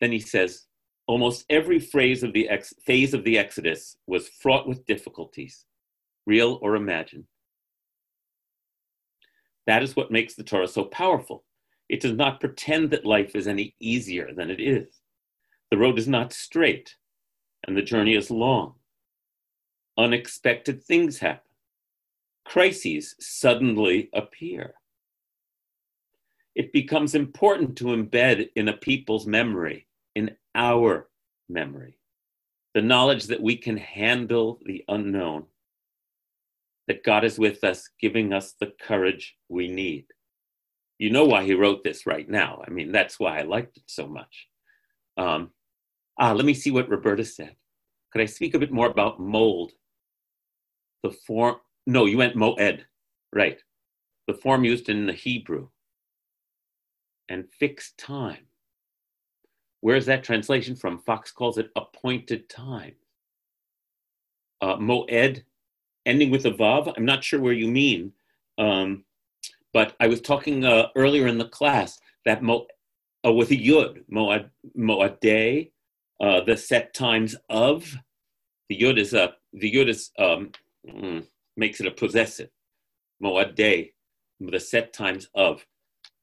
Then 0.00 0.12
he 0.12 0.20
says, 0.20 0.66
almost 1.06 1.44
every 1.48 1.78
phrase 1.78 2.22
of 2.22 2.32
the 2.32 2.48
ex- 2.48 2.74
phase 2.84 3.14
of 3.14 3.24
the 3.24 3.38
Exodus 3.38 3.96
was 4.06 4.28
fraught 4.28 4.68
with 4.68 4.84
difficulties, 4.86 5.64
real 6.26 6.58
or 6.60 6.74
imagined. 6.74 7.24
That 9.66 9.82
is 9.82 9.96
what 9.96 10.10
makes 10.10 10.34
the 10.34 10.44
Torah 10.44 10.68
so 10.68 10.84
powerful. 10.84 11.44
It 11.88 12.00
does 12.00 12.12
not 12.12 12.40
pretend 12.40 12.90
that 12.90 13.06
life 13.06 13.34
is 13.34 13.46
any 13.46 13.74
easier 13.80 14.30
than 14.34 14.50
it 14.50 14.60
is. 14.60 14.88
The 15.70 15.78
road 15.78 15.98
is 15.98 16.08
not 16.08 16.32
straight, 16.32 16.96
and 17.66 17.76
the 17.76 17.82
journey 17.82 18.14
is 18.14 18.30
long. 18.30 18.74
Unexpected 19.98 20.82
things 20.84 21.18
happen. 21.18 21.45
Crises 22.46 23.14
suddenly 23.18 24.08
appear. 24.14 24.74
It 26.54 26.72
becomes 26.72 27.14
important 27.14 27.76
to 27.78 27.86
embed 27.86 28.48
in 28.56 28.68
a 28.68 28.76
people's 28.76 29.26
memory, 29.26 29.86
in 30.14 30.36
our 30.54 31.08
memory, 31.48 31.98
the 32.74 32.80
knowledge 32.80 33.24
that 33.24 33.42
we 33.42 33.56
can 33.56 33.76
handle 33.76 34.60
the 34.64 34.84
unknown 34.88 35.44
that 36.88 37.04
God 37.04 37.24
is 37.24 37.38
with 37.38 37.64
us, 37.64 37.90
giving 38.00 38.32
us 38.32 38.54
the 38.58 38.72
courage 38.80 39.36
we 39.48 39.68
need. 39.68 40.06
You 40.98 41.10
know 41.10 41.24
why 41.24 41.44
he 41.44 41.54
wrote 41.54 41.84
this 41.84 42.06
right 42.06 42.28
now. 42.28 42.62
I 42.66 42.70
mean, 42.70 42.92
that's 42.92 43.20
why 43.20 43.38
I 43.38 43.42
liked 43.42 43.76
it 43.76 43.82
so 43.86 44.06
much. 44.06 44.46
Um, 45.18 45.50
ah, 46.18 46.32
let 46.32 46.46
me 46.46 46.54
see 46.54 46.70
what 46.70 46.88
Roberta 46.88 47.24
said. 47.24 47.56
Could 48.12 48.22
I 48.22 48.26
speak 48.26 48.54
a 48.54 48.58
bit 48.58 48.72
more 48.72 48.86
about 48.86 49.20
mold? 49.20 49.72
The 51.02 51.10
form, 51.10 51.56
no, 51.86 52.06
you 52.06 52.18
went 52.18 52.36
moed, 52.36 52.82
right. 53.32 53.58
The 54.26 54.34
form 54.34 54.64
used 54.64 54.88
in 54.88 55.06
the 55.06 55.12
Hebrew. 55.12 55.68
And 57.28 57.48
fixed 57.58 57.98
time. 57.98 58.46
Where's 59.80 60.06
that 60.06 60.24
translation 60.24 60.76
from? 60.76 60.98
Fox 60.98 61.30
calls 61.32 61.58
it 61.58 61.70
appointed 61.76 62.48
time. 62.48 62.94
Uh, 64.60 64.76
moed 64.76 65.42
ending 66.06 66.30
with 66.30 66.46
a 66.46 66.52
vav. 66.52 66.92
I'm 66.96 67.04
not 67.04 67.24
sure 67.24 67.40
where 67.40 67.52
you 67.52 67.68
mean, 67.68 68.12
um, 68.56 69.04
but 69.74 69.94
I 70.00 70.06
was 70.06 70.20
talking 70.20 70.64
uh, 70.64 70.86
earlier 70.96 71.26
in 71.26 71.36
the 71.36 71.48
class 71.48 71.98
that 72.24 72.42
mo, 72.42 72.66
uh, 73.26 73.32
with 73.32 73.50
a 73.50 73.56
yud, 73.56 74.04
moad, 74.10 74.48
moadeh, 74.78 75.70
uh, 76.20 76.40
the 76.42 76.56
set 76.56 76.94
times 76.94 77.36
of. 77.50 77.94
The 78.68 78.78
yud 78.78 78.98
is 78.98 79.12
a 79.12 79.34
the 79.52 79.72
yud 79.72 79.88
is 79.88 80.10
um, 80.18 80.52
mm, 80.88 81.24
makes 81.56 81.80
it 81.80 81.86
a 81.86 81.90
possessive. 81.90 82.50
Moadeh, 83.22 83.92
the 84.40 84.60
set 84.60 84.92
times 84.92 85.28
of, 85.34 85.66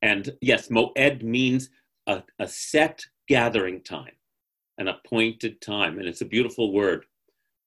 and 0.02 0.36
yes, 0.42 0.68
moed 0.68 1.24
means 1.24 1.70
a, 2.08 2.24
a 2.40 2.48
set 2.48 3.06
gathering 3.28 3.82
time, 3.82 4.14
an 4.78 4.88
appointed 4.88 5.62
time, 5.62 5.98
and 5.98 6.08
it's 6.08 6.22
a 6.22 6.26
beautiful 6.26 6.74
word 6.74 7.06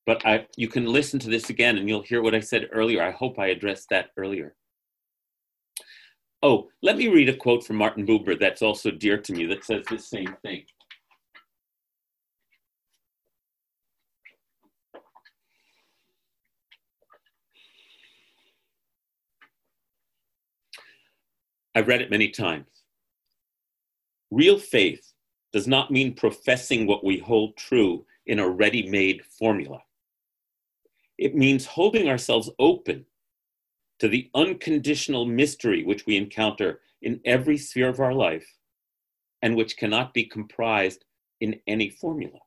but 0.07 0.25
I, 0.25 0.47
you 0.57 0.69
can 0.69 0.87
listen 0.87 1.19
to 1.21 1.29
this 1.29 1.51
again 1.51 1.77
and 1.77 1.89
you'll 1.89 2.03
hear 2.03 2.23
what 2.23 2.35
I 2.35 2.41
said 2.41 2.69
earlier. 2.73 3.03
I 3.03 3.11
hope 3.11 3.39
I 3.39 3.49
addressed 3.49 3.89
that 3.91 4.11
earlier. 4.17 4.55
Oh, 6.43 6.69
let 6.81 6.97
me 6.97 7.09
read 7.09 7.29
a 7.29 7.37
quote 7.37 7.65
from 7.65 7.77
Martin 7.77 8.07
Buber 8.07 8.39
that's 8.39 8.63
also 8.63 8.93
dear 8.93 9.19
to 9.19 9.33
me 9.33 9.47
that 9.47 9.65
says 9.65 9.85
the 9.91 9.99
same 9.99 10.37
thing. 10.43 10.65
I've 21.77 21.89
read 21.89 22.01
it 22.01 22.11
many 22.11 22.31
times. 22.31 22.69
Real 24.31 24.59
faith 24.59 25.13
does 25.53 25.69
not 25.69 25.91
mean 25.91 26.15
professing 26.15 26.87
what 26.87 27.05
we 27.05 27.19
hold 27.19 27.55
true 27.59 28.07
in 28.25 28.39
a 28.39 28.49
ready 28.49 28.89
made 28.89 29.23
formula. 29.27 29.83
It 31.19 31.35
means 31.35 31.67
holding 31.67 32.09
ourselves 32.09 32.49
open 32.59 33.05
to 33.99 34.09
the 34.09 34.31
unconditional 34.35 35.27
mystery 35.27 35.85
which 35.85 36.07
we 36.07 36.17
encounter 36.17 36.81
in 37.03 37.21
every 37.27 37.59
sphere 37.59 37.91
of 37.91 38.01
our 38.01 38.15
life 38.15 38.57
and 39.43 39.55
which 39.55 39.77
cannot 39.77 40.15
be 40.15 40.25
comprised 40.25 41.05
in 41.43 41.61
any 41.67 41.91
formula. 41.91 42.39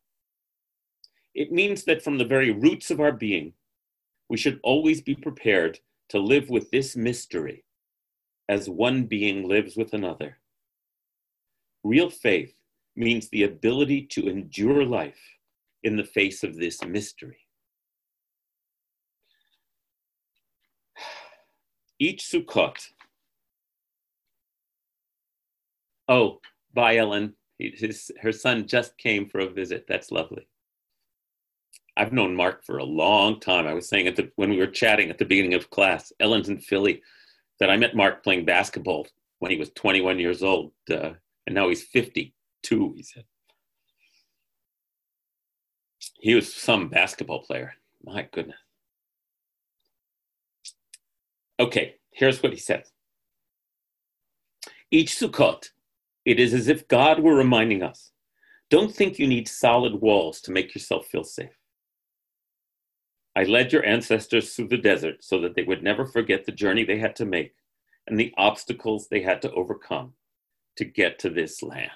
It 1.36 1.52
means 1.52 1.84
that 1.84 2.04
from 2.04 2.18
the 2.18 2.26
very 2.26 2.50
roots 2.50 2.90
of 2.90 3.00
our 3.00 3.12
being, 3.12 3.54
we 4.28 4.38
should 4.38 4.60
always 4.64 5.02
be 5.02 5.14
prepared 5.14 5.80
to 6.10 6.18
live 6.18 6.50
with 6.50 6.72
this 6.72 6.96
mystery 6.96 7.64
as 8.50 8.70
one 8.70 9.04
being 9.04 9.47
lives 9.47 9.78
with 9.78 9.93
another. 9.93 10.38
Real 11.86 12.10
faith 12.10 12.54
means 12.97 13.30
the 13.30 13.43
ability 13.43 14.02
to 14.08 14.28
endure 14.28 14.84
life 14.84 15.38
in 15.84 15.95
the 15.95 16.04
face 16.04 16.43
of 16.43 16.58
this 16.58 16.84
mystery. 16.84 17.38
each 22.00 22.24
Sukkot. 22.24 22.89
Oh, 26.08 26.39
bye, 26.74 26.97
Ellen. 26.97 27.34
His, 27.60 28.10
her 28.22 28.32
son 28.32 28.68
just 28.68 28.97
came 28.97 29.28
for 29.28 29.39
a 29.39 29.50
visit. 29.50 29.86
That's 29.88 30.12
lovely. 30.12 30.47
I've 31.97 32.14
known 32.14 32.34
Mark 32.34 32.64
for 32.64 32.78
a 32.78 32.86
long 32.86 33.41
time. 33.41 33.68
I 33.68 33.74
was 33.74 33.89
saying 33.89 34.08
at 34.08 34.16
the, 34.16 34.32
when 34.38 34.50
we 34.50 34.58
were 34.58 34.68
chatting 34.68 35.10
at 35.10 35.18
the 35.18 35.26
beginning 35.26 35.54
of 35.56 35.70
class, 35.70 36.14
Ellen's 36.22 36.47
in 36.47 36.58
Philly, 36.58 37.02
that 37.60 37.70
I 37.70 37.78
met 37.78 37.95
Mark 37.95 38.24
playing 38.24 38.45
basketball 38.45 39.07
when 39.39 39.51
he 39.51 39.57
was 39.57 39.70
21 39.72 40.20
years 40.20 40.43
old, 40.43 40.72
uh, 40.89 41.12
and 41.45 41.55
now 41.55 41.70
he's 41.70 41.84
52, 41.84 42.93
he 42.95 43.03
said. 43.03 43.26
He 46.20 46.36
was 46.36 46.53
some 46.53 46.89
basketball 46.89 47.43
player. 47.43 47.74
My 48.03 48.28
goodness. 48.32 48.57
Okay, 51.60 51.95
here's 52.12 52.41
what 52.41 52.53
he 52.53 52.60
says. 52.60 52.91
Each 54.91 55.12
Sukkot, 55.12 55.70
it 56.26 56.39
is 56.39 56.53
as 56.53 56.68
if 56.68 56.88
God 56.88 57.20
were 57.20 57.36
reminding 57.36 57.84
us 57.84 58.12
don't 58.70 58.93
think 58.93 59.18
you 59.18 59.28
need 59.28 59.47
solid 59.47 59.95
walls 59.95 60.41
to 60.41 60.51
make 60.51 60.76
yourself 60.76 61.07
feel 61.07 61.24
safe. 61.24 61.49
I 63.36 63.44
led 63.44 63.72
your 63.72 63.86
ancestors 63.86 64.54
through 64.54 64.70
the 64.70 64.78
desert 64.78 65.24
so 65.24 65.40
that 65.42 65.56
they 65.56 65.64
would 65.64 65.84
never 65.84 66.06
forget 66.06 66.46
the 66.46 66.52
journey 66.52 66.84
they 66.84 66.98
had 66.98 67.16
to 67.18 67.26
make 67.26 67.54
and 68.08 68.20
the 68.20 68.34
obstacles 68.38 69.08
they 69.08 69.22
had 69.22 69.42
to 69.44 69.52
overcome 69.52 70.14
to 70.78 70.86
get 70.86 71.20
to 71.20 71.30
this 71.30 71.62
land. 71.62 71.92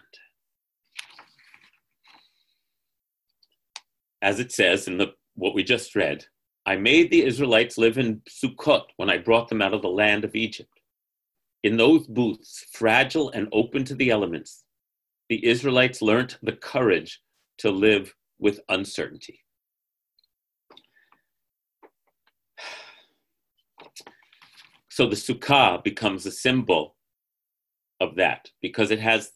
As 4.21 4.39
it 4.39 4.51
says 4.51 4.87
in 4.87 4.97
the, 4.97 5.13
what 5.35 5.53
we 5.53 5.63
just 5.63 5.95
read, 5.95 6.25
I 6.65 6.77
made 6.77 7.11
the 7.11 7.25
Israelites 7.25 7.77
live 7.77 7.97
in 7.97 8.21
Sukkot 8.29 8.83
when 8.95 9.09
I 9.09 9.17
brought 9.17 9.49
them 9.49 9.61
out 9.61 9.73
of 9.73 9.81
the 9.81 9.89
land 9.89 10.23
of 10.23 10.35
Egypt. 10.35 10.79
In 11.63 11.75
those 11.77 12.07
booths, 12.07 12.65
fragile 12.71 13.31
and 13.31 13.49
open 13.51 13.83
to 13.85 13.95
the 13.95 14.11
elements, 14.11 14.63
the 15.29 15.45
Israelites 15.45 16.01
learnt 16.01 16.37
the 16.41 16.53
courage 16.53 17.21
to 17.57 17.71
live 17.71 18.13
with 18.39 18.61
uncertainty. 18.69 19.42
So 24.93 25.07
the 25.07 25.15
sukkah 25.15 25.83
becomes 25.83 26.23
a 26.27 26.31
symbol 26.31 26.97
of 27.99 28.13
that 28.17 28.51
because 28.61 28.91
it 28.91 28.99
has 28.99 29.31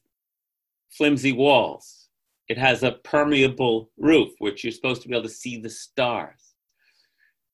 flimsy 0.91 1.31
walls. 1.31 2.09
It 2.47 2.59
has 2.59 2.83
a 2.83 2.91
permeable 2.91 3.89
roof, 3.97 4.33
which 4.37 4.63
you're 4.63 4.71
supposed 4.71 5.01
to 5.01 5.07
be 5.07 5.15
able 5.15 5.23
to 5.23 5.33
see 5.33 5.57
the 5.57 5.71
stars. 5.71 6.53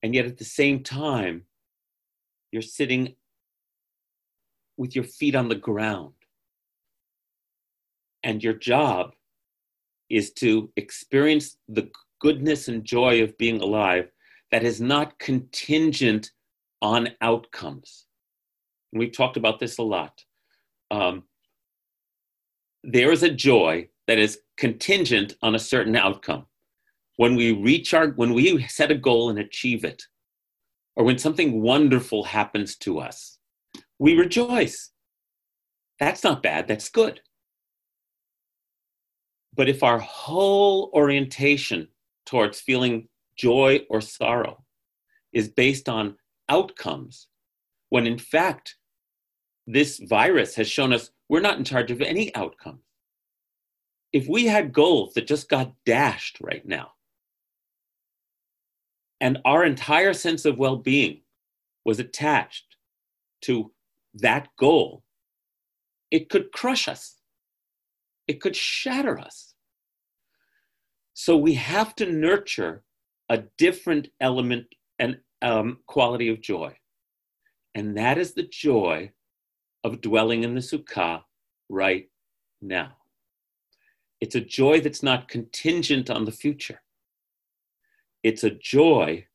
And 0.02 0.14
yet 0.14 0.26
at 0.26 0.36
the 0.36 0.44
same 0.44 0.82
time, 0.82 1.46
you're 2.52 2.60
sitting 2.60 3.14
with 4.76 4.94
your 4.94 5.04
feet 5.04 5.34
on 5.34 5.48
the 5.48 5.54
ground. 5.54 6.12
And 8.22 8.44
your 8.44 8.52
job 8.52 9.14
is 10.10 10.30
to 10.34 10.70
experience 10.76 11.56
the 11.68 11.90
goodness 12.20 12.68
and 12.68 12.84
joy 12.84 13.22
of 13.22 13.38
being 13.38 13.62
alive 13.62 14.10
that 14.50 14.62
is 14.62 14.78
not 14.78 15.18
contingent 15.18 16.32
on 16.82 17.08
outcomes. 17.20 18.06
And 18.92 19.00
we've 19.00 19.16
talked 19.16 19.36
about 19.36 19.58
this 19.58 19.78
a 19.78 19.82
lot. 19.82 20.22
Um, 20.90 21.24
there 22.82 23.10
is 23.10 23.22
a 23.22 23.30
joy 23.30 23.88
that 24.06 24.18
is 24.18 24.40
contingent 24.56 25.34
on 25.42 25.54
a 25.54 25.58
certain 25.58 25.96
outcome 25.96 26.46
when 27.16 27.36
we 27.36 27.52
reach 27.52 27.94
our 27.94 28.08
when 28.08 28.32
we 28.34 28.62
set 28.64 28.90
a 28.90 28.94
goal 28.94 29.30
and 29.30 29.38
achieve 29.38 29.84
it 29.84 30.02
or 30.96 31.04
when 31.04 31.18
something 31.18 31.60
wonderful 31.62 32.24
happens 32.24 32.76
to 32.76 32.98
us 32.98 33.38
we 33.98 34.14
rejoice 34.14 34.90
that's 35.98 36.22
not 36.22 36.42
bad 36.42 36.68
that's 36.68 36.88
good 36.88 37.20
but 39.54 39.68
if 39.68 39.82
our 39.82 39.98
whole 39.98 40.90
orientation 40.94 41.88
towards 42.26 42.60
feeling 42.60 43.08
joy 43.36 43.80
or 43.88 44.00
sorrow 44.00 44.62
is 45.32 45.48
based 45.48 45.88
on 45.88 46.16
outcomes 46.48 47.28
when 47.90 48.06
in 48.06 48.18
fact 48.18 48.76
this 49.66 49.98
virus 49.98 50.54
has 50.54 50.68
shown 50.68 50.92
us 50.92 51.10
we're 51.28 51.40
not 51.40 51.58
in 51.58 51.64
charge 51.64 51.90
of 51.90 52.00
any 52.00 52.34
outcome 52.34 52.80
if 54.14 54.28
we 54.28 54.46
had 54.46 54.72
goals 54.72 55.12
that 55.14 55.26
just 55.26 55.48
got 55.48 55.74
dashed 55.84 56.38
right 56.40 56.64
now, 56.64 56.92
and 59.20 59.38
our 59.44 59.64
entire 59.64 60.12
sense 60.12 60.44
of 60.44 60.56
well 60.56 60.76
being 60.76 61.22
was 61.84 61.98
attached 61.98 62.76
to 63.42 63.72
that 64.14 64.48
goal, 64.56 65.02
it 66.12 66.30
could 66.30 66.52
crush 66.52 66.86
us, 66.86 67.16
it 68.28 68.40
could 68.40 68.54
shatter 68.54 69.18
us. 69.18 69.54
So 71.14 71.36
we 71.36 71.54
have 71.54 71.96
to 71.96 72.06
nurture 72.06 72.84
a 73.28 73.38
different 73.58 74.08
element 74.20 74.66
and 75.00 75.18
um, 75.44 75.78
quality 75.86 76.28
of 76.30 76.40
joy. 76.40 76.74
And 77.74 77.96
that 77.98 78.18
is 78.18 78.32
the 78.32 78.44
joy 78.44 79.12
of 79.84 80.00
dwelling 80.00 80.42
in 80.42 80.54
the 80.54 80.60
Sukkah 80.60 81.22
right 81.68 82.08
now. 82.62 82.96
It's 84.20 84.34
a 84.34 84.40
joy 84.40 84.80
that's 84.80 85.02
not 85.02 85.28
contingent 85.28 86.08
on 86.08 86.24
the 86.24 86.32
future. 86.32 86.80
It's 88.22 88.42
a 88.42 88.50
joy 88.50 89.26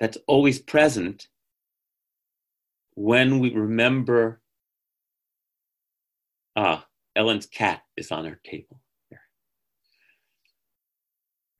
that's 0.00 0.16
always 0.26 0.58
present 0.58 1.28
when 2.94 3.40
we 3.40 3.52
remember. 3.52 4.40
Ah, 6.54 6.86
Ellen's 7.14 7.44
cat 7.44 7.82
is 7.98 8.10
on 8.10 8.24
her 8.24 8.40
table. 8.42 8.80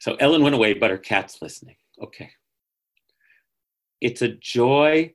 So 0.07 0.15
Ellen 0.21 0.45
went 0.45 0.55
away, 0.55 0.73
but 0.73 0.93
her 0.93 0.99
cat's 0.99 1.43
listening. 1.43 1.75
Okay. 2.01 2.31
It's 4.01 4.23
a 4.23 4.29
joy 4.29 5.15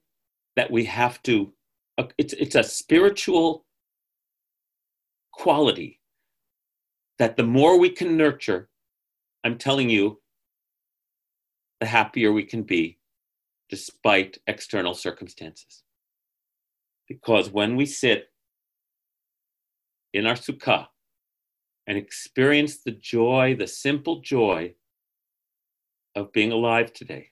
that 0.58 0.70
we 0.70 0.84
have 0.84 1.24
to, 1.24 1.54
uh, 1.98 2.08
it's, 2.18 2.34
it's 2.34 2.56
a 2.56 2.64
spiritual 2.64 3.66
quality 5.32 6.02
that 7.20 7.38
the 7.38 7.44
more 7.44 7.80
we 7.80 7.90
can 7.90 8.18
nurture, 8.18 8.68
I'm 9.46 9.58
telling 9.58 9.90
you, 9.90 10.20
the 11.80 11.86
happier 11.86 12.34
we 12.34 12.44
can 12.44 12.64
be 12.64 13.00
despite 13.70 14.40
external 14.46 14.94
circumstances. 14.94 15.84
Because 17.08 17.50
when 17.50 17.78
we 17.78 17.86
sit 17.86 18.26
in 20.14 20.26
our 20.26 20.36
sukkah 20.36 20.88
and 21.88 21.98
experience 21.98 22.84
the 22.84 22.92
joy, 22.92 23.56
the 23.58 23.68
simple 23.68 24.20
joy 24.20 24.76
of 26.16 26.32
being 26.34 26.52
alive 26.52 26.94
today, 26.94 27.32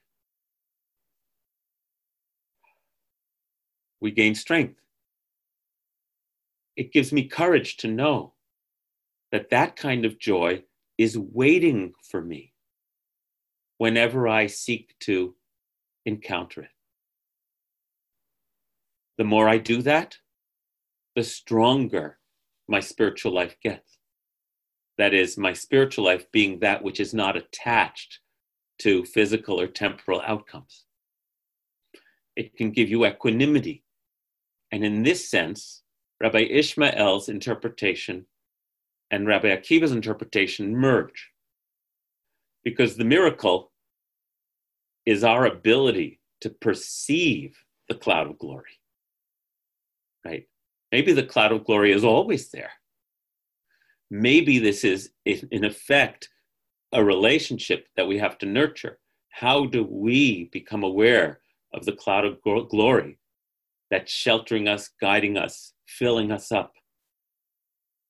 we 3.99 4.11
gain 4.11 4.35
strength 4.35 4.79
it 6.79 6.93
gives 6.93 7.11
me 7.11 7.25
courage 7.27 7.75
to 7.75 7.89
know 7.89 8.31
that 9.33 9.49
that 9.49 9.75
kind 9.75 10.05
of 10.05 10.17
joy 10.17 10.63
is 10.97 11.17
waiting 11.17 11.91
for 12.09 12.21
me 12.21 12.53
whenever 13.79 14.29
I 14.29 14.47
seek 14.47 14.95
to 15.01 15.35
encounter 16.05 16.61
it. 16.61 16.69
The 19.17 19.25
more 19.25 19.49
I 19.49 19.57
do 19.57 19.81
that, 19.81 20.15
the 21.17 21.23
stronger 21.25 22.17
my 22.69 22.79
spiritual 22.79 23.33
life 23.33 23.57
gets. 23.61 23.97
That 24.97 25.13
is, 25.13 25.37
my 25.37 25.51
spiritual 25.51 26.05
life 26.05 26.31
being 26.31 26.59
that 26.59 26.81
which 26.81 27.01
is 27.01 27.13
not 27.13 27.35
attached 27.35 28.21
to 28.79 29.05
physical 29.05 29.59
or 29.59 29.67
temporal 29.67 30.21
outcomes. 30.25 30.85
It 32.35 32.55
can 32.55 32.71
give 32.71 32.89
you 32.89 33.05
equanimity. 33.05 33.83
And 34.71 34.83
in 34.83 35.03
this 35.03 35.29
sense, 35.29 35.83
Rabbi 36.21 36.39
Ishmael's 36.39 37.29
interpretation 37.29 38.25
and 39.11 39.27
Rabbi 39.27 39.47
Akiva's 39.47 39.91
interpretation 39.91 40.75
merge. 40.75 41.29
Because 42.63 42.95
the 42.95 43.05
miracle 43.05 43.71
is 45.05 45.23
our 45.23 45.45
ability 45.45 46.19
to 46.41 46.49
perceive 46.49 47.57
the 47.87 47.95
cloud 47.95 48.27
of 48.27 48.37
glory. 48.37 48.79
Right? 50.25 50.47
Maybe 50.91 51.13
the 51.13 51.23
cloud 51.23 51.51
of 51.51 51.65
glory 51.65 51.91
is 51.91 52.03
always 52.03 52.49
there. 52.49 52.71
Maybe 54.11 54.59
this 54.59 54.83
is, 54.83 55.11
in 55.25 55.63
effect, 55.63 56.29
a 56.91 57.03
relationship 57.03 57.87
that 57.95 58.07
we 58.07 58.17
have 58.17 58.37
to 58.39 58.45
nurture. 58.45 58.99
How 59.29 59.65
do 59.65 59.83
we 59.83 60.49
become 60.51 60.83
aware 60.83 61.39
of 61.73 61.85
the 61.85 61.91
cloud 61.93 62.25
of 62.25 62.41
glory 62.41 63.19
that's 63.91 64.11
sheltering 64.11 64.67
us, 64.67 64.89
guiding 64.99 65.37
us, 65.37 65.73
filling 65.87 66.31
us 66.31 66.51
up 66.51 66.73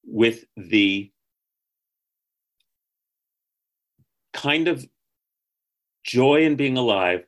with 0.05 0.45
the 0.55 1.11
kind 4.33 4.67
of 4.67 4.85
joy 6.03 6.43
in 6.43 6.55
being 6.55 6.77
alive 6.77 7.25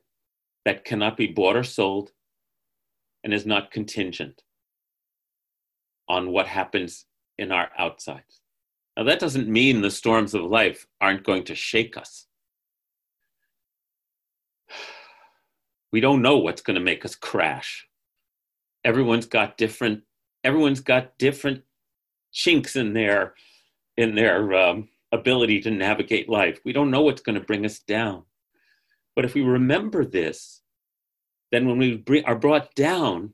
that 0.66 0.86
cannot 0.86 1.18
be 1.18 1.28
bought 1.28 1.56
or 1.56 1.64
sold 1.64 2.12
and 3.24 3.34
is 3.34 3.46
not 3.46 3.72
contingent 3.72 4.42
on 6.08 6.32
what 6.32 6.48
happens 6.48 7.06
in 7.38 7.52
our 7.52 7.70
outsides. 7.78 8.41
Now, 8.98 9.04
that 9.04 9.20
doesn't 9.20 9.48
mean 9.48 9.82
the 9.82 9.92
storms 9.92 10.34
of 10.34 10.44
life 10.44 10.86
aren't 11.00 11.24
going 11.24 11.46
to 11.46 11.56
shake 11.56 11.98
us. 11.98 12.28
We 15.92 16.00
don't 16.00 16.22
know 16.22 16.38
what's 16.38 16.62
going 16.62 16.76
to 16.76 16.82
make 16.82 17.04
us 17.06 17.16
crash. 17.16 17.88
Everyone's 18.84 19.26
got 19.26 19.58
different 19.58 20.04
everyone's 20.44 20.80
got 20.80 21.18
different 21.18 21.64
chinks 22.32 22.76
in 22.76 22.94
their 22.94 23.36
in 23.98 24.16
their 24.16 24.54
um, 24.54 24.90
ability 25.12 25.60
to 25.62 25.72
navigate 25.72 26.30
life. 26.30 26.60
We 26.64 26.74
don't 26.74 26.92
know 26.92 27.02
what's 27.02 27.22
going 27.22 27.40
to 27.40 27.46
bring 27.46 27.66
us 27.66 27.80
down. 27.80 28.24
But 29.16 29.26
if 29.26 29.34
we 29.34 29.42
remember 29.42 30.06
this, 30.06 30.62
then 31.52 31.68
when 31.68 31.78
we 31.78 31.98
bring, 31.98 32.24
are 32.24 32.38
brought 32.38 32.74
down, 32.74 33.34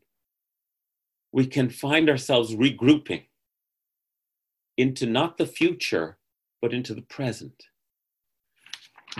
we 1.32 1.45
can 1.45 1.70
find 1.70 2.10
ourselves 2.10 2.55
regrouping 2.55 3.26
into 4.78 5.05
not 5.05 5.38
the 5.38 5.45
future, 5.45 6.17
but 6.61 6.73
into 6.73 6.93
the 6.93 7.01
present. 7.01 7.63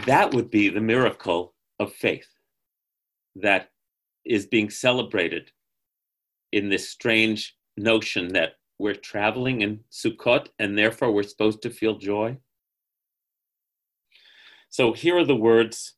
That 0.06 0.34
would 0.34 0.52
be 0.52 0.70
the 0.70 0.82
miracle 0.82 1.56
of 1.80 1.94
faith 1.94 2.28
that 3.36 3.70
is 4.26 4.46
being 4.46 4.70
celebrated 4.70 5.52
in 6.52 6.70
this 6.70 6.90
strange 6.90 7.56
notion 7.78 8.34
that 8.34 8.54
we're 8.80 8.96
traveling 8.96 9.62
in 9.62 9.80
Sukkot 9.92 10.50
and 10.60 10.78
therefore 10.78 11.12
we're 11.12 11.24
supposed 11.24 11.62
to 11.64 11.70
feel 11.70 11.98
joy. 11.98 12.38
So 14.70 14.94
here 14.94 15.18
are 15.18 15.26
the 15.26 15.36
words 15.36 15.96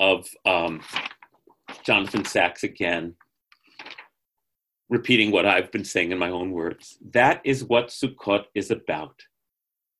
of 0.00 0.28
um, 0.44 0.80
Jonathan 1.84 2.24
Sacks 2.24 2.64
again, 2.64 3.14
repeating 4.88 5.30
what 5.30 5.46
I've 5.46 5.70
been 5.70 5.84
saying 5.84 6.12
in 6.12 6.18
my 6.18 6.30
own 6.30 6.52
words. 6.52 6.98
That 7.12 7.40
is 7.44 7.64
what 7.64 7.88
Sukkot 7.88 8.44
is 8.54 8.70
about. 8.70 9.22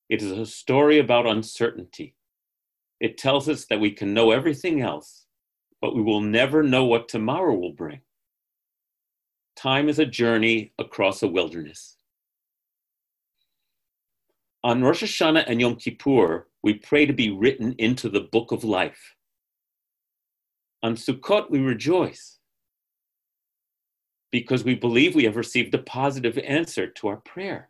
It 0.09 0.21
is 0.21 0.31
a 0.31 0.45
story 0.45 0.99
about 0.99 1.27
uncertainty. 1.27 2.15
It 2.99 3.17
tells 3.17 3.47
us 3.47 3.65
that 3.65 3.79
we 3.79 3.91
can 3.91 4.13
know 4.13 4.31
everything 4.31 4.81
else, 4.81 5.25
but 5.81 5.95
we 5.95 6.01
will 6.01 6.21
never 6.21 6.63
know 6.63 6.85
what 6.85 7.07
tomorrow 7.07 7.53
will 7.53 7.73
bring. 7.73 8.01
Time 9.55 9.87
is 9.87 9.99
a 9.99 10.05
journey 10.05 10.73
across 10.79 11.21
a 11.21 11.27
wilderness. 11.27 11.97
On 14.63 14.83
Rosh 14.83 15.03
Hashanah 15.03 15.45
and 15.47 15.61
Yom 15.61 15.75
Kippur, 15.75 16.47
we 16.63 16.73
pray 16.73 17.05
to 17.05 17.13
be 17.13 17.31
written 17.31 17.75
into 17.77 18.09
the 18.09 18.21
book 18.31 18.51
of 18.51 18.63
life. 18.63 19.15
On 20.81 20.95
Sukkot, 20.95 21.49
we 21.49 21.59
rejoice 21.59 22.38
because 24.31 24.63
we 24.63 24.75
believe 24.75 25.15
we 25.15 25.23
have 25.23 25.35
received 25.35 25.73
a 25.73 25.79
positive 25.79 26.37
answer 26.39 26.87
to 26.87 27.07
our 27.07 27.17
prayer. 27.17 27.69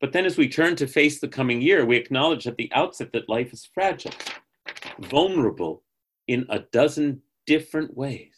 But 0.00 0.12
then, 0.12 0.26
as 0.26 0.36
we 0.36 0.48
turn 0.48 0.76
to 0.76 0.86
face 0.86 1.20
the 1.20 1.28
coming 1.28 1.62
year, 1.62 1.86
we 1.86 1.96
acknowledge 1.96 2.46
at 2.46 2.56
the 2.56 2.70
outset 2.74 3.12
that 3.12 3.28
life 3.28 3.52
is 3.52 3.68
fragile, 3.72 4.12
vulnerable 4.98 5.82
in 6.28 6.44
a 6.50 6.60
dozen 6.72 7.22
different 7.46 7.96
ways. 7.96 8.34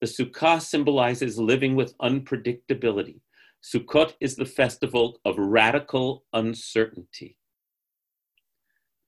The 0.00 0.06
Sukkah 0.06 0.60
symbolizes 0.60 1.38
living 1.38 1.74
with 1.74 1.96
unpredictability. 1.98 3.20
Sukkot 3.64 4.14
is 4.20 4.36
the 4.36 4.44
festival 4.44 5.20
of 5.24 5.38
radical 5.38 6.24
uncertainty. 6.32 7.36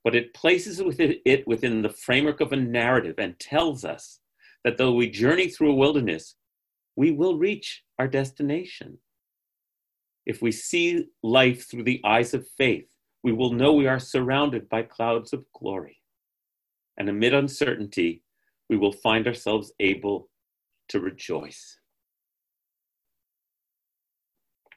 But 0.02 0.14
it 0.14 0.32
places 0.32 0.80
it 0.80 1.46
within 1.46 1.82
the 1.82 1.90
framework 1.90 2.40
of 2.40 2.52
a 2.52 2.56
narrative 2.56 3.16
and 3.18 3.38
tells 3.38 3.84
us 3.84 4.18
that 4.64 4.78
though 4.78 4.92
we 4.92 5.08
journey 5.08 5.48
through 5.48 5.72
a 5.72 5.76
wilderness, 5.76 6.36
we 6.96 7.10
will 7.10 7.36
reach 7.38 7.82
our 7.98 8.08
destination. 8.08 8.98
If 10.26 10.42
we 10.42 10.52
see 10.52 11.06
life 11.22 11.68
through 11.68 11.84
the 11.84 12.00
eyes 12.04 12.34
of 12.34 12.46
faith, 12.46 12.88
we 13.22 13.32
will 13.32 13.52
know 13.52 13.72
we 13.72 13.86
are 13.86 13.98
surrounded 13.98 14.68
by 14.68 14.82
clouds 14.82 15.32
of 15.32 15.44
glory. 15.52 16.02
And 16.96 17.08
amid 17.08 17.34
uncertainty, 17.34 18.22
we 18.68 18.76
will 18.76 18.92
find 18.92 19.26
ourselves 19.26 19.72
able 19.80 20.28
to 20.88 21.00
rejoice. 21.00 21.78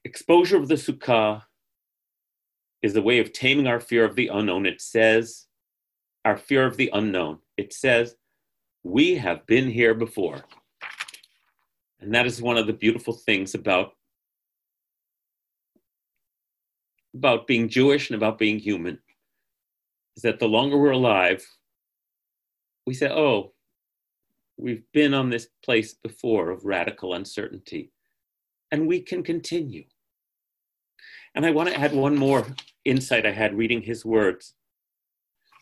Exposure 0.05 0.57
of 0.57 0.67
the 0.67 0.75
Sukkah 0.75 1.43
is 2.81 2.93
the 2.93 3.01
way 3.01 3.19
of 3.19 3.31
taming 3.31 3.67
our 3.67 3.79
fear 3.79 4.03
of 4.03 4.15
the 4.15 4.27
unknown. 4.27 4.65
It 4.65 4.81
says, 4.81 5.47
our 6.25 6.37
fear 6.37 6.65
of 6.65 6.77
the 6.77 6.89
unknown. 6.93 7.39
It 7.57 7.73
says, 7.73 8.15
we 8.83 9.15
have 9.15 9.45
been 9.45 9.69
here 9.69 9.93
before. 9.93 10.43
And 11.99 12.13
that 12.13 12.25
is 12.25 12.41
one 12.41 12.57
of 12.57 12.67
the 12.67 12.73
beautiful 12.73 13.13
things 13.13 13.55
about 13.55 13.93
about 17.15 17.45
being 17.45 17.69
Jewish 17.69 18.09
and 18.09 18.17
about 18.17 18.39
being 18.39 18.57
human 18.57 18.97
is 20.15 20.23
that 20.23 20.39
the 20.39 20.47
longer 20.47 20.77
we're 20.77 20.91
alive, 20.91 21.45
we 22.87 22.93
say, 22.93 23.07
oh, 23.09 23.53
we've 24.57 24.83
been 24.93 25.13
on 25.13 25.29
this 25.29 25.47
place 25.63 25.93
before 25.93 26.49
of 26.49 26.65
radical 26.65 27.13
uncertainty, 27.13 27.91
and 28.71 28.87
we 28.87 28.99
can 28.99 29.23
continue. 29.23 29.83
And 31.35 31.45
I 31.45 31.51
want 31.51 31.69
to 31.69 31.79
add 31.79 31.93
one 31.93 32.15
more 32.15 32.47
insight 32.83 33.25
I 33.25 33.31
had 33.31 33.57
reading 33.57 33.81
his 33.81 34.03
words, 34.03 34.55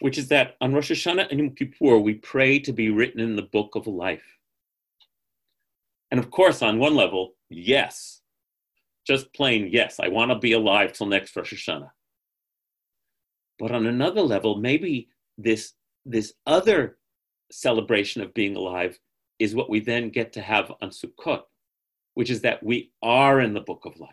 which 0.01 0.17
is 0.17 0.27
that 0.29 0.55
on 0.59 0.73
Rosh 0.73 0.91
Hashanah 0.91 1.29
and 1.29 1.39
Yom 1.39 1.51
Kippur, 1.51 1.99
we 1.99 2.15
pray 2.15 2.57
to 2.59 2.73
be 2.73 2.89
written 2.89 3.21
in 3.21 3.35
the 3.35 3.43
book 3.43 3.75
of 3.75 3.85
life. 3.85 4.23
And 6.09 6.19
of 6.19 6.31
course, 6.31 6.63
on 6.63 6.79
one 6.79 6.95
level, 6.95 7.35
yes, 7.49 8.21
just 9.05 9.31
plain, 9.33 9.69
yes, 9.71 9.99
I 9.99 10.07
want 10.07 10.31
to 10.31 10.39
be 10.39 10.53
alive 10.53 10.91
till 10.91 11.05
next 11.05 11.35
Rosh 11.35 11.53
Hashanah. 11.53 11.91
But 13.59 13.71
on 13.71 13.85
another 13.85 14.21
level, 14.21 14.57
maybe 14.57 15.09
this, 15.37 15.73
this 16.03 16.33
other 16.47 16.97
celebration 17.51 18.23
of 18.23 18.33
being 18.33 18.55
alive 18.55 18.99
is 19.37 19.53
what 19.53 19.69
we 19.69 19.79
then 19.79 20.09
get 20.09 20.33
to 20.33 20.41
have 20.41 20.71
on 20.81 20.89
Sukkot, 20.89 21.43
which 22.15 22.31
is 22.31 22.41
that 22.41 22.63
we 22.63 22.91
are 23.03 23.39
in 23.39 23.53
the 23.53 23.61
book 23.61 23.85
of 23.85 23.99
life. 23.99 24.09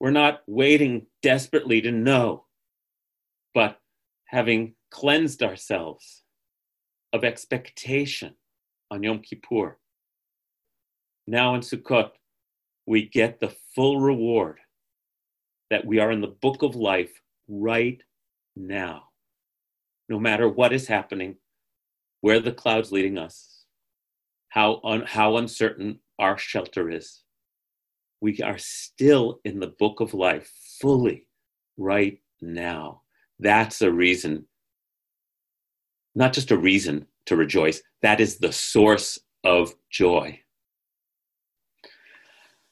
We're 0.00 0.10
not 0.10 0.42
waiting 0.48 1.06
desperately 1.22 1.80
to 1.82 1.92
know, 1.92 2.44
but 3.54 3.78
having 4.26 4.74
cleansed 4.90 5.42
ourselves 5.42 6.22
of 7.12 7.24
expectation 7.24 8.34
on 8.90 9.02
Yom 9.02 9.20
Kippur. 9.20 9.78
Now 11.26 11.54
in 11.54 11.60
Sukkot, 11.60 12.10
we 12.86 13.08
get 13.08 13.40
the 13.40 13.54
full 13.74 14.00
reward 14.00 14.58
that 15.70 15.84
we 15.84 15.98
are 15.98 16.10
in 16.10 16.20
the 16.20 16.26
book 16.26 16.62
of 16.62 16.74
life 16.74 17.20
right 17.48 18.02
now. 18.56 19.04
No 20.08 20.18
matter 20.18 20.48
what 20.48 20.72
is 20.72 20.86
happening, 20.86 21.36
where 22.20 22.40
the 22.40 22.52
cloud's 22.52 22.90
leading 22.90 23.18
us, 23.18 23.64
how, 24.48 24.80
un- 24.84 25.04
how 25.06 25.36
uncertain 25.36 26.00
our 26.18 26.38
shelter 26.38 26.90
is, 26.90 27.22
we 28.20 28.40
are 28.40 28.58
still 28.58 29.40
in 29.44 29.60
the 29.60 29.74
book 29.78 30.00
of 30.00 30.14
life 30.14 30.50
fully 30.80 31.26
right 31.76 32.18
now. 32.40 33.02
That's 33.38 33.82
a 33.82 33.90
reason, 33.90 34.46
not 36.14 36.32
just 36.32 36.50
a 36.50 36.58
reason 36.58 37.06
to 37.26 37.36
rejoice, 37.36 37.80
that 38.02 38.20
is 38.20 38.38
the 38.38 38.52
source 38.52 39.18
of 39.44 39.74
joy. 39.90 40.40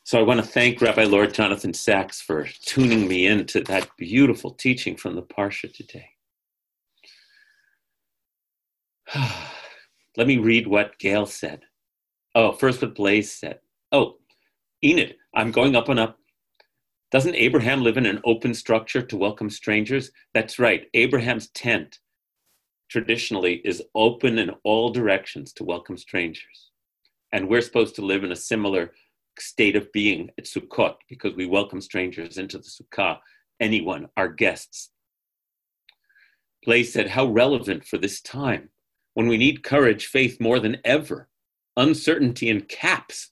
So 0.04 0.20
I 0.20 0.22
want 0.22 0.38
to 0.38 0.46
thank 0.46 0.80
Rabbi 0.80 1.04
Lord 1.04 1.34
Jonathan 1.34 1.74
Sacks 1.74 2.20
for 2.20 2.46
tuning 2.62 3.08
me 3.08 3.26
into 3.26 3.60
that 3.64 3.88
beautiful 3.98 4.52
teaching 4.52 4.96
from 4.96 5.16
the 5.16 5.22
Parsha 5.22 5.72
today. 5.72 6.10
Let 10.16 10.26
me 10.26 10.38
read 10.38 10.66
what 10.66 10.98
Gail 10.98 11.26
said. 11.26 11.62
Oh, 12.34 12.52
first 12.52 12.82
what 12.82 12.94
Blaze 12.94 13.32
said. 13.32 13.58
Oh, 13.92 14.18
Enid, 14.84 15.16
I'm 15.34 15.50
going 15.50 15.74
up 15.74 15.88
and 15.88 15.98
up. 15.98 16.18
Doesn't 17.12 17.36
Abraham 17.36 17.82
live 17.82 17.96
in 17.96 18.06
an 18.06 18.20
open 18.24 18.52
structure 18.52 19.02
to 19.02 19.16
welcome 19.16 19.48
strangers? 19.48 20.10
That's 20.34 20.58
right. 20.58 20.88
Abraham's 20.94 21.48
tent 21.50 22.00
traditionally 22.88 23.60
is 23.64 23.82
open 23.94 24.38
in 24.38 24.50
all 24.64 24.90
directions 24.90 25.52
to 25.54 25.64
welcome 25.64 25.96
strangers. 25.96 26.70
And 27.32 27.48
we're 27.48 27.60
supposed 27.60 27.94
to 27.96 28.04
live 28.04 28.24
in 28.24 28.32
a 28.32 28.36
similar 28.36 28.92
state 29.38 29.76
of 29.76 29.92
being 29.92 30.30
at 30.36 30.44
Sukkot 30.44 30.96
because 31.08 31.34
we 31.36 31.46
welcome 31.46 31.80
strangers 31.80 32.38
into 32.38 32.58
the 32.58 32.64
Sukkah, 32.64 33.18
anyone, 33.60 34.08
our 34.16 34.28
guests. 34.28 34.90
Blaze 36.64 36.92
said, 36.92 37.10
How 37.10 37.26
relevant 37.26 37.84
for 37.84 37.98
this 37.98 38.20
time 38.20 38.70
when 39.14 39.28
we 39.28 39.38
need 39.38 39.62
courage, 39.62 40.06
faith 40.06 40.40
more 40.40 40.58
than 40.58 40.78
ever, 40.84 41.28
uncertainty 41.76 42.50
and 42.50 42.68
caps. 42.68 43.30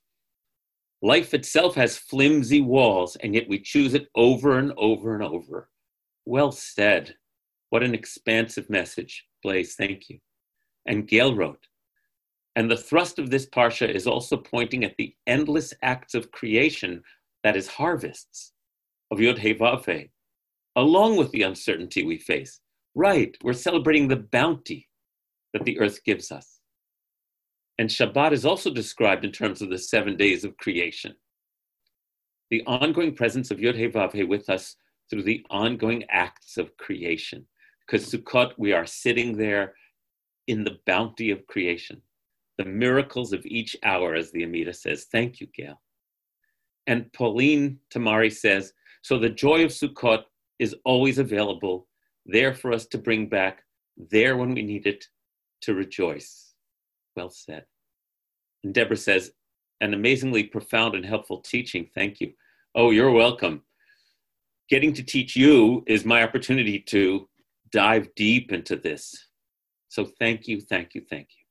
Life 1.04 1.34
itself 1.34 1.74
has 1.74 1.98
flimsy 1.98 2.62
walls, 2.62 3.14
and 3.16 3.34
yet 3.34 3.46
we 3.46 3.58
choose 3.58 3.92
it 3.92 4.08
over 4.14 4.58
and 4.58 4.72
over 4.78 5.14
and 5.14 5.22
over. 5.22 5.68
Well 6.24 6.50
said. 6.50 7.14
What 7.68 7.82
an 7.82 7.94
expansive 7.94 8.70
message, 8.70 9.26
Blaze. 9.42 9.74
Thank 9.74 10.08
you. 10.08 10.20
And 10.86 11.06
Gail 11.06 11.36
wrote, 11.36 11.66
and 12.56 12.70
the 12.70 12.78
thrust 12.78 13.18
of 13.18 13.28
this 13.28 13.44
parsha 13.44 13.86
is 13.86 14.06
also 14.06 14.38
pointing 14.38 14.82
at 14.82 14.96
the 14.96 15.14
endless 15.26 15.74
acts 15.82 16.14
of 16.14 16.32
creation, 16.32 17.02
that 17.42 17.54
is, 17.54 17.68
harvests 17.68 18.54
of 19.10 19.20
Yod 19.20 19.40
He 19.40 19.52
Vav 19.52 19.84
He, 19.84 20.08
along 20.74 21.16
with 21.16 21.30
the 21.32 21.42
uncertainty 21.42 22.02
we 22.02 22.16
face. 22.16 22.60
Right, 22.94 23.36
we're 23.42 23.52
celebrating 23.52 24.08
the 24.08 24.24
bounty 24.32 24.88
that 25.52 25.66
the 25.66 25.78
earth 25.80 26.02
gives 26.02 26.32
us. 26.32 26.53
And 27.78 27.88
Shabbat 27.88 28.32
is 28.32 28.46
also 28.46 28.72
described 28.72 29.24
in 29.24 29.32
terms 29.32 29.60
of 29.60 29.70
the 29.70 29.78
seven 29.78 30.16
days 30.16 30.44
of 30.44 30.56
creation. 30.56 31.14
The 32.50 32.62
ongoing 32.66 33.14
presence 33.14 33.50
of 33.50 33.60
Yod 33.60 33.74
He 33.74 33.88
Vav 33.88 34.12
He 34.12 34.22
with 34.22 34.48
us 34.48 34.76
through 35.10 35.24
the 35.24 35.44
ongoing 35.50 36.04
acts 36.10 36.56
of 36.56 36.76
creation. 36.76 37.46
Because 37.86 38.10
Sukkot, 38.10 38.52
we 38.56 38.72
are 38.72 38.86
sitting 38.86 39.36
there 39.36 39.74
in 40.46 40.64
the 40.64 40.78
bounty 40.86 41.30
of 41.30 41.46
creation 41.46 42.00
the 42.56 42.64
miracles 42.64 43.32
of 43.32 43.44
each 43.46 43.76
hour, 43.82 44.14
as 44.14 44.30
the 44.30 44.44
Amida 44.44 44.72
says. 44.72 45.06
Thank 45.10 45.40
you, 45.40 45.48
Gail. 45.54 45.80
And 46.86 47.12
Pauline 47.12 47.78
Tamari 47.92 48.32
says, 48.32 48.72
so 49.02 49.18
the 49.18 49.30
joy 49.30 49.64
of 49.64 49.70
Sukkot 49.70 50.24
is 50.58 50.74
always 50.84 51.18
available, 51.18 51.88
there 52.26 52.54
for 52.54 52.72
us 52.72 52.86
to 52.86 52.98
bring 52.98 53.28
back, 53.28 53.62
there 53.96 54.36
when 54.36 54.54
we 54.54 54.62
need 54.62 54.86
it, 54.86 55.06
to 55.62 55.74
rejoice. 55.74 56.43
Well 57.16 57.30
said. 57.30 57.64
And 58.62 58.74
Deborah 58.74 58.96
says, 58.96 59.32
an 59.80 59.92
amazingly 59.94 60.44
profound 60.44 60.94
and 60.94 61.04
helpful 61.04 61.40
teaching. 61.40 61.90
Thank 61.94 62.20
you. 62.20 62.32
Oh, 62.74 62.90
you're 62.90 63.10
welcome. 63.10 63.62
getting 64.68 64.92
to 64.94 65.02
teach 65.02 65.36
you 65.36 65.84
is 65.86 66.04
my 66.04 66.22
opportunity 66.22 66.78
to 66.80 67.28
dive 67.70 68.08
deep 68.14 68.52
into 68.52 68.76
this. 68.76 69.28
So 69.88 70.06
thank 70.18 70.48
you, 70.48 70.60
thank 70.60 70.94
you, 70.94 71.02
thank 71.08 71.28
you. 71.38 71.43